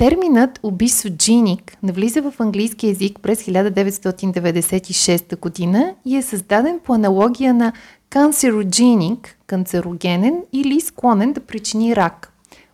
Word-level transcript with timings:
Терминът 0.00 0.60
обисоджиник 0.62 1.76
навлиза 1.82 2.22
в 2.22 2.34
английски 2.38 2.86
язик 2.86 3.18
през 3.22 3.42
1996 3.42 5.40
година 5.40 5.94
и 6.04 6.16
е 6.16 6.22
създаден 6.22 6.80
по 6.84 6.94
аналогия 6.94 7.54
на 7.54 7.72
канцерогеник, 8.10 9.38
канцерогенен 9.46 10.42
или 10.52 10.80
склонен 10.80 11.32
да 11.32 11.40
причини 11.40 11.96
рак. 11.96 12.32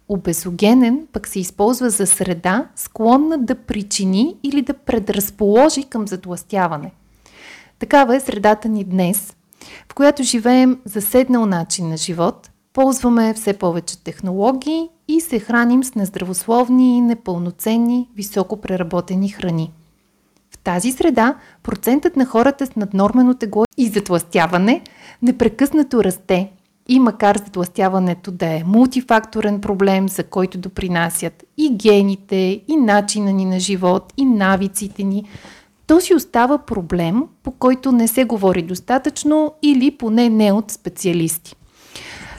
Обезогенен 0.08 1.06
пък 1.12 1.28
се 1.28 1.40
използва 1.40 1.90
за 1.90 2.06
среда, 2.06 2.68
склонна 2.76 3.38
да 3.38 3.54
причини 3.54 4.36
или 4.42 4.62
да 4.62 4.74
предразположи 4.74 5.82
към 5.82 6.08
затластяване. 6.08 6.92
Такава 7.78 8.16
е 8.16 8.20
средата 8.20 8.68
ни 8.68 8.84
днес, 8.84 9.36
в 9.88 9.94
която 9.94 10.22
живеем 10.22 10.80
заседнал 10.84 11.46
начин 11.46 11.88
на 11.88 11.96
живот, 11.96 12.50
ползваме 12.72 13.34
все 13.34 13.52
повече 13.52 14.04
технологии 14.04 14.88
и 15.08 15.20
се 15.20 15.38
храним 15.38 15.84
с 15.84 15.94
нездравословни, 15.94 17.00
непълноценни, 17.00 18.08
високо 18.16 18.56
преработени 18.60 19.28
храни. 19.28 19.72
В 20.50 20.58
тази 20.58 20.92
среда 20.92 21.34
процентът 21.62 22.16
на 22.16 22.26
хората 22.26 22.66
с 22.66 22.76
наднормено 22.76 23.34
тегло 23.34 23.64
и 23.76 23.86
затластяване 23.88 24.82
непрекъснато 25.22 26.04
расте 26.04 26.50
и 26.88 27.00
макар 27.00 27.36
затластяването 27.36 28.30
да 28.30 28.46
е 28.46 28.64
мултифакторен 28.66 29.60
проблем, 29.60 30.08
за 30.08 30.24
който 30.24 30.58
допринасят 30.58 31.44
и 31.56 31.70
гените, 31.74 32.62
и 32.68 32.76
начина 32.76 33.32
ни 33.32 33.44
на 33.44 33.60
живот, 33.60 34.12
и 34.16 34.24
навиците 34.24 35.02
ни, 35.02 35.24
то 35.86 36.00
си 36.00 36.14
остава 36.14 36.58
проблем, 36.58 37.22
по 37.42 37.50
който 37.50 37.92
не 37.92 38.08
се 38.08 38.24
говори 38.24 38.62
достатъчно 38.62 39.54
или 39.62 39.90
поне 39.90 40.28
не 40.28 40.52
от 40.52 40.70
специалисти. 40.70 41.56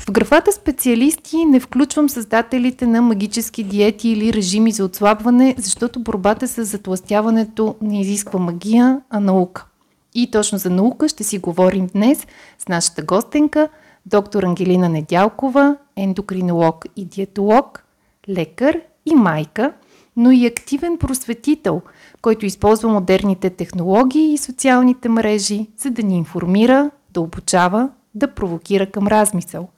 В 0.08 0.12
графата 0.12 0.52
специалисти 0.52 1.46
не 1.46 1.60
включвам 1.60 2.10
създателите 2.10 2.88
на 2.88 3.02
магически 3.02 3.64
диети 3.64 4.10
или 4.10 4.34
режими 4.34 4.72
за 4.72 4.86
отслабване, 4.86 5.56
защото 5.58 6.00
борбата 6.00 6.48
с 6.48 6.66
затластяването 6.66 7.76
не 7.82 8.02
изисква 8.02 8.40
магия, 8.40 9.02
а 9.10 9.20
наука. 9.20 9.66
И 10.14 10.32
точно 10.32 10.58
за 10.58 10.70
наука 10.70 11.08
ще 11.08 11.24
си 11.24 11.38
говорим 11.38 11.88
днес 11.88 12.28
с 12.60 12.68
нашата 12.68 13.02
гостенка, 13.02 13.70
доктор 14.06 14.44
Ангелина 14.44 14.90
Недялкова, 14.90 15.78
ендокринолог 15.96 16.86
и 16.96 17.06
диетолог, 17.06 17.84
лекар 18.30 18.80
и 19.06 19.16
майка, 19.16 19.74
но 20.16 20.32
и 20.32 20.46
активен 20.46 20.98
просветител, 20.98 21.82
който 22.22 22.46
използва 22.46 22.90
модерните 22.90 23.50
технологии 23.50 24.34
и 24.34 24.38
социалните 24.38 25.10
мрежи, 25.10 25.68
за 25.78 25.90
да 25.92 26.04
ни 26.04 26.18
информира, 26.18 26.92
да 27.14 27.22
обучава, 27.22 27.90
да 28.16 28.34
провокира 28.34 28.86
към 28.86 29.08
размисъл– 29.08 29.70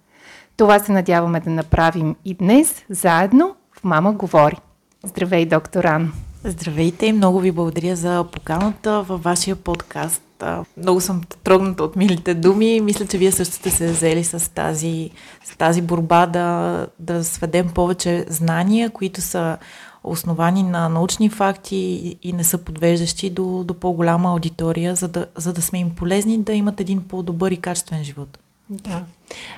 това 0.59 0.79
се 0.79 0.91
надяваме 0.91 1.39
да 1.39 1.49
направим 1.49 2.15
и 2.25 2.33
днес, 2.33 2.83
заедно 2.89 3.55
в 3.71 3.83
Мама 3.83 4.13
говори. 4.13 4.55
Здравей, 5.03 5.45
доктор 5.45 5.83
Ан! 5.83 6.13
Здравейте 6.43 7.05
и 7.05 7.13
много 7.13 7.39
ви 7.39 7.51
благодаря 7.51 7.95
за 7.95 8.25
поканата 8.31 9.01
във 9.01 9.23
вашия 9.23 9.55
подкаст. 9.55 10.43
Много 10.77 11.01
съм 11.01 11.21
трогната 11.43 11.83
от 11.83 11.95
милите 11.95 12.33
думи. 12.33 12.81
Мисля, 12.81 13.05
че 13.05 13.17
вие 13.17 13.31
също 13.31 13.55
сте 13.55 13.69
се 13.69 13.91
взели 13.91 14.23
с 14.23 14.53
тази, 14.53 15.09
с 15.45 15.57
тази 15.57 15.81
борба 15.81 16.25
да, 16.25 16.87
да 16.99 17.23
сведем 17.23 17.69
повече 17.69 18.25
знания, 18.29 18.89
които 18.89 19.21
са 19.21 19.57
основани 20.03 20.63
на 20.63 20.89
научни 20.89 21.29
факти 21.29 22.15
и 22.23 22.33
не 22.33 22.43
са 22.43 22.57
подвеждащи 22.57 23.29
до, 23.29 23.63
до 23.63 23.73
по-голяма 23.73 24.29
аудитория, 24.29 24.95
за 24.95 25.07
да, 25.07 25.25
за 25.37 25.53
да 25.53 25.61
сме 25.61 25.79
им 25.79 25.89
полезни 25.89 26.37
да 26.37 26.53
имат 26.53 26.79
един 26.79 27.01
по-добър 27.01 27.51
и 27.51 27.57
качествен 27.57 28.03
живот. 28.03 28.39
Да. 28.69 29.03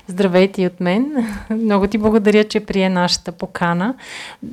Здравейте 0.07 0.61
и 0.61 0.67
от 0.67 0.79
мен. 0.79 1.27
Много 1.49 1.87
ти 1.87 1.97
благодаря, 1.97 2.43
че 2.43 2.59
прие 2.59 2.89
нашата 2.89 3.31
покана. 3.31 3.95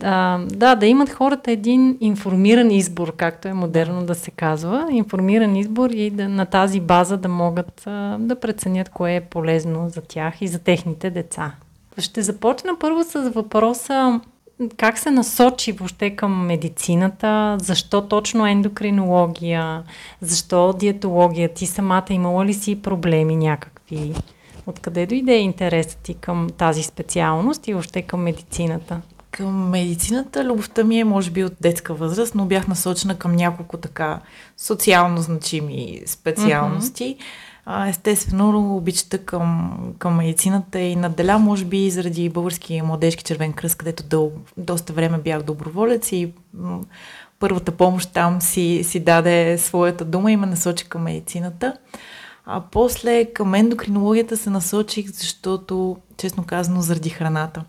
А, 0.03 0.39
да, 0.39 0.75
да 0.75 0.87
имат 0.87 1.11
хората 1.11 1.51
един 1.51 1.99
информиран 2.01 2.71
избор, 2.71 3.17
както 3.17 3.49
е 3.49 3.53
модерно 3.53 4.07
да 4.07 4.15
се 4.15 4.31
казва. 4.31 4.89
Информиран 4.91 5.57
избор 5.57 5.91
и 5.91 6.11
да, 6.11 6.29
на 6.29 6.47
тази 6.47 6.81
база 6.81 7.17
да 7.17 7.29
могат 7.29 7.83
да 8.19 8.37
преценят 8.41 8.89
кое 8.89 9.17
е 9.17 9.21
полезно 9.21 9.89
за 9.89 10.01
тях 10.01 10.43
и 10.43 10.49
за 10.49 10.59
техните 10.59 11.11
деца. 11.11 11.53
Ще 11.99 12.23
започна 12.23 12.79
първо 12.79 13.05
с 13.05 13.31
въпроса 13.31 14.21
как 14.77 14.99
се 14.99 15.11
насочи 15.11 15.73
въобще 15.73 16.11
към 16.11 16.47
медицината, 16.47 17.57
защо 17.61 18.09
точно 18.09 18.47
ендокринология, 18.47 19.83
защо 20.21 20.73
диетология, 20.73 21.49
ти 21.49 21.67
самата 21.67 22.07
имала 22.11 22.45
ли 22.45 22.55
си 22.55 22.83
проблеми 22.83 23.37
някакви? 23.37 24.15
Откъде 24.69 25.07
дойде 25.07 25.35
интересът 25.35 25.99
ти 25.99 26.15
към 26.15 26.49
тази 26.57 26.83
специалност 26.83 27.69
и 27.69 27.73
въобще 27.73 28.03
към 28.03 28.23
медицината? 28.23 29.01
Към 29.31 29.69
медицината 29.71 30.45
любовта 30.45 30.85
ми 30.85 31.01
е 31.01 31.05
може 31.05 31.31
би 31.31 31.45
от 31.45 31.53
детска 31.61 31.95
възраст, 31.95 32.35
но 32.35 32.45
бях 32.45 32.69
насочена 32.69 33.19
към 33.19 33.37
няколко 33.37 33.77
така 33.77 34.21
социално 34.57 35.23
значими 35.23 36.01
специалности. 36.07 37.17
Mm-hmm. 37.67 37.89
Естествено, 37.89 38.77
обичата 38.77 39.19
към, 39.19 39.79
към 39.99 40.17
медицината 40.17 40.81
и 40.81 40.97
наделя, 40.97 41.39
може 41.39 41.65
би 41.65 41.91
заради 41.91 42.29
български 42.29 42.83
младежки 42.83 43.25
червен 43.25 43.53
кръст, 43.53 43.75
където 43.75 44.03
дъл, 44.03 44.33
доста 44.57 44.93
време 44.93 45.19
бях 45.19 45.43
доброволец 45.43 46.13
и 46.13 46.33
м- 46.55 46.81
първата 47.39 47.73
помощ 47.73 48.13
там 48.13 48.41
си, 48.43 48.81
си 48.85 49.01
даде 49.01 49.59
своята 49.59 50.05
дума 50.05 50.33
и 50.33 50.37
ме 50.37 50.47
насочи 50.47 50.89
към 50.89 51.03
медицината. 51.03 51.77
А 52.51 52.61
после 52.71 53.25
към 53.25 53.55
ендокринологията 53.55 54.37
се 54.37 54.51
насочих, 54.51 55.11
защото, 55.11 55.97
честно 56.17 56.45
казано, 56.45 56.81
заради 56.81 57.11
храната. 57.11 57.65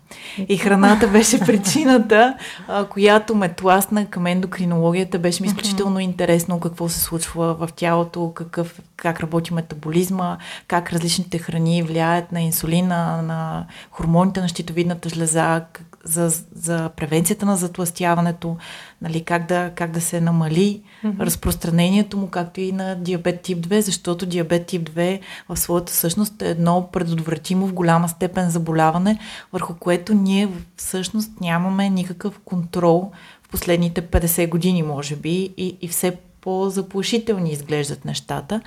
И 0.48 0.58
храната 0.58 1.08
беше 1.08 1.40
причината, 1.46 2.36
а, 2.68 2.84
която 2.84 3.34
ме 3.34 3.54
тласна 3.54 4.06
към 4.06 4.26
ендокринологията. 4.26 5.18
Беше 5.18 5.42
ми 5.42 5.48
изключително 5.48 6.00
интересно 6.00 6.60
какво 6.60 6.88
се 6.88 7.00
случва 7.00 7.54
в 7.54 7.68
тялото, 7.76 8.32
какъв, 8.34 8.80
как 8.96 9.20
работи 9.20 9.54
метаболизма, 9.54 10.38
как 10.66 10.92
различните 10.92 11.38
храни 11.38 11.82
влияят 11.82 12.32
на 12.32 12.40
инсулина, 12.40 13.22
на 13.22 13.66
хормоните 13.90 14.40
на 14.40 14.48
щитовидната 14.48 15.08
жлеза, 15.08 15.64
за, 16.04 16.30
за 16.54 16.90
превенцията 16.96 17.46
на 17.46 17.56
затластяването, 17.56 18.56
нали, 19.02 19.24
как, 19.24 19.46
да, 19.46 19.70
как 19.74 19.90
да 19.90 20.00
се 20.00 20.20
намали 20.20 20.82
mm-hmm. 21.04 21.20
разпространението 21.20 22.16
му, 22.16 22.28
както 22.28 22.60
и 22.60 22.72
на 22.72 22.94
диабет 22.94 23.40
тип 23.40 23.58
2, 23.58 23.80
защото 23.80 24.26
диабет 24.26 24.66
тип 24.66 24.90
2 24.90 25.20
в 25.48 25.56
своята 25.56 25.92
същност 25.92 26.42
е 26.42 26.50
едно 26.50 26.88
предотвратимо 26.92 27.66
в 27.66 27.72
голяма 27.72 28.08
степен 28.08 28.50
заболяване, 28.50 29.18
върху 29.52 29.74
което 29.74 30.14
ние 30.14 30.48
всъщност 30.76 31.40
нямаме 31.40 31.90
никакъв 31.90 32.38
контрол 32.44 33.10
в 33.42 33.48
последните 33.48 34.02
50 34.02 34.48
години, 34.48 34.82
може 34.82 35.16
би, 35.16 35.54
и, 35.56 35.76
и 35.80 35.88
все 35.88 36.16
по-заплашителни 36.40 37.52
изглеждат 37.52 38.04
нещата. 38.04 38.60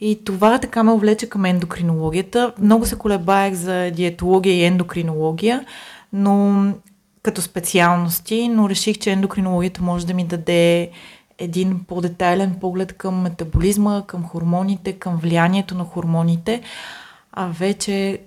И 0.00 0.24
това 0.24 0.58
така 0.58 0.82
ме 0.82 0.92
увлече 0.92 1.28
към 1.28 1.44
ендокринологията. 1.44 2.52
Много 2.60 2.86
се 2.86 2.96
колебаех 2.96 3.54
за 3.54 3.90
диетология 3.90 4.54
и 4.54 4.64
ендокринология, 4.64 5.64
но 6.14 6.64
като 7.22 7.42
специалности, 7.42 8.48
но 8.48 8.68
реших, 8.68 8.98
че 8.98 9.10
ендокринологията 9.10 9.82
може 9.82 10.06
да 10.06 10.14
ми 10.14 10.24
даде 10.24 10.90
един 11.38 11.84
по-детайлен 11.88 12.56
поглед 12.60 12.92
към 12.92 13.22
метаболизма, 13.22 14.02
към 14.06 14.24
хормоните, 14.24 14.92
към 14.92 15.16
влиянието 15.16 15.74
на 15.74 15.84
хормоните. 15.84 16.62
А 17.32 17.46
вече 17.46 18.18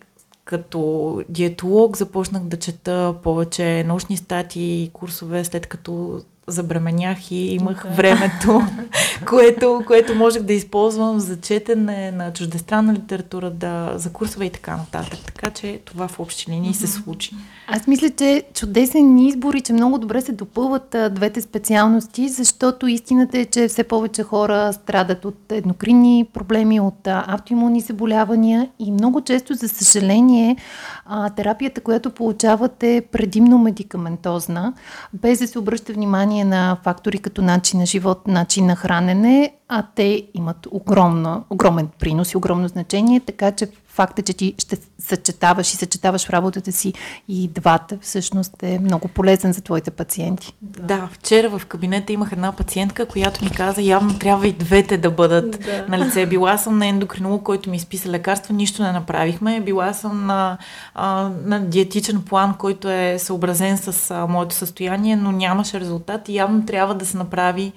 като 0.45 1.21
диетолог 1.29 1.97
започнах 1.97 2.43
да 2.43 2.57
чета 2.59 3.15
повече 3.23 3.83
научни 3.83 4.17
статии 4.17 4.83
и 4.83 4.89
курсове, 4.89 5.43
след 5.43 5.67
като 5.67 6.21
забременях 6.47 7.31
и 7.31 7.35
имах 7.35 7.83
да. 7.83 7.89
времето, 7.89 8.61
което, 9.27 9.83
което 9.87 10.15
можех 10.15 10.41
да 10.41 10.53
използвам 10.53 11.19
за 11.19 11.41
четене 11.41 12.11
на 12.11 12.33
чуждестранна 12.33 12.93
литература, 12.93 13.49
да, 13.49 13.93
за 13.95 14.11
курсове 14.11 14.45
и 14.45 14.49
така 14.49 14.77
нататък. 14.77 15.19
Така 15.25 15.49
че 15.49 15.79
това 15.85 16.07
в 16.07 16.19
общи 16.19 16.51
линии 16.51 16.73
се 16.73 16.87
случи. 16.87 17.35
Аз 17.67 17.87
мисля, 17.87 18.09
че 18.09 18.43
чудесен 18.53 19.17
избор 19.17 19.53
и 19.53 19.61
че 19.61 19.73
много 19.73 19.97
добре 19.97 20.21
се 20.21 20.31
допълват 20.31 20.95
а, 20.95 21.09
двете 21.09 21.41
специалности, 21.41 22.29
защото 22.29 22.87
истината 22.87 23.39
е, 23.39 23.45
че 23.45 23.67
все 23.67 23.83
повече 23.83 24.23
хора 24.23 24.73
страдат 24.73 25.25
от 25.25 25.51
еднокринни 25.51 26.25
проблеми, 26.33 26.79
от 26.79 27.07
а, 27.07 27.23
автоимунни 27.27 27.81
заболявания 27.81 28.69
и 28.79 28.91
много 28.91 29.21
често, 29.21 29.53
за 29.53 29.69
съжаление, 29.69 30.57
а, 31.05 31.29
терапията, 31.29 31.81
която 31.81 32.09
получават 32.09 32.83
е 32.83 33.01
предимно 33.11 33.57
медикаментозна, 33.57 34.73
без 35.13 35.39
да 35.39 35.47
се 35.47 35.59
обръща 35.59 35.93
внимание 35.93 36.36
на 36.43 36.77
фактори 36.83 37.17
като 37.17 37.41
начин 37.41 37.79
на 37.79 37.85
живот, 37.85 38.27
начин 38.27 38.65
на 38.65 38.75
хранене, 38.75 39.53
а 39.67 39.83
те 39.95 40.27
имат 40.33 40.67
огромно, 40.71 41.43
огромен 41.49 41.89
принос 41.99 42.31
и 42.31 42.37
огромно 42.37 42.67
значение, 42.67 43.19
така 43.19 43.51
че 43.51 43.67
факта, 43.97 44.21
че 44.21 44.33
ти 44.33 44.55
ще 44.57 44.77
съчетаваш 44.99 45.73
и 45.73 45.77
съчетаваш 45.77 46.25
в 46.25 46.29
работата 46.29 46.71
си 46.71 46.93
и 47.27 47.47
двата, 47.47 47.97
всъщност 48.01 48.63
е 48.63 48.79
много 48.79 49.07
полезен 49.07 49.53
за 49.53 49.61
твоите 49.61 49.91
пациенти. 49.91 50.53
Да, 50.61 51.09
вчера 51.11 51.59
в 51.59 51.65
кабинета 51.65 52.13
имах 52.13 52.31
една 52.31 52.51
пациентка, 52.51 53.05
която 53.05 53.43
ми 53.43 53.51
каза, 53.51 53.81
явно 53.81 54.19
трябва 54.19 54.47
и 54.47 54.51
двете 54.51 54.97
да 54.97 55.11
бъдат 55.11 55.59
да. 55.59 55.85
на 55.89 56.05
лице. 56.05 56.25
Била 56.25 56.57
съм 56.57 56.77
на 56.77 56.87
ендокринолог, 56.87 57.43
който 57.43 57.69
ми 57.69 57.77
изписа 57.77 58.09
лекарства, 58.09 58.53
нищо 58.53 58.83
не 58.83 58.91
направихме. 58.91 59.61
Била 59.61 59.93
съм 59.93 60.25
на, 60.25 60.57
а, 60.95 61.29
на 61.45 61.59
диетичен 61.59 62.21
план, 62.21 62.55
който 62.59 62.89
е 62.89 63.15
съобразен 63.19 63.77
с 63.77 64.11
а, 64.11 64.27
моето 64.27 64.55
състояние, 64.55 65.15
но 65.15 65.31
нямаше 65.31 65.79
резултат 65.79 66.29
и 66.29 66.35
явно 66.35 66.65
трябва 66.65 66.95
да 66.95 67.05
се 67.05 67.17
направи 67.17 67.73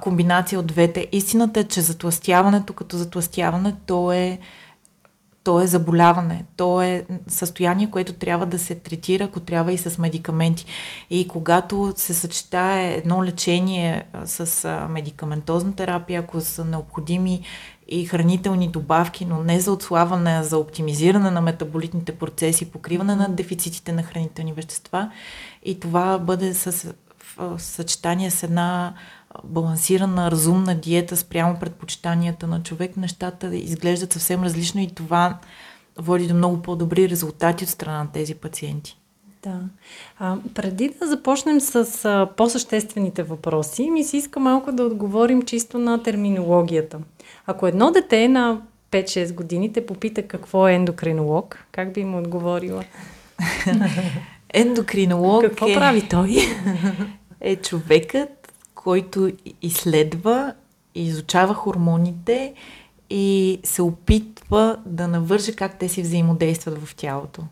комбинация 0.00 0.58
от 0.58 0.66
двете. 0.66 1.06
Истината 1.12 1.60
е, 1.60 1.64
че 1.64 1.80
затластяването 1.80 2.72
като 2.72 2.96
затластяване, 2.96 3.74
то 3.86 4.12
е 4.12 4.38
то 5.44 5.60
е 5.60 5.66
заболяване, 5.66 6.44
то 6.56 6.82
е 6.82 7.06
състояние, 7.28 7.90
което 7.90 8.12
трябва 8.12 8.46
да 8.46 8.58
се 8.58 8.74
третира, 8.74 9.24
ако 9.24 9.40
трябва 9.40 9.72
и 9.72 9.78
с 9.78 9.98
медикаменти. 9.98 10.66
И 11.10 11.28
когато 11.28 11.92
се 11.96 12.14
съчетае 12.14 12.94
едно 12.94 13.24
лечение 13.24 14.04
с 14.24 14.68
медикаментозна 14.90 15.74
терапия, 15.74 16.20
ако 16.20 16.40
са 16.40 16.64
необходими 16.64 17.42
и 17.88 18.06
хранителни 18.06 18.68
добавки, 18.68 19.24
но 19.24 19.42
не 19.42 19.60
за 19.60 19.72
отславане, 19.72 20.30
а 20.30 20.42
за 20.42 20.58
оптимизиране 20.58 21.30
на 21.30 21.40
метаболитните 21.40 22.12
процеси, 22.12 22.70
покриване 22.70 23.16
на 23.16 23.28
дефицитите 23.28 23.92
на 23.92 24.02
хранителни 24.02 24.52
вещества, 24.52 25.10
и 25.64 25.80
това 25.80 26.18
бъде 26.18 26.54
с 26.54 26.94
в 27.36 27.58
съчетание 27.58 28.30
с 28.30 28.42
една 28.42 28.94
балансирана, 29.44 30.30
разумна 30.30 30.74
диета 30.74 31.16
спрямо 31.16 31.58
предпочитанията 31.60 32.46
на 32.46 32.62
човек, 32.62 32.96
нещата 32.96 33.56
изглеждат 33.56 34.12
съвсем 34.12 34.42
различно 34.42 34.80
и 34.80 34.94
това 34.94 35.38
води 35.98 36.26
до 36.26 36.34
много 36.34 36.62
по-добри 36.62 37.08
резултати 37.08 37.64
от 37.64 37.70
страна 37.70 37.98
на 37.98 38.12
тези 38.12 38.34
пациенти. 38.34 38.98
Да. 39.42 39.60
А, 40.18 40.36
преди 40.54 40.94
да 41.00 41.06
започнем 41.06 41.60
с 41.60 42.04
а, 42.04 42.28
по-съществените 42.36 43.22
въпроси, 43.22 43.90
ми 43.90 44.04
се 44.04 44.16
иска 44.16 44.40
малко 44.40 44.72
да 44.72 44.84
отговорим 44.84 45.42
чисто 45.42 45.78
на 45.78 46.02
терминологията. 46.02 46.98
Ако 47.46 47.66
едно 47.66 47.90
дете 47.90 48.28
на 48.28 48.62
5-6 48.90 49.34
години 49.34 49.72
те 49.72 49.86
попита 49.86 50.22
какво 50.22 50.68
е 50.68 50.74
ендокринолог, 50.74 51.58
как 51.72 51.92
би 51.92 52.04
му 52.04 52.18
отговорила? 52.18 52.84
Ендокринолог 54.54 55.42
Какво 55.42 55.68
е... 55.68 55.74
прави 55.74 56.08
той? 56.08 56.36
е 57.40 57.56
човекът, 57.56 58.41
който 58.82 59.32
изследва, 59.62 60.54
изучава 60.94 61.54
хормоните 61.54 62.54
и 63.10 63.60
се 63.64 63.82
опитва 63.82 64.76
да 64.86 65.08
навърже 65.08 65.52
как 65.56 65.78
те 65.78 65.88
си 65.88 66.02
взаимодействат 66.02 66.84
в 66.84 66.94
тялото. 66.94 67.42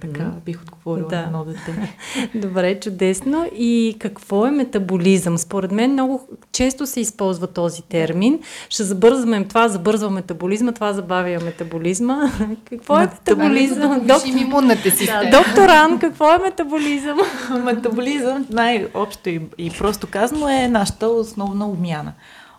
Така 0.00 0.32
бих 0.44 0.62
отговорила 0.62 1.08
да. 1.08 1.16
на 1.16 1.22
едно 1.22 1.44
дете. 1.44 1.94
Добре, 2.34 2.80
чудесно. 2.80 3.46
И 3.56 3.96
какво 3.98 4.46
е 4.46 4.50
метаболизъм? 4.50 5.38
Според 5.38 5.72
мен 5.72 5.92
много 5.92 6.28
често 6.52 6.86
се 6.86 7.00
използва 7.00 7.46
този 7.46 7.82
термин. 7.82 8.40
Ще 8.68 8.82
забързваме 8.82 9.44
това, 9.44 9.68
забързва 9.68 10.10
метаболизма, 10.10 10.72
това 10.72 10.92
забавя 10.92 11.40
метаболизма. 11.44 12.32
какво 12.70 12.96
е 12.96 13.00
метаболизъм? 13.00 14.06
Доктор... 14.06 14.28
имунната 14.28 14.90
система. 14.90 15.18
Да, 15.30 15.38
доктор 15.38 15.68
Ан, 15.68 15.98
какво 15.98 16.34
е 16.34 16.38
метаболизъм? 16.38 17.18
метаболизъм, 17.64 18.46
най-общо 18.50 19.28
и, 19.28 19.40
и 19.58 19.70
просто 19.70 20.06
казано, 20.06 20.48
е 20.48 20.68
нашата 20.68 21.08
основна 21.08 21.68
обмяна. 21.68 22.12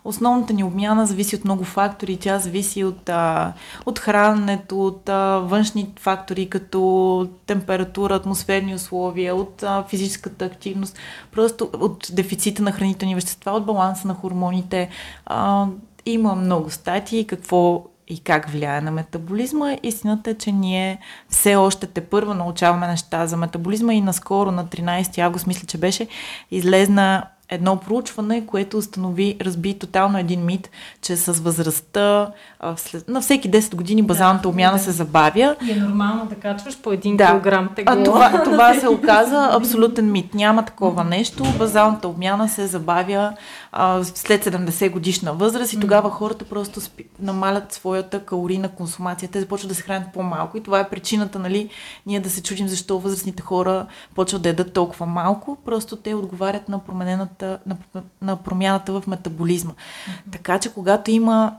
Основната 0.04 0.52
ни 0.52 0.64
обмяна 0.64 1.06
зависи 1.06 1.36
от 1.36 1.44
много 1.44 1.64
фактори. 1.64 2.16
Тя 2.16 2.38
зависи 2.38 2.84
от, 2.84 3.08
а, 3.08 3.52
от 3.86 3.98
храненето, 3.98 4.86
от 4.86 5.08
а, 5.08 5.38
външни 5.38 5.92
фактори, 5.98 6.48
като 6.48 7.28
температура, 7.46 8.14
атмосферни 8.14 8.74
условия, 8.74 9.34
от 9.34 9.62
а, 9.62 9.84
физическата 9.88 10.44
активност, 10.44 10.96
просто 11.32 11.70
от 11.72 12.10
дефицита 12.12 12.62
на 12.62 12.72
хранителни 12.72 13.14
вещества, 13.14 13.52
от 13.52 13.66
баланса 13.66 14.08
на 14.08 14.14
хормоните. 14.14 14.88
А, 15.26 15.66
има 16.06 16.34
много 16.34 16.70
статии 16.70 17.26
какво 17.26 17.84
и 18.10 18.18
как 18.18 18.50
влияе 18.50 18.80
на 18.80 18.90
метаболизма. 18.90 19.76
Истината 19.82 20.30
е, 20.30 20.34
че 20.34 20.52
ние 20.52 20.98
все 21.28 21.56
още 21.56 21.86
те 21.86 22.00
първо 22.00 22.34
научаваме 22.34 22.86
неща 22.86 23.26
за 23.26 23.36
метаболизма 23.36 23.94
и 23.94 24.00
наскоро 24.00 24.50
на 24.50 24.66
13 24.66 25.18
август, 25.18 25.46
мисля, 25.46 25.66
че 25.66 25.78
беше, 25.78 26.08
излезна 26.50 27.26
едно 27.50 27.76
проучване, 27.76 28.46
което 28.46 28.78
установи, 28.78 29.36
разби 29.40 29.78
тотално 29.78 30.18
един 30.18 30.44
мит, 30.44 30.70
че 31.02 31.16
с 31.16 31.32
възрастта, 31.32 32.30
след, 32.76 33.08
на 33.08 33.20
всеки 33.20 33.50
10 33.50 33.74
години 33.74 34.02
базалната 34.02 34.42
да, 34.42 34.48
обмяна 34.48 34.76
да. 34.76 34.82
се 34.82 34.90
забавя. 34.90 35.56
И 35.66 35.70
е 35.70 35.76
нормално 35.76 36.26
да 36.26 36.34
качваш 36.34 36.80
по 36.80 36.90
1 36.90 37.16
да. 37.16 37.26
килограм 37.26 37.68
тегло. 37.76 37.94
А 37.94 38.04
това, 38.04 38.42
това 38.44 38.74
се 38.74 38.88
оказа 38.88 39.48
абсолютен 39.52 40.12
мит. 40.12 40.34
Няма 40.34 40.64
такова 40.64 41.04
нещо. 41.04 41.44
Базалната 41.58 42.08
обмяна 42.08 42.48
се 42.48 42.66
забавя 42.66 43.32
а, 43.72 44.04
след 44.04 44.44
70 44.44 44.90
годишна 44.90 45.32
възраст 45.32 45.72
и 45.72 45.80
тогава 45.80 46.10
хората 46.10 46.44
просто 46.44 46.80
спи, 46.80 47.04
намалят 47.20 47.72
своята 47.72 48.24
калорийна 48.24 48.68
консумация. 48.68 49.28
Те 49.28 49.40
започват 49.40 49.68
да 49.68 49.74
се 49.74 49.82
хранят 49.82 50.12
по-малко 50.14 50.56
и 50.56 50.62
това 50.62 50.80
е 50.80 50.88
причината, 50.88 51.38
нали, 51.38 51.70
ние 52.06 52.20
да 52.20 52.30
се 52.30 52.42
чудим 52.42 52.68
защо 52.68 52.98
възрастните 52.98 53.42
хора 53.42 53.86
почват 54.14 54.42
да 54.42 54.48
ядат 54.48 54.72
толкова 54.72 55.06
малко. 55.06 55.58
Просто 55.64 55.96
те 55.96 56.14
отговарят 56.14 56.68
на 56.68 56.78
променената, 56.78 57.39
на, 57.42 57.76
на 58.22 58.36
промяната 58.36 58.92
в 58.92 59.06
метаболизма. 59.06 59.72
Mm-hmm. 59.72 60.32
Така 60.32 60.58
че 60.58 60.72
когато 60.72 61.10
има 61.10 61.52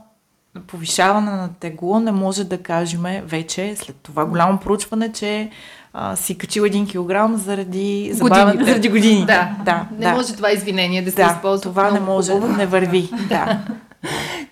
повишаване 0.66 1.30
на 1.30 1.48
тегло, 1.60 2.00
не 2.00 2.12
може 2.12 2.44
да 2.44 2.58
кажем 2.58 3.02
вече, 3.24 3.76
след 3.76 3.96
това 3.96 4.24
голямо 4.24 4.58
проучване, 4.58 5.12
че 5.12 5.50
а, 5.92 6.16
си 6.16 6.38
качил 6.38 6.62
един 6.62 6.86
килограм 6.86 7.36
заради 7.36 8.10
забавен, 8.12 8.64
заради 8.64 8.88
години. 8.88 9.26
Да, 9.26 9.56
да. 9.64 9.86
Не 9.92 10.06
да. 10.06 10.12
може 10.12 10.36
това 10.36 10.52
извинение 10.52 11.02
да 11.02 11.10
се 11.10 11.16
да, 11.16 11.32
използва. 11.36 11.70
Това 11.70 11.90
не 11.90 12.00
може, 12.00 12.32
хубаво. 12.32 12.56
не 12.56 12.66
върви. 12.66 13.10
Да. 13.28 13.58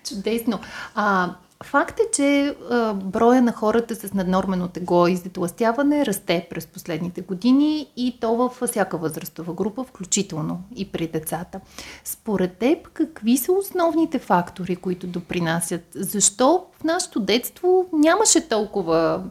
Чудесно. 0.08 0.58
А, 0.94 1.30
Факт 1.64 2.00
е, 2.00 2.02
че 2.12 2.56
а, 2.70 2.94
броя 2.94 3.42
на 3.42 3.52
хората 3.52 3.94
с 3.94 4.14
наднормено 4.14 4.68
тегло 4.68 5.06
и 5.06 5.16
затластяване 5.16 6.06
расте 6.06 6.46
през 6.50 6.66
последните 6.66 7.20
години 7.20 7.86
и 7.96 8.20
то 8.20 8.36
във 8.36 8.62
всяка 8.66 8.98
възрастова 8.98 9.54
група, 9.54 9.84
включително 9.84 10.62
и 10.76 10.92
при 10.92 11.08
децата. 11.08 11.60
Според 12.04 12.56
теб, 12.56 12.88
какви 12.88 13.36
са 13.36 13.52
основните 13.52 14.18
фактори, 14.18 14.76
които 14.76 15.06
допринасят? 15.06 15.82
Защо 15.94 16.66
в 16.80 16.84
нашето 16.84 17.20
детство 17.20 17.86
нямаше 17.92 18.48
толкова 18.48 19.22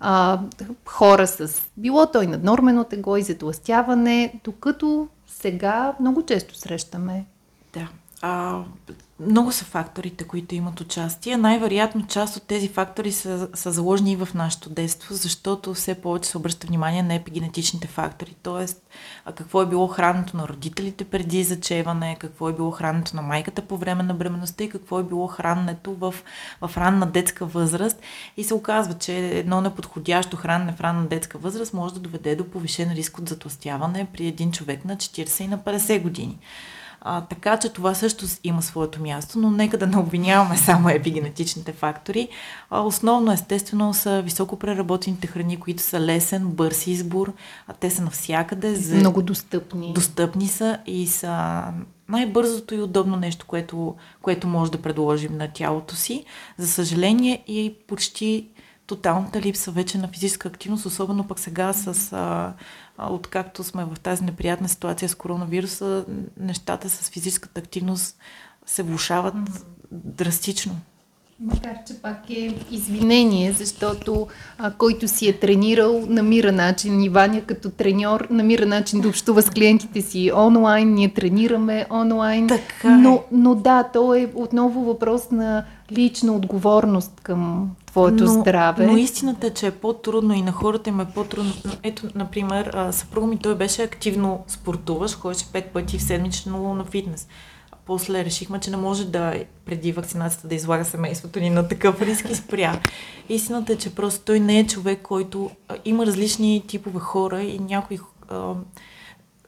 а, 0.00 0.40
хора 0.84 1.26
с 1.26 1.62
било 1.76 2.06
той 2.06 2.26
наднормено 2.26 2.84
тегло 2.84 3.16
и 3.16 3.22
затластяване, 3.22 4.40
докато 4.44 5.08
сега 5.26 5.94
много 6.00 6.22
често 6.22 6.54
срещаме. 6.54 7.24
Да. 7.72 7.88
А, 8.22 8.62
много 9.20 9.52
са 9.52 9.64
факторите, 9.64 10.24
които 10.24 10.54
имат 10.54 10.80
участие. 10.80 11.36
Най-вероятно 11.36 12.06
част 12.06 12.36
от 12.36 12.42
тези 12.42 12.68
фактори 12.68 13.12
са, 13.12 13.48
са 13.54 13.72
заложени 13.72 14.12
и 14.12 14.16
в 14.16 14.28
нашето 14.34 14.70
детство, 14.70 15.14
защото 15.14 15.74
все 15.74 15.94
повече 15.94 16.30
се 16.30 16.38
обръща 16.38 16.66
внимание 16.66 17.02
на 17.02 17.14
епигенетичните 17.14 17.86
фактори. 17.88 18.36
А 19.24 19.32
какво 19.32 19.62
е 19.62 19.66
било 19.66 19.88
храненето 19.88 20.36
на 20.36 20.48
родителите 20.48 21.04
преди 21.04 21.44
зачеване, 21.44 22.16
какво 22.20 22.48
е 22.48 22.52
било 22.52 22.70
храненето 22.70 23.16
на 23.16 23.22
майката 23.22 23.62
по 23.62 23.76
време 23.76 24.02
на 24.02 24.14
бременността 24.14 24.64
и 24.64 24.68
какво 24.68 24.98
е 25.00 25.04
било 25.04 25.26
храненето 25.26 25.94
в, 25.94 26.14
в 26.60 26.76
ранна 26.76 27.06
детска 27.06 27.46
възраст. 27.46 28.00
И 28.36 28.44
се 28.44 28.54
оказва, 28.54 28.94
че 28.94 29.18
едно 29.18 29.60
неподходящо 29.60 30.36
хранене 30.36 30.72
в 30.72 30.80
ранна 30.80 31.06
детска 31.06 31.38
възраст 31.38 31.74
може 31.74 31.94
да 31.94 32.00
доведе 32.00 32.36
до 32.36 32.44
повишен 32.50 32.92
риск 32.92 33.18
от 33.18 33.28
затластяване 33.28 34.06
при 34.12 34.26
един 34.26 34.52
човек 34.52 34.84
на 34.84 34.96
40 34.96 35.42
и 35.42 35.48
на 35.48 35.58
50 35.58 36.02
години. 36.02 36.38
А, 37.08 37.20
така 37.20 37.58
че 37.58 37.68
това 37.68 37.94
също 37.94 38.26
има 38.44 38.62
своето 38.62 39.02
място, 39.02 39.38
но 39.38 39.50
нека 39.50 39.78
да 39.78 39.86
не 39.86 39.98
обвиняваме 39.98 40.56
само 40.56 40.88
епигенетичните 40.88 41.72
фактори. 41.72 42.28
А, 42.70 42.80
основно, 42.80 43.32
естествено, 43.32 43.94
са 43.94 44.22
високо 44.22 44.58
преработените 44.58 45.26
храни, 45.26 45.60
които 45.60 45.82
са 45.82 46.00
лесен, 46.00 46.48
бърз 46.48 46.86
избор. 46.86 47.32
А 47.68 47.72
те 47.72 47.90
са 47.90 48.02
навсякъде. 48.02 48.74
За... 48.74 48.96
Много 48.96 49.22
достъпни. 49.22 49.92
Достъпни 49.92 50.48
са 50.48 50.78
и 50.86 51.06
са 51.06 51.62
най-бързото 52.08 52.74
и 52.74 52.82
удобно 52.82 53.16
нещо, 53.16 53.46
което, 53.46 53.94
което 54.22 54.48
може 54.48 54.72
да 54.72 54.82
предложим 54.82 55.36
на 55.36 55.48
тялото 55.48 55.96
си. 55.96 56.24
За 56.58 56.68
съжаление 56.68 57.44
и 57.46 57.74
почти 57.86 58.48
тоталната 58.86 59.40
липса 59.40 59.70
вече 59.70 59.98
на 59.98 60.08
физическа 60.08 60.48
активност, 60.48 60.86
особено 60.86 61.24
пък 61.24 61.38
сега 61.38 61.72
с 61.72 62.12
а, 62.12 62.52
откакто 62.98 63.64
сме 63.64 63.84
в 63.84 63.96
тази 64.02 64.24
неприятна 64.24 64.68
ситуация 64.68 65.08
с 65.08 65.14
коронавируса, 65.14 66.04
нещата 66.36 66.90
с 66.90 67.10
физическата 67.10 67.60
активност 67.60 68.18
се 68.66 68.82
влушават 68.82 69.34
mm-hmm. 69.34 69.64
драстично. 69.90 70.80
Макар, 71.40 71.76
че 71.86 71.94
пак 72.02 72.30
е 72.30 72.54
извинение, 72.70 73.52
защото 73.52 74.26
а, 74.58 74.70
който 74.70 75.08
си 75.08 75.28
е 75.28 75.32
тренирал, 75.32 76.04
намира 76.08 76.52
начин. 76.52 77.02
И 77.02 77.08
Ваня 77.08 77.40
като 77.40 77.70
треньор 77.70 78.26
намира 78.30 78.66
начин 78.66 79.00
да 79.00 79.08
общува 79.08 79.42
с 79.42 79.50
клиентите 79.50 80.02
си 80.02 80.32
онлайн. 80.36 80.94
Ние 80.94 81.14
тренираме 81.14 81.86
онлайн. 81.90 82.46
Така 82.46 82.88
е. 82.88 82.96
но, 82.96 83.22
но 83.32 83.54
да, 83.54 83.82
то 83.82 84.14
е 84.14 84.30
отново 84.34 84.84
въпрос 84.84 85.30
на 85.30 85.64
лична 85.92 86.32
отговорност 86.32 87.20
към 87.22 87.70
твоето 87.86 88.24
но, 88.24 88.30
здраве. 88.30 88.86
Но 88.86 88.96
истината 88.96 89.46
е, 89.46 89.50
че 89.50 89.66
е 89.66 89.70
по-трудно 89.70 90.34
и 90.34 90.42
на 90.42 90.52
хората 90.52 90.90
им 90.90 91.00
е 91.00 91.04
по-трудно. 91.04 91.52
Ето, 91.82 92.06
например, 92.14 92.88
съпруга 92.90 93.26
ми 93.26 93.38
той 93.38 93.54
беше 93.54 93.82
активно 93.82 94.44
спортуващ, 94.46 95.14
ходеше 95.14 95.52
пет 95.52 95.66
пъти 95.66 95.98
в 95.98 96.02
седмично 96.02 96.74
на 96.74 96.84
фитнес 96.84 97.28
после 97.86 98.24
решихме, 98.24 98.60
че 98.60 98.70
не 98.70 98.76
може 98.76 99.06
да 99.06 99.34
преди 99.64 99.92
вакцинацията 99.92 100.48
да 100.48 100.54
излага 100.54 100.84
семейството 100.84 101.40
ни 101.40 101.50
на 101.50 101.68
такъв 101.68 102.02
риск 102.02 102.30
и 102.30 102.34
спря. 102.34 102.80
Истината 103.28 103.72
е, 103.72 103.76
че 103.76 103.94
просто 103.94 104.24
той 104.24 104.40
не 104.40 104.58
е 104.58 104.66
човек, 104.66 105.02
който 105.02 105.50
има 105.84 106.06
различни 106.06 106.64
типове 106.66 107.00
хора 107.00 107.42
и 107.42 107.58
някои 107.58 107.98
а, 108.28 108.54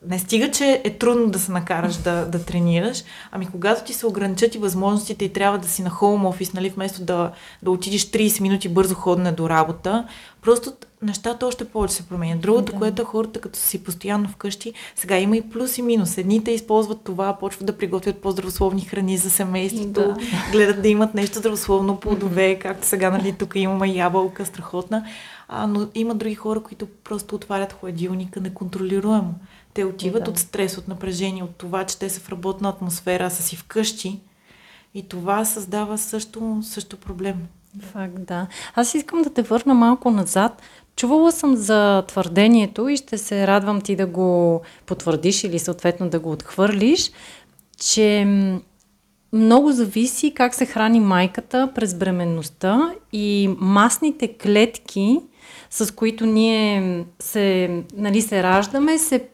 не 0.06 0.18
стига, 0.18 0.50
че 0.50 0.80
е 0.84 0.90
трудно 0.90 1.30
да 1.30 1.38
се 1.38 1.52
накараш 1.52 1.96
да, 1.96 2.26
да 2.26 2.44
тренираш, 2.44 3.04
ами 3.32 3.48
когато 3.50 3.84
ти 3.84 3.92
се 3.92 4.06
ограничат 4.06 4.54
и 4.54 4.58
възможностите 4.58 5.24
и 5.24 5.32
трябва 5.32 5.58
да 5.58 5.68
си 5.68 5.82
на 5.82 5.90
хоум 5.90 6.26
офис, 6.26 6.52
нали, 6.52 6.70
вместо 6.70 7.02
да, 7.02 7.32
да 7.62 7.70
отидеш 7.70 8.04
30 8.04 8.40
минути 8.40 8.68
бързо 8.68 8.94
ходене 8.94 9.32
до 9.32 9.48
работа, 9.48 10.06
просто 10.42 10.72
нещата 11.02 11.46
още 11.46 11.64
повече 11.64 11.94
се 11.94 12.08
променят. 12.08 12.40
Другото, 12.40 12.72
да. 12.72 12.78
което 12.78 13.04
хората, 13.04 13.40
като 13.40 13.58
си 13.58 13.84
постоянно 13.84 14.28
вкъщи, 14.28 14.72
сега 14.96 15.18
има 15.18 15.36
и 15.36 15.50
плюс 15.50 15.78
и 15.78 15.82
минус. 15.82 16.18
Едните 16.18 16.50
използват 16.50 17.00
това, 17.04 17.36
почват 17.40 17.66
да 17.66 17.78
приготвят 17.78 18.18
по-здравословни 18.18 18.80
храни 18.80 19.16
за 19.16 19.30
семейството, 19.30 20.00
да. 20.00 20.16
гледат 20.52 20.82
да 20.82 20.88
имат 20.88 21.14
нещо 21.14 21.38
здравословно, 21.38 22.00
плодове, 22.00 22.58
както 22.58 22.86
сега, 22.86 23.10
нали, 23.10 23.32
тук 23.32 23.52
имаме 23.54 23.88
ябълка, 23.88 24.46
страхотна. 24.46 25.04
А, 25.48 25.66
но 25.66 25.88
има 25.94 26.14
други 26.14 26.34
хора, 26.34 26.60
които 26.60 26.86
просто 27.04 27.34
отварят 27.34 27.72
хладилника 27.72 28.40
неконтролируемо. 28.40 29.34
Те 29.74 29.84
отиват 29.84 30.24
да. 30.24 30.30
от 30.30 30.38
стрес, 30.38 30.78
от 30.78 30.88
напрежение, 30.88 31.42
от 31.42 31.56
това, 31.56 31.84
че 31.84 31.98
те 31.98 32.10
са 32.10 32.20
в 32.20 32.28
работна 32.28 32.68
атмосфера, 32.68 33.30
са 33.30 33.42
си 33.42 33.56
вкъщи. 33.56 34.20
И 34.94 35.08
това 35.08 35.44
създава 35.44 35.98
също, 35.98 36.58
също 36.62 36.96
проблем. 36.96 37.46
Факт, 37.80 38.26
да. 38.26 38.46
Аз 38.74 38.94
искам 38.94 39.22
да 39.22 39.30
те 39.30 39.42
върна 39.42 39.74
малко 39.74 40.10
назад. 40.10 40.62
Чувала 40.96 41.32
съм 41.32 41.56
за 41.56 42.02
твърдението 42.08 42.88
и 42.88 42.96
ще 42.96 43.18
се 43.18 43.46
радвам 43.46 43.80
ти 43.80 43.96
да 43.96 44.06
го 44.06 44.60
потвърдиш 44.86 45.44
или 45.44 45.58
съответно 45.58 46.10
да 46.10 46.20
го 46.20 46.32
отхвърлиш, 46.32 47.10
че 47.76 48.26
много 49.32 49.72
зависи 49.72 50.34
как 50.34 50.54
се 50.54 50.66
храни 50.66 51.00
майката 51.00 51.72
през 51.74 51.94
бременността 51.94 52.94
и 53.12 53.56
масните 53.58 54.36
клетки, 54.38 55.20
с 55.70 55.94
които 55.94 56.26
ние 56.26 57.04
се, 57.18 57.70
нали, 57.96 58.22
се 58.22 58.42
раждаме, 58.42 58.98
се 58.98 59.28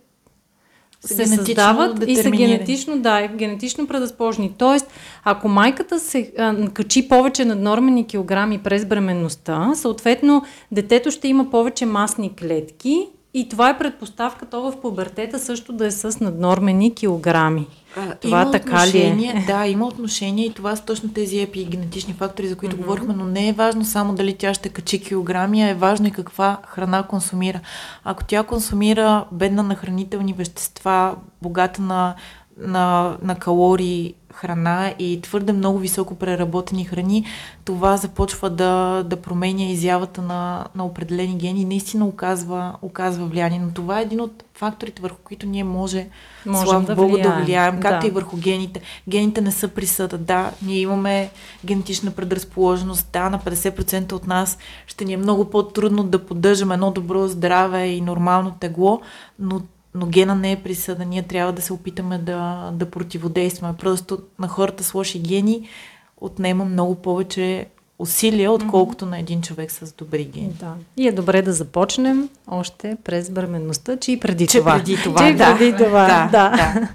се 1.06 1.26
създават 1.26 2.04
и 2.06 2.16
са 2.16 2.30
генетично, 2.30 2.98
да, 2.98 3.26
генетично 3.26 3.86
предразположени. 3.86 4.54
Тоест, 4.58 4.86
ако 5.24 5.48
майката 5.48 6.00
се 6.00 6.32
а, 6.38 6.68
качи 6.68 7.08
повече 7.08 7.44
наднормени 7.44 8.06
килограми 8.06 8.58
през 8.58 8.84
бременността, 8.84 9.72
съответно 9.74 10.42
детето 10.72 11.10
ще 11.10 11.28
има 11.28 11.50
повече 11.50 11.86
масни 11.86 12.36
клетки 12.36 13.08
и 13.34 13.48
това 13.48 13.70
е 13.70 13.78
предпоставка 13.78 14.46
то 14.46 14.62
в 14.62 14.80
пубертета 14.80 15.38
също 15.38 15.72
да 15.72 15.86
е 15.86 15.90
с 15.90 16.20
наднормени 16.20 16.94
килограми. 16.94 17.66
А, 17.96 18.14
това 18.14 18.42
има 18.42 18.50
така 18.50 18.86
ли 18.86 18.98
е? 18.98 19.44
Да, 19.46 19.66
има 19.66 19.86
отношение 19.86 20.46
и 20.46 20.54
това 20.54 20.76
са 20.76 20.84
точно 20.84 21.12
тези 21.12 21.40
епигенетични 21.40 22.14
фактори, 22.14 22.48
за 22.48 22.56
които 22.56 22.76
mm-hmm. 22.76 22.80
говорихме, 22.80 23.14
но 23.14 23.24
не 23.24 23.48
е 23.48 23.52
важно 23.52 23.84
само 23.84 24.14
дали 24.14 24.36
тя 24.36 24.54
ще 24.54 24.68
качи 24.68 25.02
килограми, 25.02 25.62
а 25.62 25.68
е 25.68 25.74
важно 25.74 26.06
и 26.06 26.10
каква 26.10 26.58
храна 26.66 27.02
консумира. 27.02 27.60
Ако 28.04 28.24
тя 28.24 28.42
консумира 28.42 29.24
бедна 29.32 29.62
на 29.62 29.74
хранителни 29.74 30.32
вещества, 30.32 31.16
богата 31.42 31.82
на, 31.82 32.14
на, 32.58 33.16
на 33.22 33.34
калории, 33.34 34.14
храна 34.34 34.94
и 34.98 35.20
твърде 35.20 35.52
много 35.52 35.78
високо 35.78 36.14
преработени 36.14 36.84
храни, 36.84 37.24
това 37.64 37.96
започва 37.96 38.50
да, 38.50 39.02
да 39.02 39.16
променя 39.16 39.64
изявата 39.64 40.22
на, 40.22 40.66
на 40.74 40.86
определени 40.86 41.36
гени 41.36 41.60
и 41.60 41.64
наистина 41.64 42.06
оказва, 42.06 42.74
оказва 42.82 43.26
влияние. 43.26 43.60
Но 43.60 43.70
това 43.70 43.98
е 43.98 44.02
един 44.02 44.20
от 44.20 44.44
факторите, 44.54 45.02
върху 45.02 45.16
които 45.24 45.46
ние 45.46 45.64
може, 45.64 46.06
Можем 46.46 46.66
слава 46.66 46.84
да 46.84 46.94
Богу, 46.94 47.12
влияем. 47.12 47.38
да 47.38 47.44
влияем, 47.44 47.80
както 47.80 48.00
да. 48.00 48.06
и 48.06 48.10
върху 48.10 48.36
гените. 48.36 48.80
Гените 49.08 49.40
не 49.40 49.52
са 49.52 49.68
присъда. 49.68 50.18
Да, 50.18 50.50
ние 50.62 50.80
имаме 50.80 51.30
генетична 51.64 52.10
предразположеност. 52.10 53.08
Да, 53.12 53.30
на 53.30 53.38
50% 53.38 54.12
от 54.12 54.26
нас 54.26 54.58
ще 54.86 55.04
ни 55.04 55.12
е 55.12 55.16
много 55.16 55.44
по-трудно 55.44 56.02
да 56.02 56.26
поддържаме 56.26 56.74
едно 56.74 56.90
добро 56.90 57.28
здраве 57.28 57.86
и 57.86 58.00
нормално 58.00 58.50
тегло, 58.60 59.00
но 59.38 59.60
но 59.94 60.06
гена 60.06 60.34
не 60.34 60.52
е 60.52 60.62
присъда. 60.62 61.04
Ние 61.04 61.22
трябва 61.22 61.52
да 61.52 61.62
се 61.62 61.72
опитаме 61.72 62.18
да, 62.18 62.70
да 62.72 62.90
противодействаме. 62.90 63.76
Просто 63.76 64.18
на 64.38 64.48
хората 64.48 64.84
с 64.84 64.94
лоши 64.94 65.18
гени 65.18 65.68
отнема 66.16 66.64
много 66.64 66.94
повече 66.94 67.66
усилия, 67.98 68.52
отколкото 68.52 69.04
mm-hmm. 69.04 69.08
на 69.08 69.18
един 69.18 69.42
човек 69.42 69.70
с 69.70 69.92
добри 69.92 70.24
гени. 70.24 70.52
Да. 70.60 70.74
И 70.96 71.08
е 71.08 71.12
добре 71.12 71.42
да 71.42 71.52
започнем 71.52 72.28
още 72.48 72.96
през 73.04 73.30
бременността, 73.30 73.96
че 73.96 74.12
и 74.12 74.20
преди 74.20 74.46
че 74.46 74.58
това. 74.58 74.76
Преди 74.76 74.96
това. 75.04 75.28
Че 75.28 75.34
да. 75.34 75.56
преди 75.56 75.76
това. 75.76 76.06
Да, 76.06 76.28
да. 76.32 76.50
да, 76.50 76.80
да. 76.80 76.88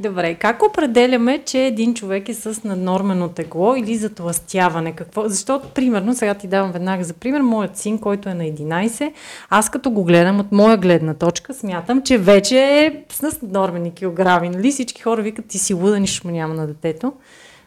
Добре. 0.08 0.34
Как 0.34 0.62
определяме, 0.62 1.42
че 1.44 1.66
един 1.66 1.94
човек 1.94 2.28
е 2.28 2.34
с 2.34 2.64
наднормено 2.64 3.28
тегло 3.28 3.76
или 3.76 3.96
затластяване? 3.96 4.92
Какво? 4.92 5.28
Защото, 5.28 5.68
примерно, 5.68 6.14
сега 6.14 6.34
ти 6.34 6.46
давам 6.46 6.72
веднага 6.72 7.04
за 7.04 7.14
пример, 7.14 7.40
моят 7.40 7.78
син, 7.78 7.98
който 7.98 8.28
е 8.28 8.34
на 8.34 8.44
11, 8.44 9.12
аз 9.50 9.70
като 9.70 9.90
го 9.90 10.04
гледам 10.04 10.40
от 10.40 10.52
моя 10.52 10.76
гледна 10.76 11.14
точка, 11.14 11.54
смятам, 11.54 12.02
че 12.02 12.18
вече 12.18 12.58
е 12.58 13.04
с 13.12 13.42
наднормени 13.42 13.90
килограми. 13.90 14.48
Нали? 14.48 14.70
Всички 14.70 15.02
хора 15.02 15.22
викат, 15.22 15.46
ти 15.46 15.58
си 15.58 15.74
луда, 15.74 16.00
нищо 16.00 16.26
му 16.26 16.32
няма 16.32 16.54
на 16.54 16.66
детето. 16.66 17.12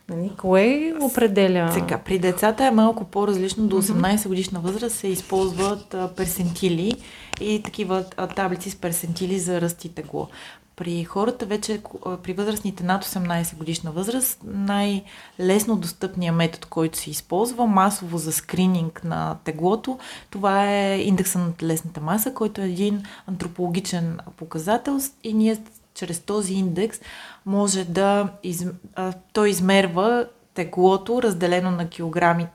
Нали? 0.10 0.32
Кое 0.38 0.94
определя? 1.02 1.72
Сега, 1.74 1.98
при 1.98 2.20
децата 2.20 2.66
е 2.66 2.72
малко 2.72 3.04
по-различно. 3.04 3.68
До 3.68 3.82
18 3.82 4.28
годишна 4.28 4.60
възраст 4.60 4.96
се 4.96 5.08
използват 5.08 5.96
персентили 6.16 6.94
и 7.42 7.64
такива 7.64 8.06
таблици 8.36 8.70
с 8.70 8.76
персентили 8.76 9.40
за 9.40 9.62
ръст 9.62 9.86
и 9.86 9.90
тегло. 9.90 10.28
При 10.76 11.04
хората 11.04 11.46
вече, 11.46 11.82
при 12.24 12.34
възрастните 12.34 12.84
над 12.84 13.06
18 13.06 13.56
годишна 13.56 13.92
възраст, 13.92 14.40
най-лесно 14.44 15.76
достъпният 15.76 16.36
метод, 16.36 16.68
който 16.70 16.98
се 16.98 17.10
използва 17.10 17.68
масово 17.68 18.18
за 18.18 18.32
скрининг 18.32 19.04
на 19.04 19.38
теглото, 19.44 20.00
това 20.30 20.72
е 20.72 21.00
индекса 21.00 21.40
на 21.40 21.54
телесната 21.54 22.02
маса, 22.02 22.34
който 22.34 22.62
е 22.62 22.66
един 22.66 23.04
антропологичен 23.28 24.20
показател 24.38 25.00
и 25.24 25.34
ние 25.34 25.58
чрез 26.00 26.20
този 26.20 26.54
индекс 26.54 27.00
може 27.46 27.86
да 27.86 28.30
из, 28.44 28.66
а, 28.96 29.14
той 29.34 29.50
измерва 29.50 30.26
теглото 30.54 31.22
разделено 31.22 31.72
на 31.72 31.90
килограми, 31.90 32.48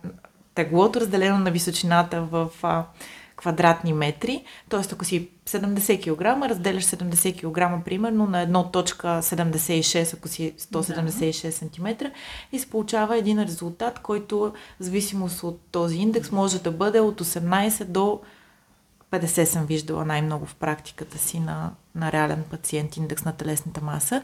теглото 0.55 1.01
разделено 1.01 1.39
на 1.39 1.51
височината 1.51 2.23
в 2.23 2.51
а, 2.63 2.85
квадратни 3.37 3.93
метри. 3.93 4.45
Тоест, 4.69 4.93
ако 4.93 5.05
си 5.05 5.29
70 5.47 6.03
кг, 6.03 6.49
разделяш 6.51 6.85
70 6.85 7.37
кг 7.41 7.85
примерно 7.85 8.27
на 8.27 8.47
1.76, 8.47 10.15
ако 10.17 10.29
си 10.29 10.55
176 10.59 11.51
см 11.51 12.07
и 12.53 12.59
се 12.59 12.71
получава 12.71 13.17
един 13.17 13.43
резултат, 13.43 13.99
който 13.99 14.39
в 14.81 14.85
зависимост 14.85 15.43
от 15.43 15.61
този 15.71 15.97
индекс 15.97 16.33
може 16.33 16.63
да 16.63 16.71
бъде 16.71 17.01
от 17.01 17.21
18 17.21 17.85
до 17.85 18.21
50 19.11 19.45
съм 19.45 19.67
виждала 19.67 20.05
най-много 20.05 20.47
в 20.47 20.55
практиката 20.55 21.19
си 21.19 21.41
на, 21.41 21.71
на 21.95 22.13
реален 22.13 22.45
пациент 22.51 22.97
индекс 22.97 23.25
на 23.25 23.33
телесната 23.33 23.81
маса. 23.81 24.23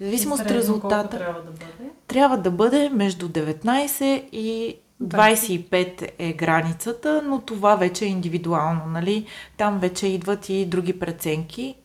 В 0.00 0.04
зависимост 0.04 0.42
от 0.42 0.50
резултата 0.50 1.18
трябва 1.18 1.42
да 1.42 1.50
бъде? 1.50 1.90
Трябва 2.06 2.38
да 2.38 2.50
бъде 2.50 2.88
между 2.88 3.28
19 3.28 4.04
и 4.32 4.76
25 5.02 6.10
е 6.18 6.32
границата, 6.32 7.22
но 7.24 7.40
това 7.40 7.76
вече 7.76 8.04
е 8.04 8.08
индивидуално. 8.08 8.86
Нали? 8.86 9.26
Там 9.56 9.78
вече 9.78 10.06
идват 10.06 10.48
и 10.48 10.66
други 10.66 10.98
преценки, 10.98 11.76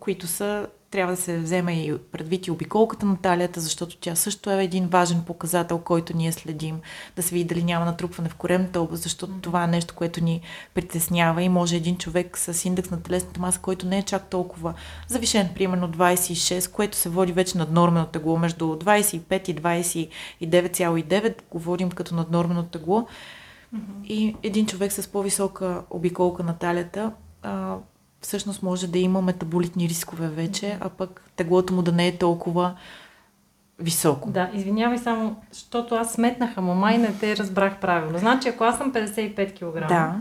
които 0.00 0.26
са 0.26 0.66
трябва 0.90 1.12
да 1.12 1.20
се 1.20 1.38
вземе 1.38 1.72
и 1.72 1.98
предвид 2.12 2.46
и 2.46 2.50
обиколката 2.50 3.06
на 3.06 3.16
талията, 3.16 3.60
защото 3.60 3.96
тя 3.96 4.14
също 4.14 4.50
е 4.50 4.64
един 4.64 4.86
важен 4.86 5.22
показател, 5.22 5.78
който 5.78 6.16
ние 6.16 6.32
следим. 6.32 6.80
Да 7.16 7.22
се 7.22 7.34
види 7.34 7.44
дали 7.44 7.64
няма 7.64 7.84
натрупване 7.84 8.28
в 8.28 8.34
коремната 8.34 8.80
област, 8.80 9.02
защото 9.02 9.32
това 9.32 9.64
е 9.64 9.66
нещо, 9.66 9.94
което 9.94 10.24
ни 10.24 10.40
притеснява 10.74 11.42
и 11.42 11.48
може 11.48 11.76
един 11.76 11.96
човек 11.96 12.38
с 12.38 12.64
индекс 12.64 12.90
на 12.90 13.02
телесната 13.02 13.40
маса, 13.40 13.60
който 13.60 13.86
не 13.86 13.98
е 13.98 14.02
чак 14.02 14.30
толкова 14.30 14.74
завишен, 15.08 15.48
примерно 15.54 15.88
26, 15.88 16.70
което 16.70 16.96
се 16.96 17.08
води 17.08 17.32
вече 17.32 17.58
над 17.58 17.70
нормено 17.70 18.06
тегло, 18.06 18.38
между 18.38 18.64
25 18.64 19.48
и 19.48 19.56
29,9, 19.56 21.34
говорим 21.50 21.90
като 21.90 22.14
над 22.14 22.30
нормено 22.30 22.62
тегло. 22.62 23.06
И 24.04 24.36
един 24.42 24.66
човек 24.66 24.92
с 24.92 25.08
по-висока 25.08 25.82
обиколка 25.90 26.42
на 26.42 26.58
талията 26.58 27.12
всъщност 28.20 28.62
може 28.62 28.86
да 28.86 28.98
има 28.98 29.22
метаболитни 29.22 29.88
рискове 29.88 30.28
вече, 30.28 30.78
а 30.80 30.88
пък 30.88 31.22
теглото 31.36 31.74
му 31.74 31.82
да 31.82 31.92
не 31.92 32.06
е 32.08 32.16
толкова 32.16 32.74
високо. 33.78 34.30
Да, 34.30 34.50
извинявай 34.54 34.98
само, 34.98 35.36
защото 35.52 35.94
аз 35.94 36.12
сметнаха, 36.12 36.60
мама 36.60 36.92
и 36.92 36.98
не 36.98 37.12
те 37.12 37.36
разбрах 37.36 37.80
правилно. 37.80 38.18
Значи, 38.18 38.48
ако 38.48 38.64
аз 38.64 38.78
съм 38.78 38.92
55 38.92 39.54
кг, 39.54 39.88
да. 39.88 40.14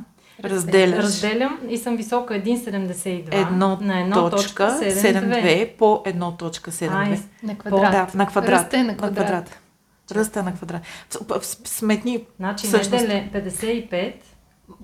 Разделяш. 0.43 1.03
Разделям 1.03 1.59
и 1.69 1.77
съм 1.77 1.97
висока 1.97 2.33
1,72 2.33 3.41
едно 3.41 3.77
на 3.81 3.93
1.72 3.93 5.77
по 5.77 5.85
1.72. 5.85 7.19
На 7.43 7.57
квадрат. 7.57 7.91
Да, 7.91 8.07
на 8.17 8.27
квадрат. 8.27 8.63
Расте 8.63 8.83
на 8.83 8.97
квадрат. 8.97 9.19
На 9.19 9.25
квадрат. 9.25 9.59
Ръста 10.11 10.43
на 10.43 10.53
квадрат. 10.53 10.81
Сметни. 11.65 12.25
Значи, 12.37 12.67
всъщност... 12.67 13.05
55. 13.05 14.13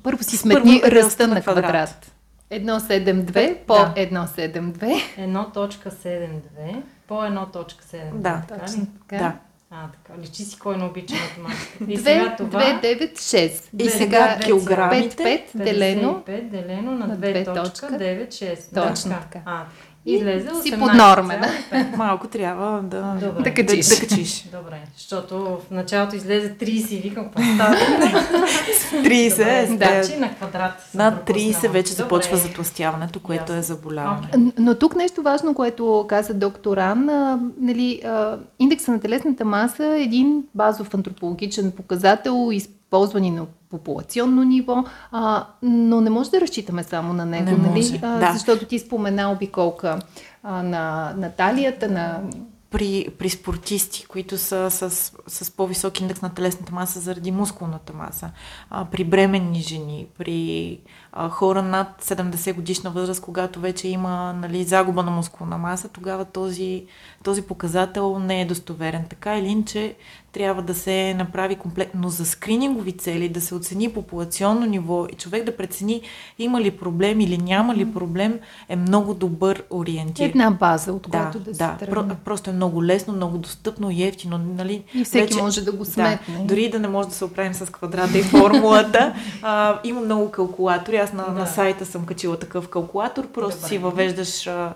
Първо 0.03 0.23
си 0.23 0.37
сметни 0.37 0.81
ръста 0.85 1.27
на 1.27 1.41
квадрат. 1.41 1.63
квадрат. 1.63 2.14
1,72 2.51 3.55
по 3.65 3.73
да. 3.73 3.93
1,72. 3.95 5.01
1.72 5.17 6.81
по 7.07 7.13
1.7. 7.13 8.13
Да, 8.13 8.41
точно 8.47 8.87
така. 9.07 9.23
Да. 9.23 9.35
А, 9.71 9.87
така. 9.91 10.19
Личи 10.21 10.43
си 10.43 10.59
кой 10.59 10.77
не 10.77 10.85
обича 10.85 11.15
математика. 11.15 11.83
И 11.87 11.97
2, 11.97 12.03
сега 12.03 12.35
това... 12.37 12.59
2, 12.59 12.81
9, 12.81 13.13
6. 13.13 13.83
И 13.83 13.89
сега 13.89 14.39
килограмите. 14.39 15.23
5, 15.23 15.57
5 15.57 15.63
делено. 15.63 16.23
5 16.27 16.49
делено 16.49 16.91
на 16.91 17.17
2, 17.17 17.63
точка, 17.63 17.85
9, 17.85 18.27
6. 18.27 18.89
Точно 18.89 19.09
да, 19.09 19.19
така. 19.19 19.39
А, 19.45 19.65
Излезе 20.05 20.49
си 20.63 20.71
под 20.71 20.93
норма, 20.93 21.33
да. 21.41 21.85
Малко 21.97 22.27
трябва 22.27 22.81
да, 22.81 23.17
Добре. 23.21 23.43
да 23.43 23.53
качиш. 23.53 23.87
Да, 23.87 23.95
да 23.95 24.01
качиш. 24.01 24.45
Добре, 24.51 24.81
защото 24.97 25.37
в 25.39 25.71
началото 25.71 26.15
излезе 26.15 26.53
30 26.53 26.91
и 26.91 26.97
викам, 26.97 27.25
какво 27.25 27.41
става? 27.55 27.75
30, 27.75 29.67
Добре, 29.71 29.77
значи 29.77 30.19
на 30.19 30.35
квадрат. 30.35 30.89
Над 30.93 31.29
30 31.29 31.69
вече 31.69 31.91
Добре. 31.91 32.03
започва 32.03 32.37
затластяването, 32.37 33.19
което 33.19 33.43
Ясно. 33.43 33.55
е 33.55 33.61
заболяване. 33.61 34.27
Okay. 34.33 34.53
Но 34.57 34.75
тук 34.75 34.95
нещо 34.95 35.21
важно, 35.21 35.53
което 35.53 36.05
каза 36.09 36.33
доктор 36.33 36.77
Ан, 36.77 37.09
а, 37.09 37.39
нали, 37.59 38.01
а, 38.05 38.37
индекса 38.59 38.91
на 38.91 38.99
телесната 38.99 39.45
маса 39.45 39.85
е 39.85 40.01
един 40.01 40.43
базов 40.55 40.93
антропологичен 40.93 41.71
показател, 41.71 42.51
използвани 42.85 43.31
на 43.31 43.45
популационно 43.69 44.43
ниво, 44.43 44.83
а, 45.11 45.45
но 45.63 46.01
не 46.01 46.09
може 46.09 46.29
да 46.29 46.41
разчитаме 46.41 46.83
само 46.83 47.13
на 47.13 47.25
него, 47.25 47.51
не 47.51 47.57
нали? 47.57 47.81
Може, 47.81 47.99
а, 48.01 48.19
да. 48.19 48.33
защото 48.33 48.65
ти 48.65 48.79
спомена 48.79 49.31
обиколка 49.31 49.99
а, 50.43 50.63
на, 50.63 51.13
на 51.17 51.31
талията, 51.31 51.89
на 51.89 52.21
при, 52.69 53.07
при 53.19 53.29
спортисти, 53.29 54.05
които 54.05 54.37
са 54.37 54.71
с, 54.71 54.89
с 55.27 55.51
по-висок 55.51 55.99
индекс 55.99 56.21
на 56.21 56.33
телесната 56.33 56.73
маса 56.73 56.99
заради 56.99 57.31
мускулната 57.31 57.93
маса, 57.93 58.31
а, 58.69 58.85
при 58.85 59.03
бременни 59.03 59.61
жени, 59.61 60.07
при 60.17 60.79
хора 61.29 61.61
над 61.61 62.03
70 62.03 62.53
годишна 62.53 62.89
възраст, 62.89 63.21
когато 63.21 63.59
вече 63.59 63.87
има 63.87 64.33
нали, 64.33 64.63
загуба 64.63 65.03
на 65.03 65.11
мускулна 65.11 65.57
маса, 65.57 65.87
тогава 65.87 66.25
този, 66.25 66.85
този 67.23 67.41
показател 67.41 68.19
не 68.19 68.41
е 68.41 68.45
достоверен. 68.45 69.05
Така 69.09 69.37
или 69.37 69.47
иначе 69.47 69.95
трябва 70.35 70.61
да 70.61 70.73
се 70.73 71.13
направи 71.13 71.55
комплектно, 71.55 72.01
но 72.01 72.09
за 72.09 72.25
скринингови 72.25 72.91
цели, 72.91 73.29
да 73.29 73.41
се 73.41 73.55
оцени 73.55 73.89
популационно 73.89 74.65
ниво 74.65 75.05
и 75.05 75.15
човек 75.15 75.43
да 75.43 75.57
прецени 75.57 76.01
има 76.39 76.61
ли 76.61 76.71
проблем 76.71 77.19
или 77.19 77.37
няма 77.37 77.75
ли 77.75 77.93
проблем, 77.93 78.39
е 78.69 78.75
много 78.75 79.13
добър 79.13 79.63
ориентир. 79.69 80.29
Една 80.29 80.51
база, 80.51 80.93
от 80.93 81.01
да, 81.01 81.09
която 81.09 81.39
да, 81.39 81.51
да 81.51 81.55
се 81.55 81.85
Да, 81.91 82.15
просто 82.25 82.49
е 82.49 82.53
много 82.53 82.83
лесно, 82.83 83.13
много 83.13 83.37
достъпно 83.37 83.91
и 83.91 84.03
ефтино. 84.03 84.37
Нали? 84.37 84.83
И 84.93 85.03
всеки 85.03 85.21
вече, 85.21 85.37
може 85.37 85.61
да 85.61 85.71
го 85.71 85.85
сметне. 85.85 86.37
Да, 86.37 86.43
дори 86.43 86.69
да 86.69 86.79
не 86.79 86.87
може 86.87 87.07
да 87.07 87.15
се 87.15 87.25
оправим 87.25 87.53
с 87.53 87.71
квадрата 87.71 88.17
и 88.17 88.23
формулата, 88.23 89.15
а, 89.41 89.79
има 89.83 90.01
много 90.01 90.31
калкулатори. 90.31 90.97
Аз 91.05 91.13
на, 91.13 91.25
да. 91.25 91.31
на 91.31 91.45
сайта 91.45 91.85
съм 91.85 92.05
качила 92.05 92.39
такъв 92.39 92.67
калкулатор, 92.67 93.27
просто 93.27 93.59
Добре. 93.59 93.69
си 93.69 93.77
въвеждаш 93.77 94.47
а, 94.47 94.73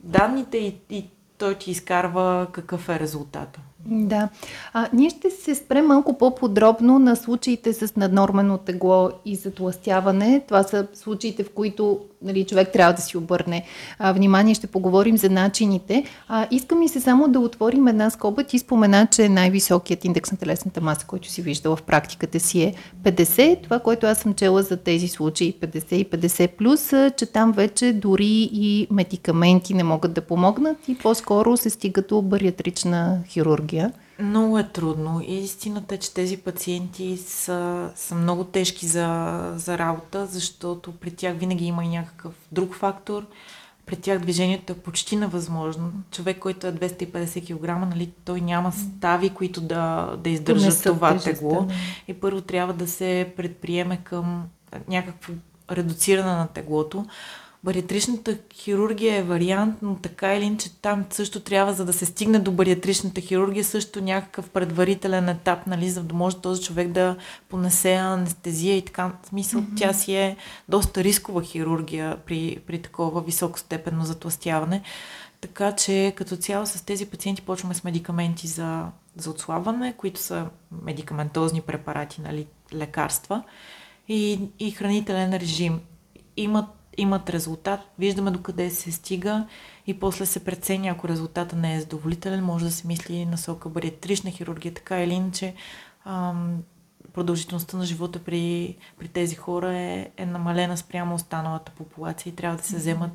данните 0.00 0.58
и, 0.58 0.76
и 0.90 1.04
той 1.38 1.54
ти 1.54 1.70
изкарва 1.70 2.46
какъв 2.52 2.88
е 2.88 3.00
резултата. 3.00 3.60
Да. 3.86 4.28
А, 4.72 4.88
ние 4.92 5.10
ще 5.10 5.30
се 5.30 5.54
спрем 5.54 5.86
малко 5.86 6.18
по-подробно 6.18 6.98
на 6.98 7.16
случаите 7.16 7.72
с 7.72 7.96
наднормено 7.96 8.58
тегло 8.58 9.10
и 9.24 9.36
затластяване. 9.36 10.42
Това 10.48 10.62
са 10.62 10.86
случаите, 10.94 11.44
в 11.44 11.50
които 11.50 12.00
нали, 12.22 12.46
човек 12.46 12.72
трябва 12.72 12.92
да 12.92 13.02
си 13.02 13.16
обърне 13.16 13.64
а, 13.98 14.12
внимание. 14.12 14.54
Ще 14.54 14.66
поговорим 14.66 15.16
за 15.16 15.30
начините. 15.30 16.04
А, 16.28 16.46
искам 16.50 16.78
ми 16.78 16.88
се 16.88 17.00
само 17.00 17.28
да 17.28 17.40
отворим 17.40 17.88
една 17.88 18.10
скоба. 18.10 18.44
Ти 18.44 18.58
спомена, 18.58 19.06
че 19.10 19.28
най-високият 19.28 20.04
индекс 20.04 20.32
на 20.32 20.38
телесната 20.38 20.80
маса, 20.80 21.06
който 21.06 21.28
си 21.28 21.42
виждала 21.42 21.76
в 21.76 21.82
практиката 21.82 22.40
си 22.40 22.62
е 22.62 22.74
50. 23.02 23.62
Това, 23.62 23.78
което 23.78 24.06
аз 24.06 24.18
съм 24.18 24.34
чела 24.34 24.62
за 24.62 24.76
тези 24.76 25.08
случаи 25.08 25.54
50 25.60 25.94
и 25.94 26.10
50 26.10 26.48
плюс, 26.48 26.92
че 27.16 27.26
там 27.26 27.52
вече 27.52 27.92
дори 27.92 28.50
и 28.52 28.86
медикаменти 28.90 29.74
не 29.74 29.84
могат 29.84 30.12
да 30.12 30.20
помогнат 30.20 30.88
и 30.88 30.98
по-скоро 30.98 31.56
се 31.56 31.70
стига 31.70 32.02
до 32.02 32.22
бариатрична 32.22 33.18
хирургия. 33.28 33.92
Много 34.22 34.58
е 34.58 34.68
трудно 34.68 35.20
и 35.26 35.34
истината 35.34 35.94
е, 35.94 35.98
че 35.98 36.14
тези 36.14 36.36
пациенти 36.36 37.16
са, 37.16 37.90
са 37.94 38.14
много 38.14 38.44
тежки 38.44 38.86
за, 38.86 39.52
за 39.56 39.78
работа, 39.78 40.26
защото 40.26 40.92
при 40.92 41.10
тях 41.10 41.36
винаги 41.36 41.64
има 41.64 41.84
и 41.84 41.88
някакъв 41.88 42.32
друг 42.52 42.74
фактор. 42.74 43.26
При 43.86 43.96
тях 43.96 44.18
движението 44.18 44.72
е 44.72 44.76
почти 44.76 45.16
невъзможно. 45.16 45.92
Човек, 46.10 46.38
който 46.38 46.66
е 46.66 46.72
250 46.72 47.56
кг, 47.56 47.90
нали, 47.90 48.12
той 48.24 48.40
няма 48.40 48.72
стави, 48.72 49.30
които 49.30 49.60
да, 49.60 50.14
да 50.18 50.30
издържат 50.30 50.82
това 50.82 51.18
тегло. 51.18 51.66
И 52.08 52.14
първо 52.14 52.40
трябва 52.40 52.72
да 52.72 52.88
се 52.88 53.32
предприеме 53.36 53.96
към 54.04 54.48
някакво 54.88 55.32
редуциране 55.70 56.30
на 56.30 56.46
теглото. 56.46 57.06
Бариатричната 57.64 58.38
хирургия 58.54 59.16
е 59.16 59.22
вариант, 59.22 59.76
но 59.82 59.96
така 59.96 60.34
или 60.34 60.44
иначе 60.44 60.72
там 60.72 61.04
също 61.10 61.40
трябва, 61.40 61.72
за 61.72 61.84
да 61.84 61.92
се 61.92 62.06
стигне 62.06 62.38
до 62.38 62.52
бариатричната 62.52 63.20
хирургия, 63.20 63.64
също 63.64 64.02
някакъв 64.02 64.50
предварителен 64.50 65.28
етап, 65.28 65.66
нали, 65.66 65.90
за 65.90 66.02
да 66.02 66.14
може 66.14 66.36
този 66.36 66.62
човек 66.62 66.88
да 66.88 67.16
понесе 67.48 67.94
анестезия 67.94 68.76
и 68.76 68.82
така. 68.82 69.12
В 69.22 69.26
смисъл, 69.26 69.60
mm-hmm. 69.60 69.76
тя 69.76 69.92
си 69.92 70.14
е 70.14 70.36
доста 70.68 71.04
рискова 71.04 71.42
хирургия 71.42 72.16
при, 72.26 72.58
при 72.66 72.82
такова 72.82 73.20
високостепенно 73.20 74.04
затластяване. 74.04 74.82
Така 75.40 75.72
че 75.76 76.12
като 76.16 76.36
цяло 76.36 76.66
с 76.66 76.84
тези 76.84 77.06
пациенти 77.06 77.42
почваме 77.42 77.74
с 77.74 77.84
медикаменти 77.84 78.46
за, 78.46 78.86
за 79.16 79.30
отслабване, 79.30 79.94
които 79.96 80.20
са 80.20 80.46
медикаментозни 80.82 81.60
препарати, 81.60 82.20
нали, 82.20 82.46
лекарства 82.74 83.42
и, 84.08 84.40
и 84.58 84.70
хранителен 84.70 85.36
режим. 85.36 85.80
Имат 86.36 86.64
имат 86.96 87.30
резултат, 87.30 87.80
виждаме 87.98 88.30
докъде 88.30 88.70
се 88.70 88.92
стига 88.92 89.46
и 89.86 90.00
после 90.00 90.26
се 90.26 90.44
преценя, 90.44 90.88
ако 90.88 91.08
резултата 91.08 91.56
не 91.56 91.74
е 91.74 91.80
задоволителен, 91.80 92.44
може 92.44 92.64
да 92.64 92.70
се 92.70 92.86
мисли 92.86 93.24
насока 93.24 93.68
бариатрична 93.68 94.30
хирургия, 94.30 94.74
така 94.74 95.02
или 95.02 95.12
иначе 95.12 95.54
ам, 96.04 96.58
продължителността 97.12 97.76
на 97.76 97.84
живота 97.84 98.18
при, 98.18 98.76
при 98.98 99.08
тези 99.08 99.34
хора 99.34 99.72
е, 99.74 100.10
е 100.16 100.26
намалена 100.26 100.76
спрямо 100.76 101.14
останалата 101.14 101.72
популация 101.72 102.30
и 102.30 102.36
трябва 102.36 102.56
да 102.56 102.62
се 102.62 102.76
вземат 102.76 103.10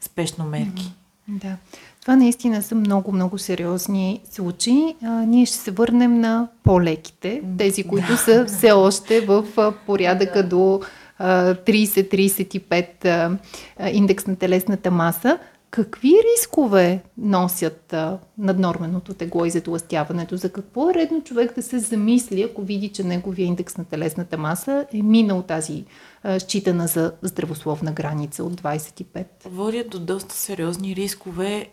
спешно 0.00 0.44
мерки. 0.44 0.92
Да. 1.28 1.56
Това 2.00 2.16
наистина 2.16 2.62
са 2.62 2.74
много, 2.74 3.12
много 3.12 3.38
сериозни 3.38 4.20
случаи. 4.30 4.96
А, 5.02 5.08
ние 5.08 5.46
ще 5.46 5.56
се 5.56 5.70
върнем 5.70 6.20
на 6.20 6.48
по-леките, 6.62 7.42
тези, 7.58 7.84
които 7.84 8.16
са 8.16 8.44
все 8.46 8.72
още 8.72 9.20
в 9.20 9.44
порядъка 9.86 10.48
до 10.48 10.80
30-35 11.20 13.38
индекс 13.92 14.26
на 14.26 14.36
телесната 14.36 14.90
маса, 14.90 15.38
какви 15.70 16.12
рискове 16.32 17.02
носят 17.18 17.94
наднорменото 18.38 19.14
тегло 19.14 19.44
и 19.44 19.50
затластяването? 19.50 20.36
За 20.36 20.52
какво 20.52 20.90
е 20.90 20.94
редно 20.94 21.24
човек 21.24 21.54
да 21.54 21.62
се 21.62 21.78
замисли, 21.78 22.42
ако 22.42 22.62
види, 22.62 22.88
че 22.88 23.04
неговия 23.04 23.46
индекс 23.46 23.76
на 23.76 23.84
телесната 23.84 24.38
маса 24.38 24.86
е 24.92 25.02
минал 25.02 25.42
тази 25.42 25.84
а, 26.22 26.40
считана 26.40 26.86
за 26.86 27.12
здравословна 27.22 27.92
граница 27.92 28.44
от 28.44 28.60
25? 28.60 29.24
Водят 29.46 29.90
до 29.90 29.98
доста 29.98 30.34
сериозни 30.34 30.96
рискове. 30.96 31.68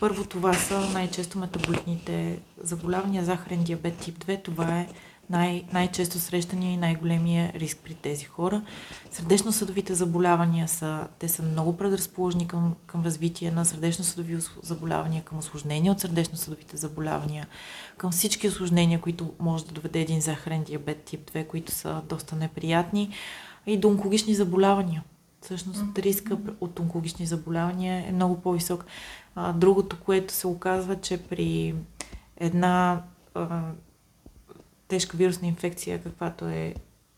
Първо 0.00 0.24
това 0.24 0.54
са 0.54 0.80
най-често 0.80 1.38
метаболитните 1.38 2.38
заболявания, 2.62 3.24
захарен 3.24 3.62
диабет 3.62 3.96
тип 3.96 4.24
2. 4.24 4.42
Това 4.42 4.80
е 4.80 4.88
най- 5.30 5.64
най-често 5.72 6.18
срещания 6.18 6.72
и 6.72 6.76
най-големия 6.76 7.52
риск 7.52 7.78
при 7.84 7.94
тези 7.94 8.24
хора. 8.24 8.62
Сърдечно-съдовите 9.10 9.94
заболявания 9.94 10.68
са, 10.68 11.08
те 11.18 11.28
са 11.28 11.42
много 11.42 11.76
предразположени 11.76 12.48
към, 12.48 12.74
към 12.86 13.04
развитие 13.04 13.50
на 13.50 13.64
сърдечно-съдови 13.64 14.38
заболявания, 14.62 15.22
към 15.22 15.38
осложнения 15.38 15.92
от 15.92 16.00
сърдечно-съдовите 16.00 16.76
заболявания, 16.76 17.46
към 17.96 18.10
всички 18.10 18.48
осложнения, 18.48 19.00
които 19.00 19.32
може 19.38 19.66
да 19.66 19.72
доведе 19.72 20.00
един 20.00 20.20
захарен 20.20 20.62
диабет 20.62 21.02
тип 21.02 21.30
2, 21.30 21.46
които 21.46 21.72
са 21.72 22.02
доста 22.08 22.36
неприятни, 22.36 23.10
и 23.66 23.76
до 23.76 23.88
онкологични 23.88 24.34
заболявания. 24.34 25.04
Всъщност 25.42 25.98
риска 25.98 26.38
от 26.60 26.78
онкологични 26.78 27.26
заболявания 27.26 28.08
е 28.08 28.12
много 28.12 28.40
по-висок. 28.40 28.84
Другото, 29.54 29.96
което 30.00 30.34
се 30.34 30.46
оказва, 30.46 31.00
че 31.00 31.22
при 31.22 31.74
една 32.36 33.02
тежка 34.88 35.16
вирусна 35.16 35.48
инфекция, 35.48 36.02
каквато 36.02 36.48
е, 36.48 36.74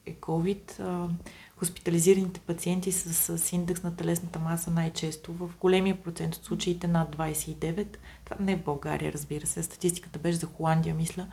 е 0.06 0.14
COVID, 0.14 0.80
а, 0.80 1.08
хоспитализираните 1.56 2.40
пациенти 2.40 2.92
с, 2.92 3.38
с 3.38 3.52
индекс 3.52 3.82
на 3.82 3.96
телесната 3.96 4.38
маса 4.38 4.70
най-често 4.70 5.32
в 5.32 5.50
големия 5.60 6.02
процент 6.02 6.34
от 6.34 6.44
случаите 6.44 6.86
над 6.86 7.16
29. 7.16 7.96
Това 8.24 8.36
не 8.40 8.52
е 8.52 8.56
в 8.56 8.64
България, 8.64 9.12
разбира 9.12 9.46
се. 9.46 9.62
Статистиката 9.62 10.18
беше 10.18 10.38
за 10.38 10.46
Холандия, 10.46 10.94
мисля. 10.94 11.26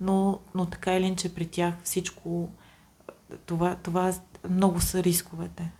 Но, 0.00 0.38
но 0.54 0.66
така 0.66 0.96
или 0.96 1.04
иначе 1.04 1.34
при 1.34 1.46
тях 1.46 1.74
всичко 1.84 2.48
това, 3.46 3.76
това 3.76 4.12
много 4.50 4.80
са 4.80 5.02
рисковете. 5.02 5.70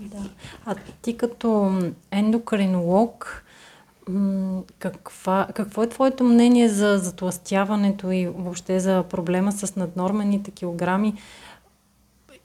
Да. 0.00 0.30
А 0.64 0.74
ти 1.02 1.16
като 1.16 1.78
ендокринолог, 2.10 3.44
каква, 4.78 5.46
какво 5.54 5.82
е 5.82 5.88
твоето 5.88 6.24
мнение 6.24 6.68
за 6.68 6.98
затластяването 6.98 8.10
и 8.10 8.26
въобще 8.26 8.80
за 8.80 9.02
проблема 9.10 9.52
с 9.52 9.76
наднормените 9.76 10.50
килограми? 10.50 11.14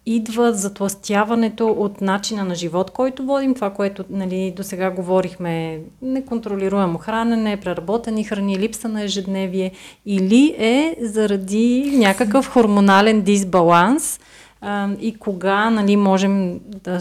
Идва 0.05 0.53
затластяването 0.53 1.67
от 1.67 2.01
начина 2.01 2.43
на 2.43 2.55
живот, 2.55 2.91
който 2.91 3.25
водим, 3.25 3.55
това, 3.55 3.69
което 3.69 4.05
нали, 4.09 4.53
до 4.57 4.63
сега 4.63 4.91
говорихме, 4.91 5.81
неконтролируемо 6.01 6.97
хранене, 6.97 7.57
преработени 7.57 8.23
храни, 8.23 8.59
липса 8.59 8.89
на 8.89 9.03
ежедневие, 9.03 9.71
или 10.05 10.55
е 10.57 10.95
заради 11.01 11.93
някакъв 11.97 12.49
хормонален 12.49 13.21
дисбаланс 13.21 14.19
а, 14.61 14.89
и 14.99 15.15
кога 15.15 15.69
нали, 15.69 15.95
можем 15.95 16.59
да, 16.59 16.99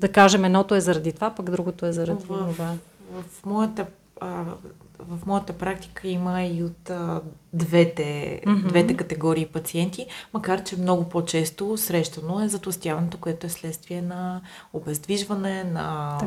да 0.00 0.08
кажем 0.08 0.44
едното 0.44 0.74
е 0.74 0.80
заради 0.80 1.12
това, 1.12 1.30
пък 1.30 1.50
другото 1.50 1.86
е 1.86 1.92
заради 1.92 2.22
това 2.22 2.74
в 3.12 3.46
моята 3.46 3.86
а, 4.20 4.44
в 4.98 5.26
моята 5.26 5.52
практика 5.52 6.08
има 6.08 6.42
и 6.42 6.62
от 6.62 6.90
а, 6.90 7.20
двете, 7.52 8.40
mm-hmm. 8.46 8.68
двете 8.68 8.96
категории 8.96 9.46
пациенти, 9.46 10.06
макар 10.34 10.64
че 10.64 10.76
много 10.76 11.08
по-често 11.08 11.76
срещано 11.76 12.42
е 12.42 12.48
затластяването, 12.48 13.18
което 13.18 13.46
е 13.46 13.50
следствие 13.50 14.02
на 14.02 14.40
обездвижване, 14.72 15.64
на, 15.64 16.18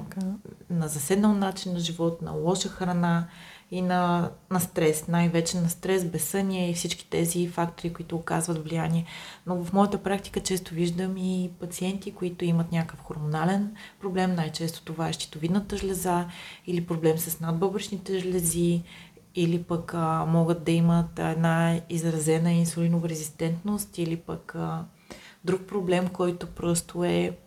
на 0.69 0.87
заседнал 0.87 1.33
начин 1.33 1.73
на 1.73 1.79
живот, 1.79 2.21
на 2.21 2.31
лоша 2.31 2.69
храна 2.69 3.27
и 3.71 3.81
на, 3.81 4.31
на 4.49 4.59
стрес, 4.59 5.07
най-вече 5.07 5.57
на 5.57 5.69
стрес, 5.69 6.05
безсъние 6.05 6.69
и 6.69 6.73
всички 6.73 7.09
тези 7.09 7.47
фактори, 7.47 7.93
които 7.93 8.15
оказват 8.15 8.63
влияние. 8.63 9.05
Но 9.45 9.63
в 9.63 9.73
моята 9.73 10.03
практика 10.03 10.39
често 10.39 10.73
виждам 10.73 11.17
и 11.17 11.51
пациенти, 11.59 12.11
които 12.11 12.45
имат 12.45 12.71
някакъв 12.71 12.99
хормонален 12.99 13.75
проблем, 14.01 14.35
най-често 14.35 14.83
това 14.83 15.09
е 15.09 15.13
щитовидната 15.13 15.77
жлеза 15.77 16.25
или 16.67 16.85
проблем 16.85 17.17
с 17.17 17.39
надбъбречните 17.39 18.19
жлези, 18.19 18.81
или 19.35 19.63
пък 19.63 19.93
а, 19.93 20.25
могат 20.25 20.63
да 20.63 20.71
имат 20.71 21.19
една 21.19 21.81
изразена 21.89 22.51
инсулинова 22.51 23.09
резистентност, 23.09 23.97
или 23.97 24.17
пък 24.17 24.55
а, 24.55 24.85
друг 25.45 25.61
проблем, 25.61 26.07
който 26.07 26.47
просто 26.47 27.03
е 27.03 27.37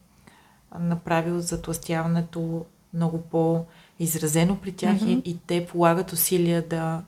направил 0.78 1.40
затластяването 1.40 2.66
много 2.94 3.22
по- 3.22 3.64
изразено 3.98 4.56
при 4.56 4.72
тях 4.72 4.96
mm-hmm. 4.96 5.22
и, 5.22 5.30
и 5.30 5.38
те 5.46 5.66
полагат 5.66 6.12
усилия 6.12 6.62
да, 6.62 7.02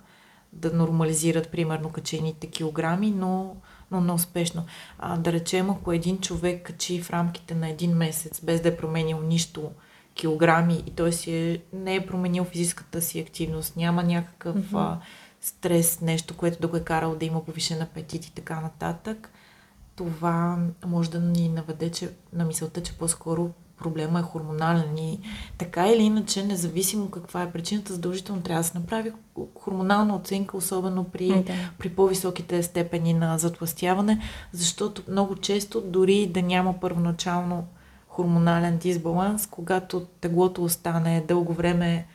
да 0.52 0.72
нормализират, 0.72 1.50
примерно, 1.50 1.90
качените 1.90 2.46
килограми, 2.46 3.10
но, 3.10 3.56
но 3.90 4.00
неуспешно. 4.00 4.64
А, 4.98 5.16
да 5.16 5.32
речем, 5.32 5.70
ако 5.70 5.92
един 5.92 6.18
човек 6.18 6.66
качи 6.66 7.02
в 7.02 7.10
рамките 7.10 7.54
на 7.54 7.68
един 7.68 7.96
месец, 7.96 8.40
без 8.40 8.60
да 8.60 8.68
е 8.68 8.76
променил 8.76 9.20
нищо, 9.20 9.70
килограми 10.14 10.82
и 10.86 10.90
той 10.90 11.12
си 11.12 11.34
е, 11.34 11.62
не 11.72 11.94
е 11.94 12.06
променил 12.06 12.44
физическата 12.44 13.02
си 13.02 13.20
активност, 13.20 13.76
няма 13.76 14.02
някакъв 14.02 14.56
mm-hmm. 14.56 14.92
а, 14.92 15.00
стрес, 15.40 16.00
нещо, 16.00 16.36
което 16.36 16.60
да 16.60 16.68
го 16.68 16.76
е 16.76 16.84
карал 16.84 17.16
да 17.16 17.24
има 17.24 17.44
повишен 17.44 17.82
апетит 17.82 18.26
и 18.26 18.32
така 18.32 18.60
нататък, 18.60 19.30
това 19.96 20.58
може 20.86 21.10
да 21.10 21.20
ни 21.20 21.48
наведе 21.48 21.90
че, 21.90 22.10
на 22.32 22.44
мисълта, 22.44 22.82
че 22.82 22.98
по-скоро 22.98 23.50
проблема 23.78 24.18
е 24.18 24.22
хормонален 24.22 24.98
и 24.98 25.20
така 25.58 25.88
или 25.88 26.02
иначе, 26.02 26.42
независимо 26.42 27.10
каква 27.10 27.42
е 27.42 27.50
причината, 27.52 27.92
задължително 27.92 28.42
трябва 28.42 28.62
да 28.62 28.68
се 28.68 28.78
направи 28.78 29.12
хормонална 29.60 30.16
оценка, 30.16 30.56
особено 30.56 31.04
при, 31.04 31.28
да. 31.28 31.52
при 31.78 31.88
по-високите 31.88 32.62
степени 32.62 33.14
на 33.14 33.38
затластяване, 33.38 34.22
защото 34.52 35.02
много 35.08 35.36
често 35.36 35.80
дори 35.80 36.26
да 36.26 36.42
няма 36.42 36.80
първоначално 36.80 37.66
хормонален 38.08 38.78
дисбаланс, 38.78 39.46
когато 39.46 40.00
теглото 40.20 40.64
остане 40.64 41.24
дълго 41.28 41.52
време 41.52 42.06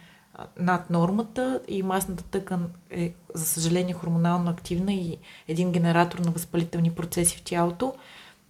над 0.59 0.89
нормата 0.89 1.59
и 1.67 1.83
масната 1.83 2.23
тъкан 2.23 2.69
е, 2.89 3.13
за 3.33 3.45
съжаление, 3.45 3.93
хормонално 3.93 4.51
активна 4.51 4.93
и 4.93 5.17
един 5.47 5.71
генератор 5.71 6.19
на 6.19 6.31
възпалителни 6.31 6.91
процеси 6.91 7.37
в 7.37 7.41
тялото, 7.41 7.93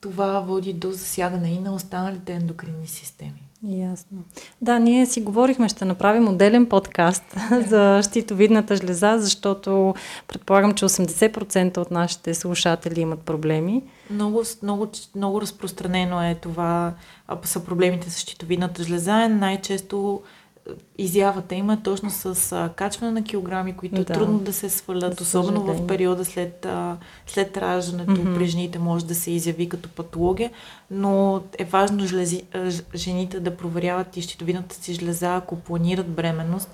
това 0.01 0.39
води 0.39 0.73
до 0.73 0.91
засягане 0.91 1.49
и 1.49 1.59
на 1.59 1.73
останалите 1.73 2.33
ендокринни 2.33 2.87
системи. 2.87 3.51
Ясно. 3.63 4.23
Да, 4.61 4.79
ние 4.79 5.05
си 5.05 5.21
говорихме, 5.21 5.69
ще 5.69 5.85
направим 5.85 6.27
отделен 6.27 6.65
подкаст 6.65 7.23
за 7.67 8.01
щитовидната 8.09 8.75
жлеза, 8.75 9.15
защото 9.19 9.95
предполагам, 10.27 10.73
че 10.73 10.85
80% 10.85 11.77
от 11.77 11.91
нашите 11.91 12.33
слушатели 12.33 13.01
имат 13.01 13.19
проблеми. 13.19 13.83
Много, 14.09 14.43
много, 14.63 14.87
много 15.15 15.41
разпространено 15.41 16.23
е 16.23 16.35
това, 16.35 16.93
са 17.43 17.65
проблемите 17.65 18.09
с 18.09 18.19
щитовидната 18.19 18.83
жлеза. 18.83 19.27
Най-често 19.29 20.21
изявата 20.97 21.55
има 21.55 21.83
точно 21.83 22.09
с 22.09 22.51
а, 22.51 22.69
качване 22.75 23.11
на 23.11 23.23
килограми, 23.23 23.73
които 23.73 23.95
да. 23.95 24.01
е 24.01 24.05
трудно 24.05 24.39
да 24.39 24.53
се 24.53 24.69
свалят, 24.69 25.15
да 25.15 25.23
особено 25.23 25.63
в 25.63 25.87
периода 25.87 26.25
след, 26.25 26.65
а, 26.65 26.97
след 27.27 27.57
раждането. 27.57 28.11
Mm-hmm. 28.11 28.35
При 28.35 28.45
жените 28.45 28.79
може 28.79 29.05
да 29.05 29.15
се 29.15 29.31
изяви 29.31 29.69
като 29.69 29.89
патология, 29.89 30.51
но 30.91 31.41
е 31.57 31.65
важно 31.65 32.05
жлези, 32.05 32.43
а, 32.53 32.71
жените 32.95 33.39
да 33.39 33.57
проверяват 33.57 34.17
и 34.17 34.21
щитовидната 34.21 34.75
си 34.75 34.93
жлеза, 34.93 35.35
ако 35.35 35.55
планират 35.55 36.07
бременност, 36.07 36.73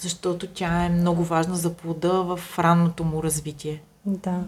защото 0.00 0.46
тя 0.46 0.84
е 0.84 0.88
много 0.88 1.24
важна 1.24 1.54
за 1.54 1.72
плода 1.72 2.12
в 2.12 2.58
ранното 2.58 3.04
му 3.04 3.22
развитие. 3.22 3.82
Да. 4.06 4.44